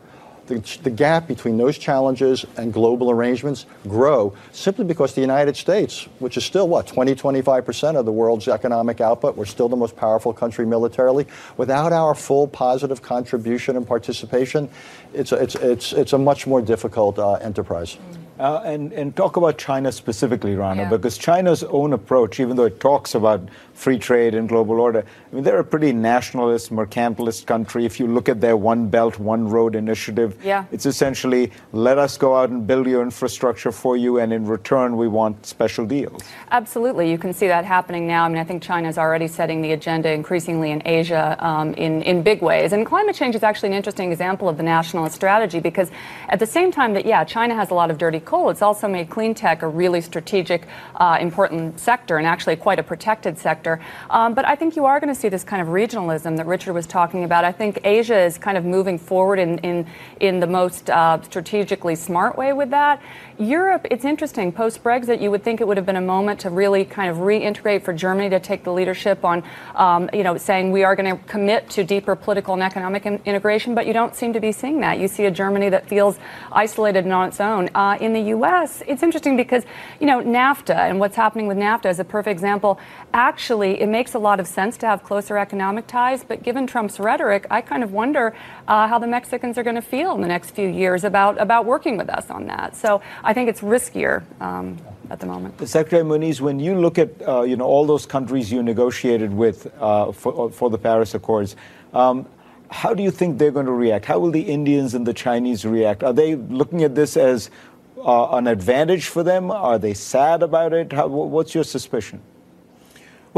the, 0.49 0.79
the, 0.83 0.91
gap 0.91 1.29
between 1.29 1.57
those 1.57 1.79
challenges 1.79 2.45
and 2.57 2.73
global 2.73 3.11
arrangements 3.11 3.67
grow 3.87 4.35
simply 4.53 4.85
because 4.85 5.15
the 5.15 5.21
United 5.21 5.57
States, 5.57 6.09
which 6.19 6.37
is 6.37 6.45
still 6.45 6.69
what, 6.69 6.87
20, 6.87 7.15
25% 7.15 7.97
of 7.97 8.05
the 8.05 8.13
world's 8.13 8.49
economic 8.49 9.01
output, 9.01 9.37
we're 9.37 9.45
still 9.45 9.69
the 9.69 9.77
most 9.77 9.97
powerful 9.97 10.33
country 10.33 10.67
militarily. 10.67 11.27
Without 11.57 11.93
our 11.93 12.15
full 12.15 12.49
positive 12.49 13.03
contribution 13.03 13.77
and 13.77 13.87
participation, 13.87 14.69
it's 15.15 15.33
a, 15.33 15.37
it's, 15.37 15.55
it's, 15.57 15.93
it's 15.93 16.13
a 16.13 16.19
much 16.19 16.47
more 16.47 16.61
difficult 16.61 17.19
uh, 17.19 17.35
enterprise. 17.35 17.99
Uh, 18.39 18.63
and, 18.65 18.93
and 18.93 19.17
talk 19.17 19.37
about 19.37 19.59
China 19.59 19.91
specifically, 19.91 20.55
Rana, 20.55 20.83
yeah. 20.83 20.89
because 20.91 21.19
China's 21.19 21.65
own 21.65 21.93
approach, 21.93 22.39
even 22.39 22.57
though 22.57 22.67
it 22.67 22.79
talks 22.79 23.17
about 23.17 23.49
free 23.79 23.99
trade 23.99 24.35
and 24.35 24.49
global 24.49 24.81
order, 24.81 25.05
I 25.31 25.35
mean, 25.35 25.45
they're 25.45 25.61
a 25.61 25.65
pretty 25.65 25.93
nationalist, 25.93 26.73
mercantilist 26.73 27.47
country. 27.47 27.85
If 27.85 28.01
you 28.01 28.09
look 28.09 28.29
at 28.29 28.41
their 28.41 28.57
One 28.57 28.89
Belt, 28.89 29.19
One 29.21 29.49
Road 29.49 29.77
initiative, 29.77 30.37
yeah. 30.45 30.65
it's 30.73 30.85
essentially 30.85 31.53
let 31.73 31.97
us 31.97 32.19
go 32.19 32.37
out 32.37 32.51
and 32.51 32.67
build 32.67 32.89
your 32.89 33.03
infrastructure 33.03 33.71
for 33.71 33.97
you, 33.97 34.19
and 34.19 34.33
in 34.33 34.47
return, 34.47 34.97
we 34.97 35.07
want 35.07 35.47
special 35.47 35.87
deals. 35.87 36.23
Absolutely. 36.51 37.09
You 37.11 37.19
can 37.19 37.33
see 37.33 37.47
that 37.47 37.65
happening 37.65 38.07
now. 38.07 38.25
I 38.25 38.29
mean, 38.29 38.39
I 38.39 38.45
think 38.45 38.63
China 38.63 38.89
is 38.89 38.99
already 38.99 39.29
setting 39.29 39.63
the 39.63 39.73
agenda 39.73 40.11
increasingly 40.11 40.73
in 40.73 40.83
Asia 40.85 41.37
um, 41.39 41.75
in, 41.75 42.03
in 42.03 42.23
big 42.23 42.43
ways. 42.43 42.73
And 42.73 42.85
climate 42.85 43.15
change 43.15 43.37
is 43.37 43.45
actually 43.45 43.69
an 43.69 43.75
interesting 43.75 44.11
example 44.11 44.49
of 44.49 44.57
the 44.57 44.65
nationalist 44.65 45.15
strategy 45.15 45.61
because 45.61 45.91
at 46.29 46.41
the 46.41 46.47
same 46.47 46.73
time 46.73 46.95
that, 46.95 47.07
yeah, 47.07 47.23
China 47.23 47.55
has 47.55 47.71
a 47.71 47.75
lot 47.75 47.91
of 47.91 47.99
dirty 47.99 48.21
coal, 48.21 48.51
it's 48.51 48.63
also 48.63 48.89
made 48.89 49.09
clean 49.09 49.35
tech 49.35 49.63
a 49.63 49.69
really 49.69 50.01
strategic, 50.01 50.67
uh, 50.97 51.17
important 51.21 51.79
sector 51.79 52.19
and 52.19 52.27
actually 52.27 52.57
quite 52.57 52.81
a 52.81 52.83
protected 52.83 53.39
sector. 53.39 53.68
Um, 54.11 54.35
but 54.35 54.47
I 54.47 54.55
think 54.55 54.77
you 54.77 54.85
are 54.85 54.99
going 55.01 55.13
to 55.15 55.21
see 55.21 55.29
this 55.29 55.45
kind 55.45 55.61
of 55.61 55.69
regionalism 55.69 56.37
that 56.37 56.47
Richard 56.47 56.73
was 56.73 56.87
talking 56.87 57.25
about. 57.25 57.45
I 57.45 57.53
think 57.53 57.81
Asia 57.85 58.19
is 58.19 58.39
kind 58.39 58.57
of 58.57 58.65
moving 58.65 58.99
forward 58.99 59.39
in, 59.39 59.59
in, 59.59 59.87
in 60.21 60.41
the 60.41 60.47
most 60.47 60.91
uh, 60.91 61.21
strategically 61.23 61.95
smart 61.95 62.37
way 62.37 62.53
with 62.53 62.71
that. 62.71 63.01
Europe, 63.39 63.87
it's 63.91 64.05
interesting. 64.05 64.51
Post 64.51 64.83
Brexit, 64.83 65.21
you 65.21 65.31
would 65.31 65.45
think 65.45 65.61
it 65.61 65.67
would 65.67 65.77
have 65.77 65.87
been 65.87 65.97
a 65.97 66.01
moment 66.01 66.41
to 66.41 66.51
really 66.51 66.85
kind 66.85 67.09
of 67.09 67.19
reintegrate 67.19 67.83
for 67.83 67.93
Germany 67.93 68.29
to 68.31 68.41
take 68.41 68.65
the 68.65 68.73
leadership 68.73 69.25
on, 69.25 69.45
um, 69.77 70.11
you 70.13 70.25
know, 70.25 70.37
saying 70.37 70.73
we 70.73 70.83
are 70.83 70.97
going 70.97 71.17
to 71.17 71.23
commit 71.27 71.71
to 71.71 71.85
deeper 71.85 72.17
political 72.17 72.55
and 72.55 72.63
economic 72.63 73.07
in- 73.07 73.21
integration, 73.25 73.75
but 73.75 73.87
you 73.87 73.93
don't 73.93 74.17
seem 74.17 74.33
to 74.33 74.41
be 74.41 74.51
seeing 74.51 74.81
that. 74.81 74.99
You 74.99 75.07
see 75.07 75.25
a 75.27 75.31
Germany 75.31 75.69
that 75.69 75.89
feels 75.89 76.19
isolated 76.51 77.05
and 77.05 77.13
on 77.13 77.29
its 77.29 77.41
own. 77.41 77.69
Uh, 77.75 77.97
in 78.01 78.13
the 78.13 78.23
U.S., 78.37 78.83
it's 78.87 79.03
interesting 79.03 79.37
because, 79.37 79.65
you 80.01 80.07
know, 80.07 80.21
NAFTA 80.21 80.77
and 80.77 80.99
what's 80.99 81.17
happening 81.17 81.47
with 81.47 81.59
NAFTA 81.59 81.91
is 81.91 82.01
a 82.01 82.05
perfect 82.05 82.33
example. 82.33 82.79
Actually, 83.13 83.58
it 83.63 83.89
makes 83.89 84.15
a 84.15 84.19
lot 84.19 84.41
of 84.41 84.47
sense 84.47 84.77
to 84.79 84.87
have 84.87 85.03
closer 85.03 85.37
economic 85.39 85.87
ties, 85.87 86.25
but 86.25 86.43
given 86.43 86.67
Trump's 86.67 86.99
rhetoric, 86.99 87.47
I 87.51 87.61
kind 87.61 87.83
of 87.83 87.93
wonder 87.93 88.35
uh, 88.67 88.89
how 88.89 88.99
the 88.99 89.07
Mexicans 89.07 89.59
are 89.59 89.63
going 89.63 89.77
to 89.77 89.83
feel 89.83 90.15
in 90.15 90.21
the 90.21 90.29
next 90.29 90.51
few 90.51 90.69
years 90.69 91.05
about, 91.05 91.41
about 91.41 91.67
working 91.67 91.97
with 91.97 92.09
us 92.09 92.31
on 92.31 92.47
that. 92.47 92.77
So 92.77 93.03
I 93.25 93.35
think 93.35 93.49
it's 93.49 93.61
riskier 93.61 94.23
um, 94.41 94.79
at 95.11 95.21
the 95.21 95.27
moment. 95.27 95.67
Secretary 95.69 96.05
Moniz, 96.05 96.41
when 96.41 96.61
you 96.61 96.75
look 96.75 96.99
at 96.99 97.11
uh, 97.27 97.43
you 97.43 97.57
know 97.57 97.65
all 97.65 97.87
those 97.87 98.07
countries 98.07 98.53
you 98.53 98.63
negotiated 98.63 99.33
with 99.33 99.73
uh, 99.81 100.13
for, 100.13 100.47
uh, 100.47 100.49
for 100.51 100.71
the 100.71 100.79
Paris 100.79 101.15
Accords, 101.15 101.57
um, 101.93 102.27
how 102.71 102.95
do 102.95 103.03
you 103.03 103.11
think 103.11 103.39
they're 103.39 103.51
going 103.51 103.67
to 103.67 103.73
react? 103.73 104.05
How 104.05 104.19
will 104.19 104.31
the 104.31 104.43
Indians 104.43 104.95
and 104.95 105.07
the 105.07 105.15
Chinese 105.15 105.65
react? 105.65 106.03
Are 106.03 106.13
they 106.13 106.35
looking 106.35 106.85
at 106.85 106.95
this 106.95 107.17
as 107.17 107.51
uh, 107.99 108.37
an 108.37 108.47
advantage 108.47 109.09
for 109.09 109.23
them? 109.23 109.51
Are 109.51 109.79
they 109.79 109.95
sad 109.95 110.43
about 110.43 110.73
it? 110.73 110.93
How, 110.93 111.09
what's 111.09 111.55
your 111.55 111.65
suspicion? 111.65 112.21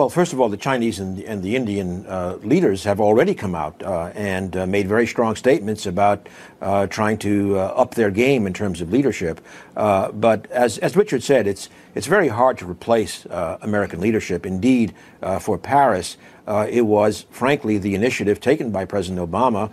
Well, 0.01 0.09
first 0.09 0.32
of 0.32 0.40
all, 0.40 0.48
the 0.48 0.57
Chinese 0.57 0.98
and, 0.98 1.20
and 1.24 1.42
the 1.42 1.55
Indian 1.55 2.07
uh, 2.07 2.38
leaders 2.42 2.84
have 2.84 3.03
already 3.03 3.34
come 3.34 3.55
out 3.55 3.82
uh, 3.82 4.11
and 4.14 4.57
uh, 4.57 4.66
made 4.66 4.88
very 4.88 5.07
strong 5.07 5.36
statements 5.36 5.84
about 5.84 6.26
uh, 6.62 6.86
trying 6.86 7.18
to 7.18 7.59
uh, 7.59 7.64
up 7.76 7.96
their 7.96 8.11
game 8.11 8.46
in 8.46 8.55
terms 8.55 8.80
of 8.80 8.90
leadership. 8.90 9.42
Uh, 9.76 10.11
but 10.12 10.51
as, 10.51 10.78
as 10.78 10.96
Richard 10.96 11.22
said, 11.22 11.46
it's, 11.46 11.68
it's 11.94 12.07
very 12.07 12.28
hard 12.28 12.57
to 12.61 12.64
replace 12.64 13.26
American 13.61 14.01
leadership. 14.01 14.46
Indeed, 14.46 14.94
for 15.38 15.59
Paris, 15.59 16.16
it 16.68 16.82
was, 16.82 17.26
frankly, 17.30 17.78
the 17.78 17.94
initiative 17.94 18.40
taken 18.40 18.70
by 18.70 18.84
President 18.84 19.30
Obama 19.30 19.70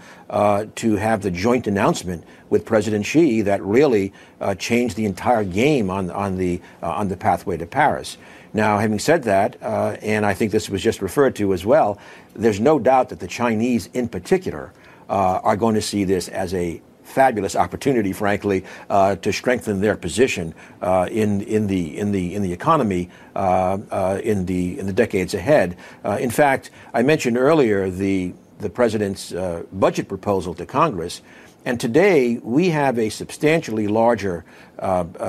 to 0.75 0.95
have 0.95 1.21
the 1.21 1.31
joint 1.31 1.67
announcement 1.67 2.23
with 2.49 2.65
President 2.65 3.05
Xi 3.05 3.41
that 3.41 3.61
really 3.63 4.13
changed 4.57 4.95
the 4.95 5.05
entire 5.05 5.43
game 5.43 5.89
on, 5.89 6.09
on, 6.11 6.37
the, 6.37 6.61
on 6.81 7.07
the 7.07 7.17
pathway 7.17 7.57
to 7.57 7.65
Paris. 7.65 8.17
Now, 8.53 8.79
having 8.79 8.99
said 8.99 9.23
that, 9.23 9.57
uh, 9.61 9.97
and 10.01 10.25
I 10.25 10.33
think 10.33 10.51
this 10.51 10.69
was 10.69 10.81
just 10.81 11.01
referred 11.01 11.35
to 11.35 11.53
as 11.53 11.65
well, 11.65 11.99
there's 12.35 12.59
no 12.59 12.79
doubt 12.79 13.09
that 13.09 13.19
the 13.19 13.27
Chinese 13.27 13.87
in 13.93 14.07
particular 14.07 14.73
uh, 15.09 15.39
are 15.43 15.55
going 15.55 15.75
to 15.75 15.81
see 15.81 16.03
this 16.03 16.27
as 16.29 16.53
a 16.53 16.81
fabulous 17.07 17.55
opportunity, 17.55 18.13
frankly, 18.13 18.63
uh, 18.89 19.15
to 19.15 19.31
strengthen 19.31 19.81
their 19.81 19.95
position 19.95 20.53
uh, 20.81 21.07
in 21.09 21.41
in 21.41 21.67
the 21.67 21.97
in 21.97 22.11
the 22.11 22.35
in 22.35 22.41
the 22.41 22.53
economy 22.53 23.09
uh, 23.35 23.77
uh 23.89 24.19
in 24.23 24.45
the 24.45 24.77
in 24.77 24.85
the 24.85 24.93
decades 24.93 25.33
ahead. 25.33 25.77
Uh, 26.03 26.17
in 26.19 26.29
fact, 26.29 26.69
I 26.93 27.01
mentioned 27.03 27.37
earlier 27.37 27.89
the 27.89 28.33
the 28.59 28.69
president's 28.69 29.31
uh, 29.33 29.63
budget 29.71 30.07
proposal 30.07 30.53
to 30.55 30.65
Congress. 30.65 31.21
And 31.65 31.81
today, 31.81 32.37
we 32.43 32.69
have 32.69 32.97
a 32.97 33.09
substantially 33.09 33.87
larger 33.87 34.45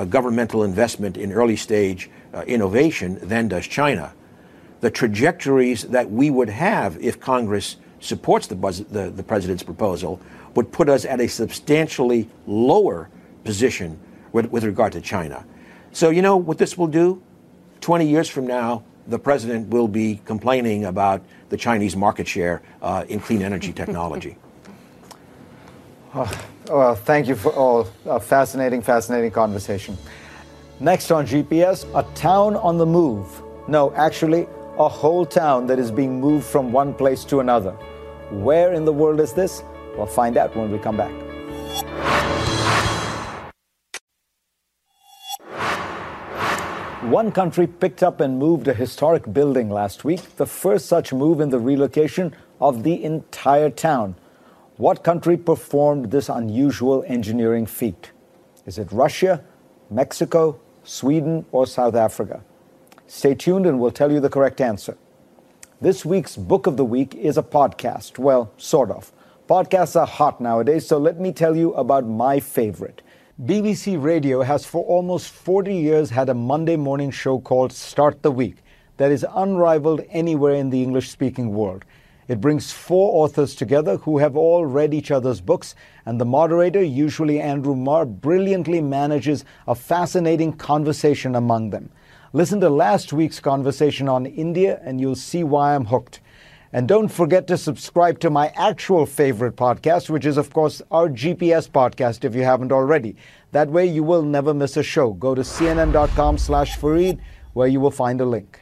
governmental 0.09 0.63
investment 0.63 1.17
in 1.17 1.33
early 1.33 1.57
stage 1.57 2.09
innovation 2.47 3.19
than 3.21 3.49
does 3.49 3.67
China. 3.67 4.13
The 4.79 4.89
trajectories 4.89 5.83
that 5.89 6.09
we 6.09 6.29
would 6.29 6.47
have 6.47 6.95
if 7.03 7.19
Congress 7.19 7.75
supports 7.99 8.47
the, 8.47 8.55
the, 8.89 9.09
the 9.09 9.23
president's 9.23 9.63
proposal 9.63 10.21
would 10.59 10.73
put 10.73 10.89
us 10.89 11.05
at 11.05 11.21
a 11.21 11.27
substantially 11.29 12.27
lower 12.45 13.09
position 13.45 13.97
with, 14.33 14.47
with 14.47 14.65
regard 14.65 14.91
to 14.91 14.99
China. 14.99 15.45
So, 15.93 16.09
you 16.09 16.21
know 16.21 16.35
what 16.35 16.57
this 16.57 16.77
will 16.77 16.87
do? 16.87 17.23
20 17.79 18.05
years 18.05 18.27
from 18.27 18.45
now, 18.45 18.83
the 19.07 19.17
president 19.17 19.69
will 19.69 19.87
be 19.87 20.19
complaining 20.25 20.83
about 20.83 21.21
the 21.47 21.55
Chinese 21.55 21.95
market 21.95 22.27
share 22.27 22.61
uh, 22.81 23.05
in 23.07 23.21
clean 23.21 23.41
energy 23.41 23.71
technology. 23.81 24.35
Oh, 26.13 26.29
well, 26.69 26.93
thank 26.93 27.29
you 27.29 27.35
for 27.35 27.53
all. 27.53 27.87
A 28.03 28.19
fascinating, 28.19 28.81
fascinating 28.81 29.31
conversation. 29.31 29.97
Next 30.81 31.09
on 31.09 31.25
GPS, 31.25 31.85
a 31.95 32.03
town 32.15 32.57
on 32.57 32.77
the 32.77 32.85
move. 32.85 33.41
No, 33.69 33.93
actually, 33.93 34.45
a 34.77 34.89
whole 34.89 35.25
town 35.25 35.67
that 35.67 35.79
is 35.79 35.89
being 35.89 36.19
moved 36.19 36.45
from 36.45 36.73
one 36.73 36.93
place 36.93 37.23
to 37.31 37.39
another. 37.39 37.71
Where 38.29 38.73
in 38.73 38.83
the 38.83 38.91
world 38.91 39.21
is 39.21 39.31
this? 39.31 39.63
We'll 39.99 40.07
find 40.07 40.37
out 40.37 40.55
when 40.55 40.71
we 40.71 40.77
come 40.79 40.95
back. 40.95 41.11
One 47.11 47.33
country 47.33 47.67
picked 47.67 48.01
up 48.01 48.21
and 48.21 48.39
moved 48.39 48.69
a 48.69 48.73
historic 48.73 49.33
building 49.33 49.69
last 49.69 50.05
week, 50.05 50.37
the 50.37 50.45
first 50.45 50.85
such 50.85 51.11
move 51.11 51.41
in 51.41 51.49
the 51.49 51.59
relocation 51.59 52.33
of 52.61 52.83
the 52.83 53.03
entire 53.03 53.69
town. 53.69 54.15
What 54.77 55.03
country 55.03 55.35
performed 55.35 56.11
this 56.11 56.29
unusual 56.29 57.03
engineering 57.05 57.65
feat? 57.65 58.11
Is 58.65 58.77
it 58.77 58.87
Russia, 58.93 59.43
Mexico, 59.89 60.61
Sweden, 60.85 61.45
or 61.51 61.67
South 61.67 61.95
Africa? 61.95 62.41
Stay 63.07 63.35
tuned 63.35 63.65
and 63.65 63.81
we'll 63.81 63.91
tell 63.91 64.13
you 64.13 64.21
the 64.21 64.29
correct 64.29 64.61
answer. 64.61 64.97
This 65.81 66.05
week's 66.05 66.37
book 66.37 66.67
of 66.67 66.77
the 66.77 66.85
week 66.85 67.15
is 67.15 67.37
a 67.37 67.43
podcast. 67.43 68.17
Well, 68.17 68.53
sort 68.55 68.91
of. 68.91 69.11
Podcasts 69.49 69.99
are 69.99 70.05
hot 70.05 70.39
nowadays, 70.39 70.85
so 70.85 70.99
let 70.99 71.19
me 71.19 71.31
tell 71.31 71.57
you 71.57 71.73
about 71.73 72.05
my 72.05 72.39
favorite. 72.39 73.01
BBC 73.43 73.99
Radio 73.99 74.43
has 74.43 74.63
for 74.63 74.85
almost 74.85 75.31
40 75.31 75.75
years 75.75 76.11
had 76.11 76.29
a 76.29 76.35
Monday 76.35 76.75
morning 76.75 77.09
show 77.09 77.39
called 77.39 77.73
Start 77.73 78.21
the 78.21 78.29
Week 78.29 78.57
that 78.97 79.11
is 79.11 79.25
unrivaled 79.33 80.01
anywhere 80.11 80.53
in 80.53 80.69
the 80.69 80.83
English 80.83 81.09
speaking 81.09 81.51
world. 81.51 81.83
It 82.27 82.39
brings 82.39 82.71
four 82.71 83.23
authors 83.23 83.55
together 83.55 83.97
who 83.97 84.19
have 84.19 84.37
all 84.37 84.67
read 84.67 84.93
each 84.93 85.09
other's 85.09 85.41
books, 85.41 85.73
and 86.05 86.21
the 86.21 86.25
moderator, 86.25 86.83
usually 86.83 87.41
Andrew 87.41 87.75
Marr, 87.75 88.05
brilliantly 88.05 88.81
manages 88.81 89.45
a 89.67 89.73
fascinating 89.73 90.53
conversation 90.53 91.33
among 91.33 91.71
them. 91.71 91.89
Listen 92.33 92.59
to 92.59 92.69
last 92.69 93.13
week's 93.13 93.39
conversation 93.39 94.07
on 94.07 94.27
India, 94.27 94.79
and 94.83 95.01
you'll 95.01 95.15
see 95.15 95.43
why 95.43 95.73
I'm 95.73 95.85
hooked. 95.85 96.19
And 96.71 96.87
don't 96.87 97.07
forget 97.07 97.47
to 97.47 97.57
subscribe 97.57 98.19
to 98.19 98.29
my 98.29 98.53
actual 98.55 99.07
favorite 99.07 99.55
podcast, 99.55 100.09
which 100.09 100.25
is, 100.25 100.37
of 100.37 100.53
course, 100.53 100.83
our 100.91 101.09
GPS 101.09 101.67
podcast, 101.67 102.23
if 102.23 102.35
you 102.35 102.43
haven't 102.43 102.71
already. 102.71 103.15
That 103.53 103.69
way, 103.69 103.87
you 103.87 104.03
will 104.03 104.21
never 104.21 104.53
miss 104.53 104.77
a 104.77 104.83
show. 104.83 105.13
Go 105.13 105.33
to 105.33 105.41
cnn.com 105.41 106.37
slash 106.37 106.77
Fareed 106.77 107.19
where 107.53 107.67
you 107.67 107.79
will 107.79 107.91
find 107.91 108.21
a 108.21 108.25
link. 108.25 108.59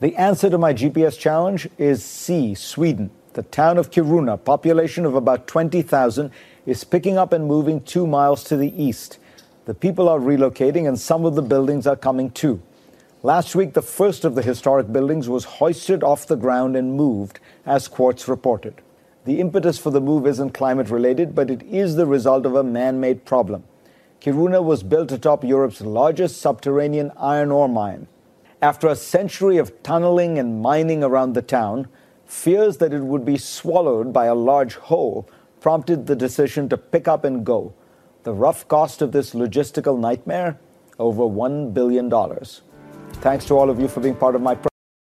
The 0.00 0.16
answer 0.16 0.50
to 0.50 0.58
my 0.58 0.74
GPS 0.74 1.18
challenge 1.18 1.68
is 1.78 2.04
C, 2.04 2.54
Sweden. 2.54 3.10
The 3.34 3.42
town 3.44 3.78
of 3.78 3.90
Kiruna, 3.90 4.42
population 4.44 5.06
of 5.06 5.14
about 5.14 5.46
20,000, 5.46 6.32
is 6.66 6.82
picking 6.82 7.16
up 7.16 7.32
and 7.32 7.46
moving 7.46 7.80
two 7.80 8.06
miles 8.06 8.42
to 8.44 8.56
the 8.56 8.82
east. 8.82 9.18
The 9.66 9.74
people 9.74 10.08
are 10.08 10.18
relocating 10.18 10.88
and 10.88 10.98
some 10.98 11.24
of 11.24 11.36
the 11.36 11.42
buildings 11.42 11.86
are 11.86 11.96
coming 11.96 12.30
too. 12.30 12.60
Last 13.22 13.54
week, 13.54 13.74
the 13.74 13.82
first 13.82 14.24
of 14.24 14.34
the 14.34 14.40
historic 14.40 14.90
buildings 14.90 15.28
was 15.28 15.44
hoisted 15.44 16.02
off 16.02 16.26
the 16.26 16.36
ground 16.36 16.74
and 16.74 16.94
moved, 16.94 17.38
as 17.66 17.86
Quartz 17.86 18.26
reported. 18.26 18.80
The 19.26 19.40
impetus 19.40 19.76
for 19.76 19.90
the 19.90 20.00
move 20.00 20.26
isn't 20.26 20.54
climate 20.54 20.88
related, 20.88 21.34
but 21.34 21.50
it 21.50 21.62
is 21.64 21.96
the 21.96 22.06
result 22.06 22.46
of 22.46 22.54
a 22.54 22.64
man 22.64 22.98
made 22.98 23.26
problem. 23.26 23.64
Kiruna 24.22 24.64
was 24.64 24.82
built 24.82 25.12
atop 25.12 25.44
Europe's 25.44 25.82
largest 25.82 26.40
subterranean 26.40 27.12
iron 27.18 27.50
ore 27.50 27.68
mine. 27.68 28.06
After 28.62 28.88
a 28.88 28.96
century 28.96 29.58
of 29.58 29.82
tunneling 29.82 30.38
and 30.38 30.62
mining 30.62 31.04
around 31.04 31.34
the 31.34 31.42
town, 31.42 31.88
fears 32.24 32.78
that 32.78 32.94
it 32.94 33.02
would 33.02 33.26
be 33.26 33.36
swallowed 33.36 34.14
by 34.14 34.26
a 34.26 34.34
large 34.34 34.76
hole 34.76 35.28
prompted 35.60 36.06
the 36.06 36.16
decision 36.16 36.70
to 36.70 36.78
pick 36.78 37.06
up 37.06 37.24
and 37.24 37.44
go. 37.44 37.74
The 38.22 38.32
rough 38.32 38.66
cost 38.66 39.02
of 39.02 39.12
this 39.12 39.34
logistical 39.34 39.98
nightmare? 39.98 40.58
Over 40.98 41.24
$1 41.24 41.74
billion. 41.74 42.08
Thanks 43.20 43.44
to 43.46 43.54
all 43.58 43.68
of 43.68 43.78
you 43.78 43.86
for 43.86 44.00
being 44.00 44.16
part 44.16 44.34
of 44.34 44.40
my. 44.40 44.54
Pro- 44.54 44.70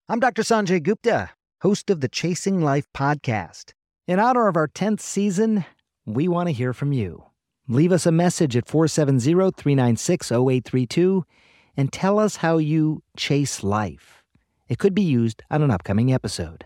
I'm 0.09 0.19
Dr. 0.19 0.41
Sanjay 0.41 0.83
Gupta, 0.83 1.29
host 1.61 1.89
of 1.89 2.01
the 2.01 2.09
Chasing 2.09 2.61
Life 2.61 2.85
podcast. 2.93 3.71
In 4.07 4.19
honor 4.19 4.49
of 4.49 4.57
our 4.57 4.67
10th 4.67 4.99
season, 4.99 5.63
we 6.05 6.27
want 6.27 6.49
to 6.49 6.53
hear 6.53 6.73
from 6.73 6.91
you. 6.91 7.23
Leave 7.69 7.93
us 7.93 8.05
a 8.05 8.11
message 8.11 8.57
at 8.57 8.67
470 8.67 9.51
396 9.51 10.31
0832 10.33 11.23
and 11.77 11.93
tell 11.93 12.19
us 12.19 12.35
how 12.37 12.57
you 12.57 13.01
chase 13.15 13.63
life. 13.63 14.21
It 14.67 14.79
could 14.79 14.93
be 14.93 15.03
used 15.03 15.41
on 15.49 15.63
an 15.63 15.71
upcoming 15.71 16.11
episode. 16.13 16.65